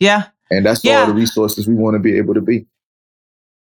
Yeah. 0.01 0.27
And 0.49 0.65
that's 0.65 0.83
yeah. 0.83 0.99
all 0.99 1.07
the 1.07 1.13
resources 1.13 1.65
we 1.65 1.75
want 1.75 1.95
to 1.95 1.99
be 1.99 2.17
able 2.17 2.33
to 2.33 2.41
be. 2.41 2.65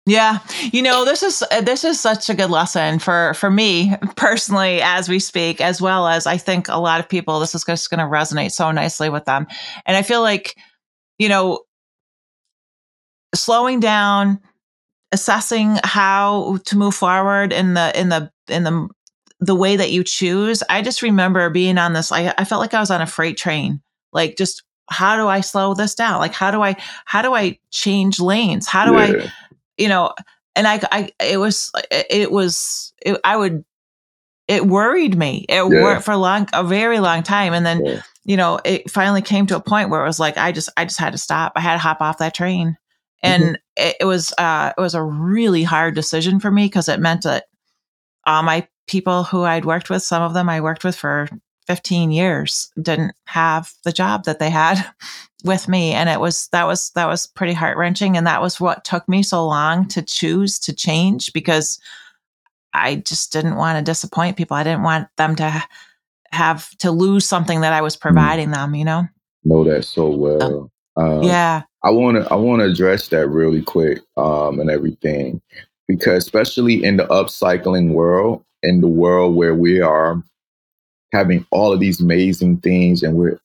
Yeah, 0.08 0.38
you 0.72 0.84
know 0.84 1.04
this 1.04 1.24
is 1.24 1.44
uh, 1.50 1.62
this 1.62 1.84
is 1.84 2.00
such 2.00 2.30
a 2.30 2.36
good 2.36 2.52
lesson 2.52 3.00
for 3.00 3.34
for 3.34 3.50
me 3.50 3.96
personally 4.16 4.80
as 4.84 5.10
we 5.10 5.18
speak, 5.18 5.60
as 5.60 5.82
well 5.82 6.08
as 6.08 6.28
I 6.28 6.38
think 6.38 6.68
a 6.68 6.78
lot 6.78 7.00
of 7.00 7.10
people. 7.10 7.40
This 7.40 7.56
is 7.56 7.64
just 7.64 7.90
going 7.90 7.98
to 7.98 8.06
resonate 8.06 8.52
so 8.52 8.70
nicely 8.70 9.10
with 9.10 9.26
them, 9.26 9.48
and 9.88 9.98
I 9.98 10.04
feel 10.04 10.22
like 10.22 10.56
you 11.18 11.28
know 11.28 11.65
slowing 13.34 13.80
down, 13.80 14.40
assessing 15.12 15.80
how 15.84 16.58
to 16.66 16.78
move 16.78 16.94
forward 16.94 17.54
in 17.54 17.74
the 17.74 18.00
in 18.00 18.10
the 18.10 18.32
in 18.48 18.64
the 18.64 18.90
the 19.40 19.56
way 19.56 19.76
that 19.76 19.92
you 19.92 20.04
choose. 20.04 20.64
I 20.70 20.82
just 20.82 21.02
remember 21.02 21.50
being 21.50 21.78
on 21.78 21.94
this. 21.94 22.12
I, 22.12 22.34
I 22.38 22.46
felt 22.46 22.62
like 22.62 22.74
I 22.74 22.80
was 22.80 22.92
on 22.92 23.02
a 23.02 23.08
freight 23.08 23.38
train. 23.38 23.82
Like 24.14 24.38
just 24.38 24.64
how 24.90 25.18
do 25.18 25.28
I 25.28 25.42
slow 25.42 25.74
this 25.74 25.96
down? 25.96 26.20
Like 26.20 26.34
how 26.34 26.52
do 26.52 26.62
I 26.62 26.76
how 27.06 27.22
do 27.22 27.34
I 27.34 27.60
change 27.72 28.20
lanes? 28.20 28.68
How 28.68 28.86
do 28.86 28.94
yeah. 28.94 29.26
I, 29.26 29.32
you 29.78 29.90
know? 29.90 30.14
And 30.56 30.68
I 30.68 30.80
I 30.92 31.10
it 31.20 31.38
was 31.38 31.72
it 31.92 32.32
was 32.32 32.94
it, 33.02 33.20
I 33.24 33.36
would 33.36 33.66
it 34.48 34.66
worried 34.66 35.18
me. 35.18 35.46
It 35.50 35.56
yeah. 35.56 35.64
worked 35.64 36.06
for 36.06 36.16
long 36.16 36.48
a 36.54 36.64
very 36.64 37.00
long 37.00 37.24
time, 37.24 37.54
and 37.54 37.66
then. 37.66 37.86
Yeah. 37.86 38.02
You 38.28 38.38
know, 38.38 38.60
it 38.66 38.90
finally 38.90 39.22
came 39.22 39.46
to 39.46 39.56
a 39.56 39.60
point 39.60 39.92
where 39.92 40.02
it 40.02 40.08
was 40.08 40.20
like 40.20 40.36
I 40.36 40.52
just 40.52 40.70
I 40.76 40.86
just 40.86 40.98
had 40.98 41.12
to 41.12 41.18
stop. 41.20 41.52
I 41.56 41.60
had 41.60 41.74
to 41.74 41.78
hop 41.78 42.02
off 42.02 42.18
that 42.18 42.34
train 42.34 42.76
and 43.26 43.44
mm-hmm. 43.44 43.54
it, 43.78 43.96
it, 44.02 44.06
was 44.06 44.34
uh, 44.38 44.74
it 44.78 44.82
was 44.82 44.96
a 44.96 45.04
really 45.04 45.64
hard 45.64 45.96
decision 45.96 46.40
for 46.40 46.52
me 46.52 46.66
because 46.66 46.90
it 46.90 47.00
meant 47.00 47.24
that 47.24 47.46
all 48.26 48.44
my 48.44 48.68
people 48.88 49.24
who 49.24 49.44
I'd 49.44 49.66
worked 49.66 49.90
with, 49.90 50.04
some 50.04 50.22
of 50.22 50.34
them 50.34 50.50
I 50.50 50.62
worked 50.62 50.84
with 50.84 50.96
for 50.96 51.28
15 51.68 52.12
years, 52.12 52.72
didn't 52.82 53.14
have 53.26 53.72
the 53.84 53.92
job 53.92 54.26
that 54.26 54.40
they 54.40 54.50
had, 54.50 54.86
with 55.44 55.68
me 55.68 55.92
and 55.92 56.10
it 56.10 56.20
was 56.20 56.48
that 56.48 56.66
was 56.66 56.90
that 56.96 57.06
was 57.08 57.28
pretty 57.28 57.54
heart-wrenching 57.54 58.18
and 58.18 58.26
that 58.26 58.42
was 58.42 58.60
what 58.60 58.84
took 58.84 59.08
me 59.08 59.22
so 59.22 59.46
long 59.46 59.88
to 59.88 60.02
choose 60.02 60.58
to 60.58 60.74
change 60.74 61.32
because 61.34 61.80
I 62.76 62.96
just 62.96 63.32
didn't 63.32 63.56
want 63.56 63.78
to 63.78 63.84
disappoint 63.84 64.38
people. 64.38 64.58
I 64.58 64.64
didn't 64.64 64.84
want 64.84 65.08
them 65.18 65.36
to 65.38 65.64
have 66.32 66.70
to 66.80 66.92
lose 66.92 67.26
something 67.26 67.62
that 67.62 67.74
I 67.74 67.82
was 67.82 67.96
mm-hmm. 67.96 68.02
providing 68.02 68.52
them, 68.52 68.76
you 68.76 68.86
know? 68.86 69.08
Know 69.44 69.64
that 69.64 69.86
so 69.86 70.10
well. 70.10 70.72
Um, 70.98 71.24
yeah. 71.24 71.64
I 71.86 71.92
want 71.92 72.18
to 72.18 72.34
I 72.34 72.36
want 72.36 72.62
to 72.62 72.66
address 72.68 73.10
that 73.10 73.30
really 73.30 73.62
quick 73.64 74.02
um, 74.18 74.60
and 74.60 74.72
everything 74.72 75.42
because 75.88 76.26
especially 76.26 76.84
in 76.84 76.98
the 76.98 77.06
upcycling 77.08 77.94
world, 77.94 78.44
in 78.64 78.82
the 78.82 78.88
world 78.88 79.36
where 79.36 79.56
we 79.56 79.82
are 79.82 80.24
having 81.14 81.46
all 81.52 81.72
of 81.74 81.80
these 81.80 82.02
amazing 82.02 82.58
things 82.58 83.04
and 83.04 83.16
we're 83.16 83.40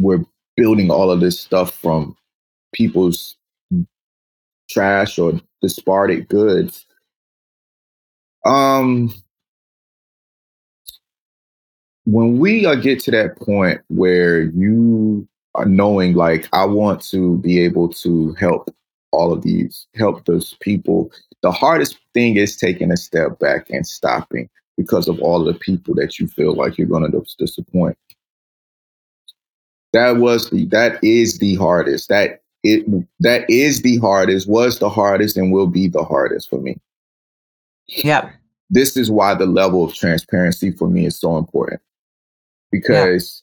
we're 0.00 0.24
building 0.56 0.90
all 0.90 1.10
of 1.10 1.20
this 1.20 1.40
stuff 1.40 1.74
from 1.74 2.16
people's 2.74 3.36
trash 4.70 5.18
or 5.18 5.40
discarded 5.62 6.28
goods. 6.28 6.86
Um, 8.46 9.12
when 12.04 12.38
we 12.38 12.66
uh, 12.66 12.76
get 12.76 13.00
to 13.00 13.10
that 13.12 13.36
point 13.38 13.80
where 13.88 14.42
you 14.42 15.28
knowing, 15.64 16.14
like, 16.14 16.48
I 16.52 16.64
want 16.64 17.02
to 17.10 17.38
be 17.38 17.60
able 17.60 17.88
to 17.88 18.34
help 18.34 18.68
all 19.12 19.32
of 19.32 19.42
these, 19.42 19.86
help 19.94 20.24
those 20.26 20.54
people, 20.60 21.10
the 21.42 21.50
hardest 21.50 21.98
thing 22.12 22.36
is 22.36 22.56
taking 22.56 22.90
a 22.90 22.96
step 22.96 23.38
back 23.38 23.70
and 23.70 23.86
stopping 23.86 24.48
because 24.76 25.08
of 25.08 25.18
all 25.20 25.42
the 25.42 25.54
people 25.54 25.94
that 25.94 26.18
you 26.18 26.26
feel 26.26 26.54
like 26.54 26.76
you're 26.76 26.86
going 26.86 27.10
to 27.10 27.24
disappoint. 27.38 27.96
That 29.92 30.18
was 30.18 30.50
the, 30.50 30.66
that 30.66 31.02
is 31.02 31.38
the 31.38 31.54
hardest. 31.54 32.08
That 32.10 32.42
it 32.62 32.84
that 33.20 33.48
is 33.48 33.82
the 33.82 33.96
hardest, 33.98 34.48
was 34.48 34.78
the 34.78 34.90
hardest, 34.90 35.36
and 35.36 35.52
will 35.52 35.68
be 35.68 35.88
the 35.88 36.04
hardest 36.04 36.50
for 36.50 36.60
me. 36.60 36.76
Yep. 37.86 38.30
This 38.68 38.96
is 38.96 39.10
why 39.10 39.34
the 39.34 39.46
level 39.46 39.84
of 39.84 39.94
transparency 39.94 40.72
for 40.72 40.88
me 40.90 41.06
is 41.06 41.18
so 41.18 41.38
important 41.38 41.80
because. 42.70 43.42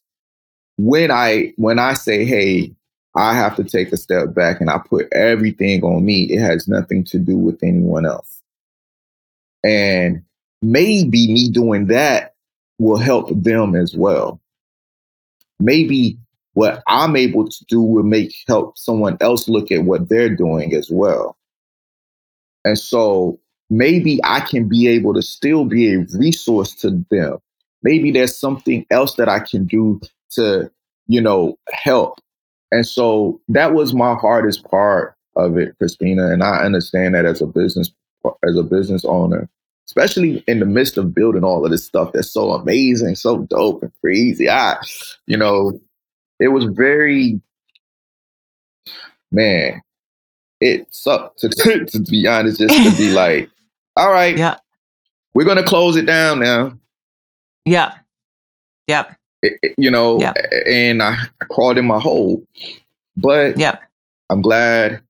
When 0.77 1.11
I 1.11 1.53
when 1.57 1.79
I 1.79 1.93
say, 1.93 2.25
"Hey, 2.25 2.73
I 3.15 3.33
have 3.33 3.55
to 3.57 3.63
take 3.63 3.91
a 3.91 3.97
step 3.97 4.33
back 4.33 4.59
and 4.61 4.69
I 4.69 4.79
put 4.79 5.11
everything 5.13 5.83
on 5.83 6.05
me," 6.05 6.23
it 6.23 6.39
has 6.39 6.67
nothing 6.67 7.03
to 7.05 7.19
do 7.19 7.37
with 7.37 7.61
anyone 7.63 8.05
else. 8.05 8.41
And 9.63 10.23
maybe 10.61 11.31
me 11.31 11.49
doing 11.49 11.87
that 11.87 12.35
will 12.79 12.97
help 12.97 13.29
them 13.43 13.75
as 13.75 13.95
well. 13.95 14.41
Maybe 15.59 16.17
what 16.53 16.83
I'm 16.87 17.15
able 17.15 17.47
to 17.47 17.65
do 17.65 17.81
will 17.81 18.03
make 18.03 18.35
help 18.47 18.77
someone 18.77 19.17
else 19.21 19.47
look 19.47 19.71
at 19.71 19.85
what 19.85 20.09
they're 20.09 20.35
doing 20.35 20.73
as 20.73 20.89
well. 20.91 21.37
And 22.65 22.77
so 22.77 23.39
maybe 23.69 24.19
I 24.23 24.41
can 24.41 24.67
be 24.67 24.87
able 24.87 25.13
to 25.13 25.21
still 25.21 25.65
be 25.65 25.93
a 25.93 26.05
resource 26.17 26.75
to 26.75 27.03
them 27.09 27.39
maybe 27.83 28.11
there's 28.11 28.35
something 28.35 28.85
else 28.89 29.15
that 29.15 29.29
I 29.29 29.39
can 29.39 29.65
do 29.65 30.01
to, 30.35 30.71
you 31.07 31.21
know, 31.21 31.57
help. 31.71 32.19
And 32.71 32.85
so 32.85 33.39
that 33.49 33.73
was 33.73 33.93
my 33.93 34.15
hardest 34.15 34.63
part 34.65 35.15
of 35.35 35.57
it, 35.57 35.77
Crispina. 35.79 36.31
And 36.31 36.43
I 36.43 36.57
understand 36.57 37.15
that 37.15 37.25
as 37.25 37.41
a 37.41 37.47
business 37.47 37.91
as 38.47 38.57
a 38.57 38.63
business 38.63 39.03
owner, 39.03 39.49
especially 39.87 40.43
in 40.47 40.59
the 40.59 40.65
midst 40.65 40.97
of 40.97 41.13
building 41.13 41.43
all 41.43 41.65
of 41.65 41.71
this 41.71 41.85
stuff 41.85 42.13
that's 42.13 42.31
so 42.31 42.51
amazing, 42.51 43.15
so 43.15 43.39
dope 43.39 43.83
and 43.83 43.91
crazy. 44.01 44.49
I, 44.49 44.77
you 45.27 45.35
know, 45.35 45.79
it 46.39 46.49
was 46.49 46.65
very 46.65 47.41
man, 49.31 49.81
it 50.61 50.87
sucked 50.91 51.39
to, 51.39 51.49
to 51.85 51.99
be 51.99 52.27
honest, 52.27 52.59
just 52.59 52.73
to 52.73 52.97
be 52.97 53.11
like, 53.13 53.49
all 53.97 54.11
right, 54.11 54.37
yeah, 54.37 54.57
we're 55.33 55.45
gonna 55.45 55.63
close 55.63 55.97
it 55.97 56.05
down 56.05 56.39
now. 56.39 56.77
Yeah. 57.65 57.95
Yep. 58.87 59.15
You 59.77 59.91
know, 59.91 60.19
yep. 60.19 60.35
and 60.67 61.01
I, 61.01 61.15
I 61.41 61.45
crawled 61.45 61.77
in 61.77 61.85
my 61.85 61.99
hole. 61.99 62.43
But 63.15 63.57
yep. 63.57 63.81
I'm 64.29 64.41
glad 64.41 65.01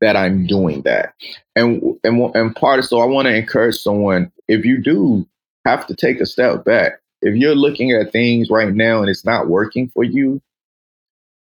that 0.00 0.16
I'm 0.16 0.46
doing 0.46 0.82
that. 0.82 1.14
And 1.54 1.98
and 2.04 2.34
and 2.34 2.54
part 2.54 2.78
of 2.78 2.84
so 2.84 3.00
I 3.00 3.06
want 3.06 3.26
to 3.26 3.34
encourage 3.34 3.76
someone 3.76 4.30
if 4.48 4.64
you 4.64 4.82
do 4.82 5.26
have 5.64 5.86
to 5.86 5.94
take 5.94 6.20
a 6.20 6.26
step 6.26 6.64
back. 6.64 7.00
If 7.22 7.34
you're 7.34 7.54
looking 7.54 7.92
at 7.92 8.12
things 8.12 8.50
right 8.50 8.72
now 8.74 9.00
and 9.00 9.08
it's 9.08 9.24
not 9.24 9.48
working 9.48 9.88
for 9.88 10.04
you 10.04 10.40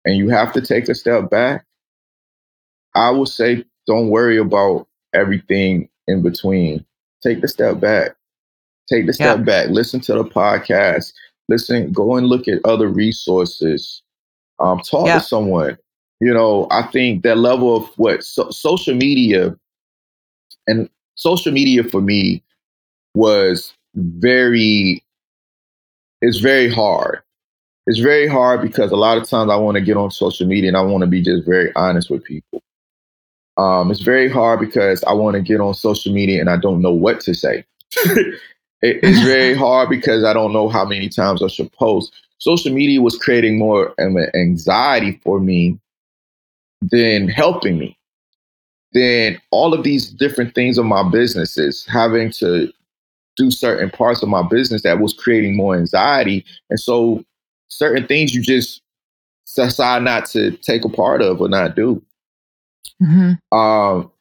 and 0.04 0.16
you 0.16 0.28
have 0.28 0.52
to 0.52 0.60
take 0.60 0.88
a 0.88 0.94
step 0.94 1.28
back, 1.30 1.66
I 2.94 3.10
will 3.10 3.26
say 3.26 3.64
don't 3.86 4.08
worry 4.08 4.38
about 4.38 4.86
everything 5.12 5.88
in 6.06 6.22
between. 6.22 6.84
Take 7.22 7.40
the 7.40 7.48
step 7.48 7.80
back. 7.80 8.16
Take 8.88 9.06
the 9.06 9.12
step 9.12 9.38
yeah. 9.38 9.44
back, 9.44 9.68
listen 9.70 10.00
to 10.00 10.12
the 10.12 10.24
podcast, 10.24 11.12
listen, 11.48 11.92
go 11.92 12.16
and 12.16 12.26
look 12.26 12.48
at 12.48 12.64
other 12.64 12.88
resources, 12.88 14.02
um, 14.58 14.80
talk 14.80 15.06
yeah. 15.06 15.18
to 15.18 15.24
someone. 15.24 15.78
You 16.20 16.32
know, 16.32 16.66
I 16.70 16.82
think 16.82 17.22
that 17.22 17.38
level 17.38 17.76
of 17.76 17.86
what 17.96 18.24
so, 18.24 18.50
social 18.50 18.94
media 18.94 19.56
and 20.66 20.88
social 21.16 21.52
media 21.52 21.84
for 21.84 22.00
me 22.00 22.42
was 23.14 23.74
very, 23.94 25.02
it's 26.22 26.38
very 26.38 26.72
hard. 26.72 27.20
It's 27.86 27.98
very 27.98 28.26
hard 28.26 28.62
because 28.62 28.90
a 28.90 28.96
lot 28.96 29.18
of 29.18 29.28
times 29.28 29.50
I 29.50 29.56
want 29.56 29.74
to 29.74 29.82
get 29.82 29.96
on 29.96 30.10
social 30.10 30.46
media 30.46 30.68
and 30.68 30.76
I 30.76 30.80
want 30.80 31.02
to 31.02 31.06
be 31.06 31.20
just 31.20 31.44
very 31.44 31.70
honest 31.76 32.08
with 32.08 32.24
people. 32.24 32.62
Um, 33.56 33.90
it's 33.90 34.00
very 34.00 34.28
hard 34.28 34.58
because 34.58 35.04
I 35.04 35.12
want 35.12 35.34
to 35.34 35.42
get 35.42 35.60
on 35.60 35.74
social 35.74 36.12
media 36.12 36.40
and 36.40 36.48
I 36.48 36.56
don't 36.56 36.80
know 36.80 36.92
what 36.92 37.20
to 37.20 37.34
say. 37.34 37.64
it, 38.84 39.00
it's 39.02 39.20
very 39.20 39.54
hard 39.54 39.88
because 39.88 40.24
I 40.24 40.34
don't 40.34 40.52
know 40.52 40.68
how 40.68 40.84
many 40.84 41.08
times 41.08 41.42
I 41.42 41.48
should 41.48 41.72
post. 41.72 42.12
Social 42.38 42.72
media 42.72 43.00
was 43.00 43.16
creating 43.16 43.58
more 43.58 43.94
anxiety 43.98 45.18
for 45.24 45.40
me 45.40 45.78
than 46.82 47.28
helping 47.28 47.78
me. 47.78 47.96
Then 48.92 49.40
all 49.50 49.72
of 49.72 49.82
these 49.82 50.08
different 50.10 50.54
things 50.54 50.76
of 50.76 50.84
my 50.84 51.08
businesses, 51.08 51.86
having 51.86 52.30
to 52.32 52.70
do 53.36 53.50
certain 53.50 53.90
parts 53.90 54.22
of 54.22 54.28
my 54.28 54.42
business 54.42 54.82
that 54.82 55.00
was 55.00 55.14
creating 55.14 55.56
more 55.56 55.74
anxiety. 55.74 56.44
And 56.68 56.78
so 56.78 57.24
certain 57.68 58.06
things 58.06 58.34
you 58.34 58.42
just 58.42 58.82
decide 59.56 60.02
not 60.02 60.26
to 60.26 60.52
take 60.58 60.84
a 60.84 60.90
part 60.90 61.22
of 61.22 61.40
or 61.40 61.48
not 61.48 61.74
do. 61.74 62.02
Mm-hmm. 63.02 63.56
Um, 63.56 64.12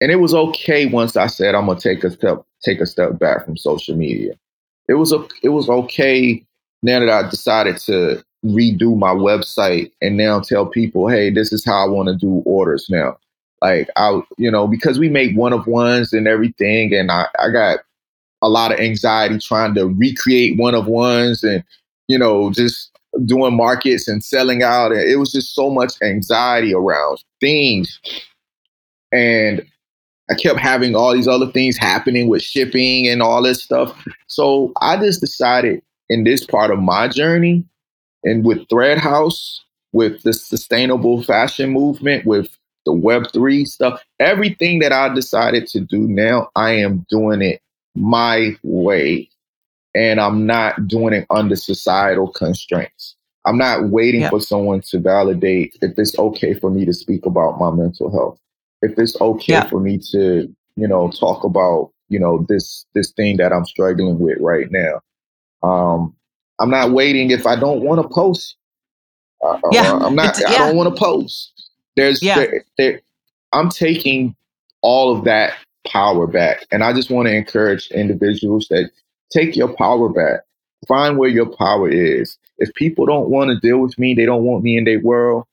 and 0.00 0.10
it 0.10 0.16
was 0.16 0.34
okay 0.34 0.86
once 0.86 1.16
I 1.16 1.26
said 1.26 1.54
I'm 1.54 1.66
gonna 1.66 1.80
take 1.80 2.04
a 2.04 2.10
step 2.10 2.44
take 2.62 2.80
a 2.80 2.86
step 2.86 3.18
back 3.18 3.44
from 3.44 3.56
social 3.56 3.96
media. 3.96 4.34
It 4.88 4.94
was 4.94 5.12
a 5.12 5.26
it 5.42 5.50
was 5.50 5.68
okay 5.68 6.44
now 6.82 7.00
that 7.00 7.10
I 7.10 7.28
decided 7.28 7.78
to 7.78 8.22
redo 8.44 8.96
my 8.96 9.10
website 9.10 9.90
and 10.00 10.16
now 10.16 10.40
tell 10.40 10.66
people, 10.66 11.08
hey, 11.08 11.30
this 11.30 11.52
is 11.52 11.64
how 11.64 11.84
I 11.84 11.88
want 11.88 12.08
to 12.08 12.14
do 12.14 12.42
orders 12.46 12.86
now. 12.88 13.18
Like 13.60 13.88
I, 13.96 14.20
you 14.36 14.50
know, 14.50 14.68
because 14.68 14.98
we 14.98 15.08
make 15.08 15.36
one 15.36 15.52
of 15.52 15.66
ones 15.66 16.12
and 16.12 16.28
everything, 16.28 16.94
and 16.94 17.10
I, 17.10 17.26
I 17.40 17.50
got 17.50 17.80
a 18.40 18.48
lot 18.48 18.72
of 18.72 18.78
anxiety 18.78 19.38
trying 19.38 19.74
to 19.74 19.86
recreate 19.86 20.56
one 20.58 20.74
of 20.74 20.86
ones 20.86 21.42
and 21.42 21.64
you 22.06 22.16
know 22.16 22.52
just 22.52 22.90
doing 23.24 23.56
markets 23.56 24.06
and 24.06 24.22
selling 24.22 24.62
out 24.62 24.92
and 24.92 25.00
it 25.00 25.16
was 25.16 25.32
just 25.32 25.54
so 25.54 25.70
much 25.70 25.94
anxiety 26.02 26.72
around 26.72 27.18
things 27.40 27.98
and 29.10 29.66
I 30.30 30.34
kept 30.34 30.58
having 30.58 30.94
all 30.94 31.14
these 31.14 31.28
other 31.28 31.50
things 31.50 31.76
happening 31.76 32.28
with 32.28 32.42
shipping 32.42 33.06
and 33.06 33.22
all 33.22 33.42
this 33.42 33.62
stuff. 33.62 34.06
So 34.26 34.72
I 34.82 34.96
just 34.98 35.20
decided 35.20 35.82
in 36.08 36.24
this 36.24 36.44
part 36.44 36.70
of 36.70 36.78
my 36.78 37.08
journey 37.08 37.64
and 38.24 38.44
with 38.44 38.68
Thread 38.68 38.98
Haus, 38.98 39.64
with 39.92 40.22
the 40.22 40.32
sustainable 40.32 41.22
fashion 41.22 41.70
movement, 41.70 42.26
with 42.26 42.48
the 42.84 42.92
Web3 42.92 43.66
stuff, 43.66 44.02
everything 44.20 44.80
that 44.80 44.92
I 44.92 45.12
decided 45.14 45.66
to 45.68 45.80
do 45.80 46.00
now, 46.00 46.50
I 46.56 46.72
am 46.72 47.06
doing 47.08 47.40
it 47.42 47.60
my 47.94 48.56
way. 48.62 49.28
And 49.94 50.20
I'm 50.20 50.46
not 50.46 50.86
doing 50.86 51.14
it 51.14 51.26
under 51.30 51.56
societal 51.56 52.28
constraints. 52.28 53.16
I'm 53.46 53.56
not 53.56 53.88
waiting 53.88 54.20
yep. 54.20 54.30
for 54.30 54.40
someone 54.40 54.82
to 54.90 54.98
validate 54.98 55.78
if 55.80 55.98
it's 55.98 56.18
okay 56.18 56.52
for 56.52 56.70
me 56.70 56.84
to 56.84 56.92
speak 56.92 57.24
about 57.24 57.58
my 57.58 57.70
mental 57.70 58.10
health 58.10 58.38
if 58.82 58.98
it's 58.98 59.20
okay 59.20 59.54
yeah. 59.54 59.68
for 59.68 59.80
me 59.80 59.98
to, 60.12 60.54
you 60.76 60.88
know, 60.88 61.10
talk 61.10 61.44
about, 61.44 61.90
you 62.08 62.18
know, 62.18 62.44
this 62.48 62.86
this 62.94 63.10
thing 63.12 63.36
that 63.38 63.52
I'm 63.52 63.64
struggling 63.64 64.18
with 64.18 64.38
right 64.40 64.70
now. 64.70 65.00
Um, 65.62 66.14
I'm 66.58 66.70
not 66.70 66.92
waiting 66.92 67.30
if 67.30 67.46
I 67.46 67.56
don't 67.56 67.82
want 67.82 68.02
to 68.02 68.08
post. 68.08 68.56
Uh, 69.44 69.58
yeah, 69.70 69.94
I'm 69.94 70.14
not. 70.14 70.38
Yeah. 70.40 70.48
I 70.48 70.58
don't 70.58 70.76
want 70.76 70.94
to 70.94 70.98
post. 70.98 71.52
There's 71.96 72.22
yeah. 72.22 72.36
There, 72.36 72.64
there, 72.76 73.00
I'm 73.52 73.70
taking 73.70 74.34
all 74.82 75.16
of 75.16 75.24
that 75.24 75.54
power 75.86 76.26
back, 76.26 76.66
and 76.70 76.84
I 76.84 76.92
just 76.92 77.10
want 77.10 77.28
to 77.28 77.34
encourage 77.34 77.90
individuals 77.90 78.66
that 78.70 78.90
take 79.30 79.56
your 79.56 79.74
power 79.76 80.08
back. 80.08 80.40
find 80.86 81.18
where 81.18 81.28
your 81.28 81.46
power 81.56 81.88
is. 81.88 82.38
If 82.58 82.72
people 82.74 83.06
don't 83.06 83.30
want 83.30 83.50
to 83.50 83.60
deal 83.60 83.78
with 83.78 83.98
me, 83.98 84.14
they 84.14 84.26
don't 84.26 84.44
want 84.44 84.64
me 84.64 84.76
in 84.76 84.84
their 84.84 85.00
world, 85.00 85.44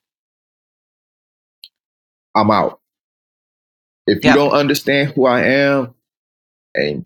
I'm 2.36 2.51
out. 2.51 2.80
If 4.08 4.24
you 4.24 4.34
don't 4.34 4.51
understand 4.51 5.14
who 5.14 5.26
I 5.26 5.41
am 5.41 5.95
and 6.76 7.06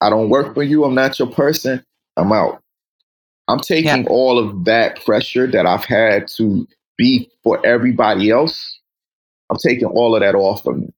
I 0.00 0.10
don't 0.10 0.28
work 0.28 0.54
for 0.54 0.62
you, 0.62 0.84
I'm 0.84 0.94
not 0.94 1.18
your 1.18 1.30
person, 1.30 1.84
I'm 2.16 2.32
out. 2.32 2.62
I'm 3.46 3.60
taking 3.60 4.06
all 4.08 4.38
of 4.38 4.64
that 4.64 5.04
pressure 5.04 5.46
that 5.46 5.66
I've 5.66 5.84
had 5.84 6.28
to 6.36 6.66
be 6.96 7.30
for 7.42 7.64
everybody 7.64 8.30
else. 8.30 8.80
I'm 9.50 9.58
taking 9.58 9.86
all 9.86 10.14
of 10.14 10.22
that 10.22 10.34
off 10.34 10.66
of 10.66 10.78
me. 10.78 10.92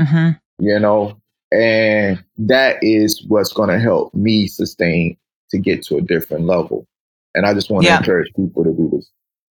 Mm-hmm. 0.00 0.64
You 0.64 0.78
know, 0.80 1.20
and 1.52 2.24
that 2.38 2.78
is 2.82 3.24
what's 3.28 3.52
going 3.52 3.68
to 3.68 3.78
help 3.78 4.14
me 4.14 4.46
sustain 4.46 5.16
to 5.50 5.58
get 5.58 5.82
to 5.84 5.96
a 5.96 6.02
different 6.02 6.46
level. 6.46 6.86
And 7.34 7.46
I 7.46 7.54
just 7.54 7.70
want 7.70 7.86
to 7.86 7.96
encourage 7.96 8.32
people 8.34 8.64
to 8.64 8.72
do 8.72 8.90
this, 8.92 9.10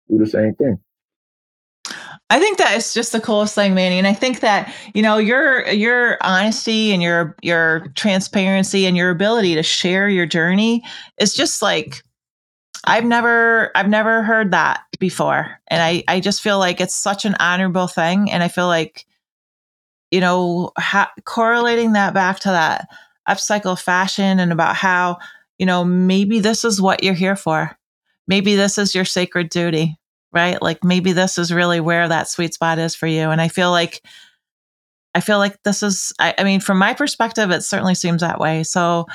do 0.09 0.17
the 0.17 0.27
same 0.27 0.55
thing. 0.55 0.79
I 2.31 2.39
think 2.39 2.59
that 2.59 2.75
is 2.77 2.93
just 2.93 3.11
the 3.11 3.19
coolest 3.21 3.55
thing, 3.55 3.73
Manny. 3.73 3.97
And 3.97 4.05
I 4.05 4.13
think 4.13 4.41
that, 4.41 4.71
you 4.93 5.01
know, 5.01 5.17
your 5.17 5.67
your 5.69 6.17
honesty 6.21 6.91
and 6.93 7.01
your 7.01 7.35
your 7.41 7.87
transparency 7.95 8.85
and 8.85 8.95
your 8.95 9.09
ability 9.09 9.55
to 9.55 9.63
share 9.63 10.07
your 10.07 10.27
journey 10.27 10.83
is 11.19 11.33
just 11.33 11.61
like 11.61 12.03
I've 12.85 13.05
never 13.05 13.71
I've 13.75 13.89
never 13.89 14.23
heard 14.23 14.51
that 14.51 14.81
before. 14.99 15.59
And 15.69 15.81
I 15.83 16.03
I 16.07 16.19
just 16.21 16.41
feel 16.41 16.59
like 16.59 16.81
it's 16.81 16.95
such 16.95 17.25
an 17.25 17.35
honorable 17.39 17.87
thing 17.87 18.31
and 18.31 18.43
I 18.43 18.49
feel 18.49 18.67
like 18.67 19.05
you 20.11 20.19
know, 20.19 20.71
ha- 20.77 21.11
correlating 21.25 21.93
that 21.93 22.13
back 22.13 22.39
to 22.39 22.49
that 22.49 22.87
upcycle 23.27 23.79
fashion 23.79 24.39
and 24.39 24.51
about 24.51 24.75
how, 24.75 25.17
you 25.57 25.65
know, 25.65 25.83
maybe 25.83 26.39
this 26.39 26.65
is 26.65 26.81
what 26.81 27.03
you're 27.03 27.13
here 27.13 27.35
for. 27.35 27.77
Maybe 28.27 28.55
this 28.55 28.77
is 28.77 28.95
your 28.95 29.05
sacred 29.05 29.49
duty, 29.49 29.98
right? 30.31 30.61
Like 30.61 30.83
maybe 30.83 31.11
this 31.11 31.37
is 31.37 31.53
really 31.53 31.79
where 31.79 32.07
that 32.07 32.29
sweet 32.29 32.53
spot 32.53 32.79
is 32.79 32.95
for 32.95 33.07
you. 33.07 33.29
And 33.29 33.41
I 33.41 33.47
feel 33.47 33.71
like, 33.71 34.01
I 35.15 35.21
feel 35.21 35.37
like 35.37 35.61
this 35.63 35.81
is, 35.83 36.13
I, 36.19 36.35
I 36.37 36.43
mean, 36.43 36.59
from 36.59 36.77
my 36.77 36.93
perspective, 36.93 37.51
it 37.51 37.61
certainly 37.61 37.95
seems 37.95 38.21
that 38.21 38.39
way. 38.39 38.63
So 38.63 39.07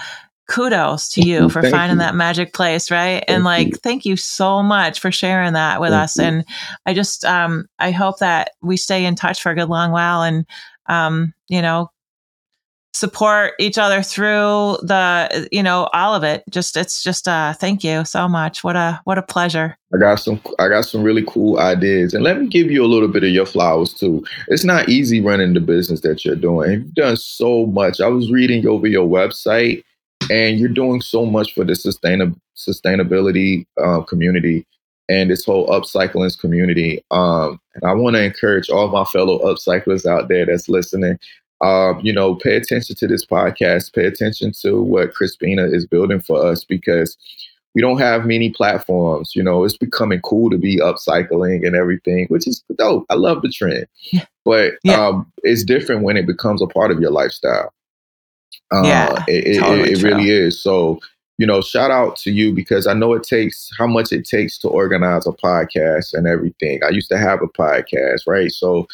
kudos 0.48 1.08
to 1.08 1.22
you 1.22 1.48
for 1.48 1.62
thank 1.62 1.74
finding 1.74 1.96
you. 1.96 2.00
that 2.00 2.14
magic 2.14 2.52
place 2.52 2.90
right 2.90 3.24
thank 3.26 3.30
and 3.30 3.44
like 3.44 3.68
you. 3.68 3.72
thank 3.76 4.04
you 4.04 4.14
so 4.14 4.62
much 4.62 5.00
for 5.00 5.10
sharing 5.10 5.54
that 5.54 5.80
with 5.80 5.88
thank 5.88 6.02
us 6.02 6.18
you. 6.18 6.24
and 6.24 6.44
i 6.84 6.92
just 6.92 7.24
um 7.24 7.64
i 7.78 7.90
hope 7.90 8.18
that 8.18 8.50
we 8.60 8.76
stay 8.76 9.06
in 9.06 9.14
touch 9.14 9.40
for 9.40 9.50
a 9.50 9.54
good 9.54 9.70
long 9.70 9.90
while 9.90 10.20
and 10.20 10.44
um, 10.86 11.32
you 11.48 11.62
know, 11.62 11.90
support 12.94 13.54
each 13.58 13.76
other 13.76 14.02
through 14.02 14.78
the 14.82 15.48
you 15.50 15.62
know 15.62 15.88
all 15.92 16.14
of 16.14 16.22
it. 16.22 16.44
Just 16.48 16.76
it's 16.76 17.02
just 17.02 17.28
uh 17.28 17.52
thank 17.54 17.84
you 17.84 18.04
so 18.04 18.28
much. 18.28 18.64
What 18.64 18.76
a 18.76 19.00
what 19.04 19.18
a 19.18 19.22
pleasure. 19.22 19.76
I 19.92 19.98
got 19.98 20.16
some 20.16 20.40
i 20.58 20.68
got 20.68 20.84
some 20.84 21.02
really 21.02 21.24
cool 21.26 21.58
ideas. 21.58 22.14
And 22.14 22.24
let 22.24 22.40
me 22.40 22.46
give 22.46 22.70
you 22.70 22.84
a 22.84 22.86
little 22.86 23.08
bit 23.08 23.24
of 23.24 23.30
your 23.30 23.46
flowers 23.46 23.92
too. 23.92 24.24
It's 24.48 24.64
not 24.64 24.88
easy 24.88 25.20
running 25.20 25.54
the 25.54 25.60
business 25.60 26.00
that 26.00 26.24
you're 26.24 26.36
doing. 26.36 26.70
You've 26.70 26.94
done 26.94 27.16
so 27.16 27.66
much. 27.66 28.00
I 28.00 28.08
was 28.08 28.30
reading 28.30 28.66
over 28.66 28.86
your 28.86 29.06
website 29.06 29.82
and 30.30 30.58
you're 30.58 30.68
doing 30.68 31.00
so 31.00 31.26
much 31.26 31.52
for 31.52 31.64
the 31.64 31.74
sustainab- 31.74 32.38
sustainability 32.56 33.66
uh, 33.82 34.02
community 34.02 34.66
and 35.08 35.30
this 35.30 35.44
whole 35.44 35.68
upcycling 35.68 36.38
community. 36.38 37.04
Um, 37.10 37.60
and 37.74 37.84
I 37.84 37.92
want 37.92 38.16
to 38.16 38.22
encourage 38.22 38.70
all 38.70 38.88
my 38.88 39.04
fellow 39.04 39.38
upcyclers 39.40 40.06
out 40.06 40.28
there 40.28 40.46
that's 40.46 40.68
listening. 40.68 41.18
Um, 41.64 41.98
you 42.02 42.12
know, 42.12 42.34
pay 42.34 42.56
attention 42.56 42.94
to 42.96 43.06
this 43.06 43.24
podcast. 43.24 43.94
Pay 43.94 44.04
attention 44.04 44.52
to 44.60 44.82
what 44.82 45.14
Crispina 45.14 45.72
is 45.72 45.86
building 45.86 46.20
for 46.20 46.44
us 46.44 46.62
because 46.62 47.16
we 47.74 47.80
don't 47.80 47.98
have 47.98 48.26
many 48.26 48.50
platforms. 48.50 49.34
You 49.34 49.42
know, 49.42 49.64
it's 49.64 49.76
becoming 49.76 50.20
cool 50.20 50.50
to 50.50 50.58
be 50.58 50.76
upcycling 50.76 51.66
and 51.66 51.74
everything, 51.74 52.26
which 52.28 52.46
is 52.46 52.62
dope. 52.76 53.06
I 53.08 53.14
love 53.14 53.40
the 53.40 53.48
trend, 53.48 53.86
yeah. 54.12 54.26
but 54.44 54.74
yeah. 54.84 55.06
Um, 55.06 55.32
it's 55.42 55.64
different 55.64 56.02
when 56.02 56.18
it 56.18 56.26
becomes 56.26 56.60
a 56.60 56.66
part 56.66 56.90
of 56.90 57.00
your 57.00 57.10
lifestyle. 57.10 57.72
Uh, 58.70 58.82
yeah, 58.84 59.24
it, 59.26 59.58
totally 59.58 59.92
it, 59.92 59.98
it 59.98 60.02
really 60.02 60.28
is. 60.28 60.62
So 60.62 61.00
you 61.38 61.46
know, 61.46 61.60
shout 61.60 61.90
out 61.90 62.16
to 62.16 62.30
you 62.30 62.52
because 62.52 62.86
I 62.86 62.94
know 62.94 63.14
it 63.14 63.24
takes 63.24 63.70
how 63.76 63.86
much 63.86 64.12
it 64.12 64.24
takes 64.24 64.56
to 64.58 64.68
organize 64.68 65.26
a 65.26 65.32
podcast 65.32 66.12
and 66.12 66.28
everything. 66.28 66.80
I 66.84 66.90
used 66.90 67.08
to 67.08 67.18
have 67.18 67.40
a 67.42 67.48
podcast, 67.48 68.26
right? 68.26 68.52
So 68.52 68.86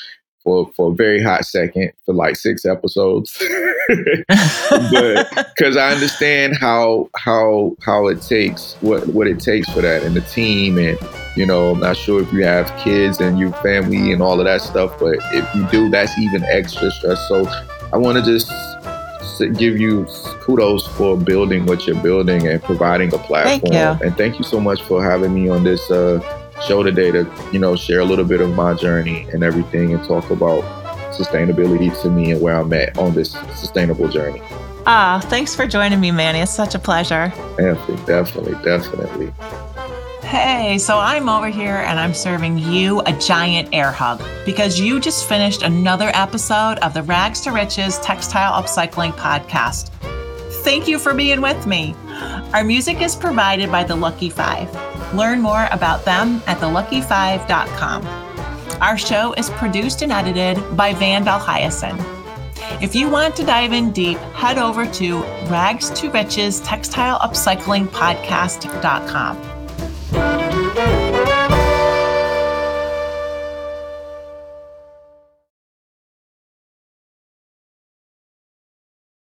for 0.43 0.71
for 0.77 0.93
a 0.93 0.95
very 0.95 1.23
hot 1.23 1.45
second 1.45 1.93
for 2.05 2.15
like 2.15 2.37
six 2.37 2.65
episodes, 2.65 3.37
but 3.89 5.29
because 5.57 5.77
I 5.77 5.93
understand 5.93 6.57
how 6.59 7.09
how 7.17 7.77
how 7.83 8.09
it 8.09 8.23
takes 8.23 8.75
what 8.81 9.07
what 9.09 9.27
it 9.27 9.41
takes 9.41 9.69
for 9.71 9.81
that 9.83 10.03
and 10.03 10.15
the 10.15 10.23
team 10.23 10.79
and 10.79 10.99
you 11.37 11.47
know 11.47 11.73
I'm 11.73 11.81
not 11.81 11.97
sure 11.97 12.23
if 12.23 12.33
you 12.33 12.45
have 12.45 12.75
kids 12.79 13.21
and 13.21 13.39
your 13.39 13.53
family 13.55 14.13
and 14.13 14.23
all 14.23 14.39
of 14.39 14.47
that 14.47 14.63
stuff, 14.63 14.99
but 14.99 15.19
if 15.33 15.55
you 15.55 15.67
do, 15.69 15.91
that's 15.91 16.17
even 16.19 16.45
extra 16.45 16.91
stress. 16.91 17.29
So 17.29 17.47
I 17.93 17.97
want 17.97 18.19
to 18.19 18.25
just 18.25 18.51
give 19.57 19.79
you 19.79 20.07
kudos 20.41 20.87
for 20.87 21.17
building 21.17 21.67
what 21.67 21.87
you're 21.87 22.01
building 22.03 22.47
and 22.47 22.63
providing 22.63 23.13
a 23.15 23.19
platform. 23.19 23.73
Thank. 23.73 24.03
And 24.03 24.17
thank 24.17 24.39
you 24.39 24.45
so 24.45 24.61
much 24.61 24.83
for 24.83 25.03
having 25.03 25.35
me 25.35 25.49
on 25.49 25.65
this 25.65 25.91
uh, 25.91 26.21
show 26.67 26.83
today 26.83 27.11
to, 27.11 27.31
you 27.53 27.59
know, 27.59 27.77
share 27.77 28.01
a 28.01 28.05
little 28.05 28.25
bit 28.25 28.41
of 28.41 28.55
my 28.55 28.75
journey 28.75 29.27
and 29.33 29.43
everything 29.43 29.93
and 29.95 30.05
talk 30.05 30.31
about 30.31 30.63
sustainability 31.13 32.01
to 32.03 32.11
me 32.11 32.33
and 32.33 32.41
where 32.41 32.57
I'm 32.57 32.73
at 32.73 32.97
on 32.99 33.15
this 33.15 33.33
sustainable 33.55 34.09
journey. 34.09 34.41
Ah, 34.87 35.21
thanks 35.25 35.55
for 35.55 35.67
joining 35.67 36.01
me, 36.01 36.11
Manny. 36.11 36.41
It's 36.41 36.53
such 36.53 36.75
a 36.75 36.79
pleasure. 36.79 37.33
Definitely, 37.57 37.97
definitely, 38.07 38.55
definitely. 38.65 39.33
Hey, 40.23 40.79
so 40.79 40.99
I'm 40.99 41.29
over 41.29 41.49
here 41.49 41.77
and 41.77 41.99
I'm 41.99 42.15
serving 42.15 42.59
you 42.59 43.01
a 43.01 43.13
giant 43.15 43.71
air 43.73 43.91
hug 43.91 44.23
because 44.47 44.79
you 44.79 45.01
just 45.01 45.29
finished 45.29 45.63
another 45.63 46.11
episode 46.15 46.79
of 46.79 46.95
the 46.95 47.03
Rags 47.03 47.41
to 47.43 47.51
Riches 47.51 47.99
Textile 47.99 48.63
Upcycling 48.63 49.13
Podcast. 49.13 49.91
Thank 50.63 50.87
you 50.87 50.99
for 50.99 51.15
being 51.15 51.41
with 51.41 51.67
me. 51.67 51.97
Our 52.53 52.65
music 52.65 53.01
is 53.01 53.17
provided 53.17 53.71
by 53.71 53.85
The 53.85 53.97
Lucky 53.97 54.31
Five. 54.31 54.69
Learn 55.15 55.41
more 55.41 55.69
about 55.71 56.05
them 56.05 56.43
at 56.47 56.59
thelucky5.com. 56.59 58.07
Our 58.81 58.97
show 58.97 59.33
is 59.35 59.51
produced 59.51 60.03
and 60.03 60.13
edited 60.13 60.59
by 60.77 60.95
Vandal 60.95 61.39
Hyacinth. 61.39 62.01
If 62.81 62.95
you 62.95 63.11
want 63.11 63.37
to 63.37 63.45
dive 63.45 63.73
in 63.73 63.93
deep, 63.93 64.19
head 64.35 64.57
over 64.57 64.87
to 64.87 65.23
rags 65.51 65.91
to 65.91 66.11
riches 66.11 66.61
textile 66.61 67.19
upcycling 67.19 67.89
podcast.com. 67.89 69.50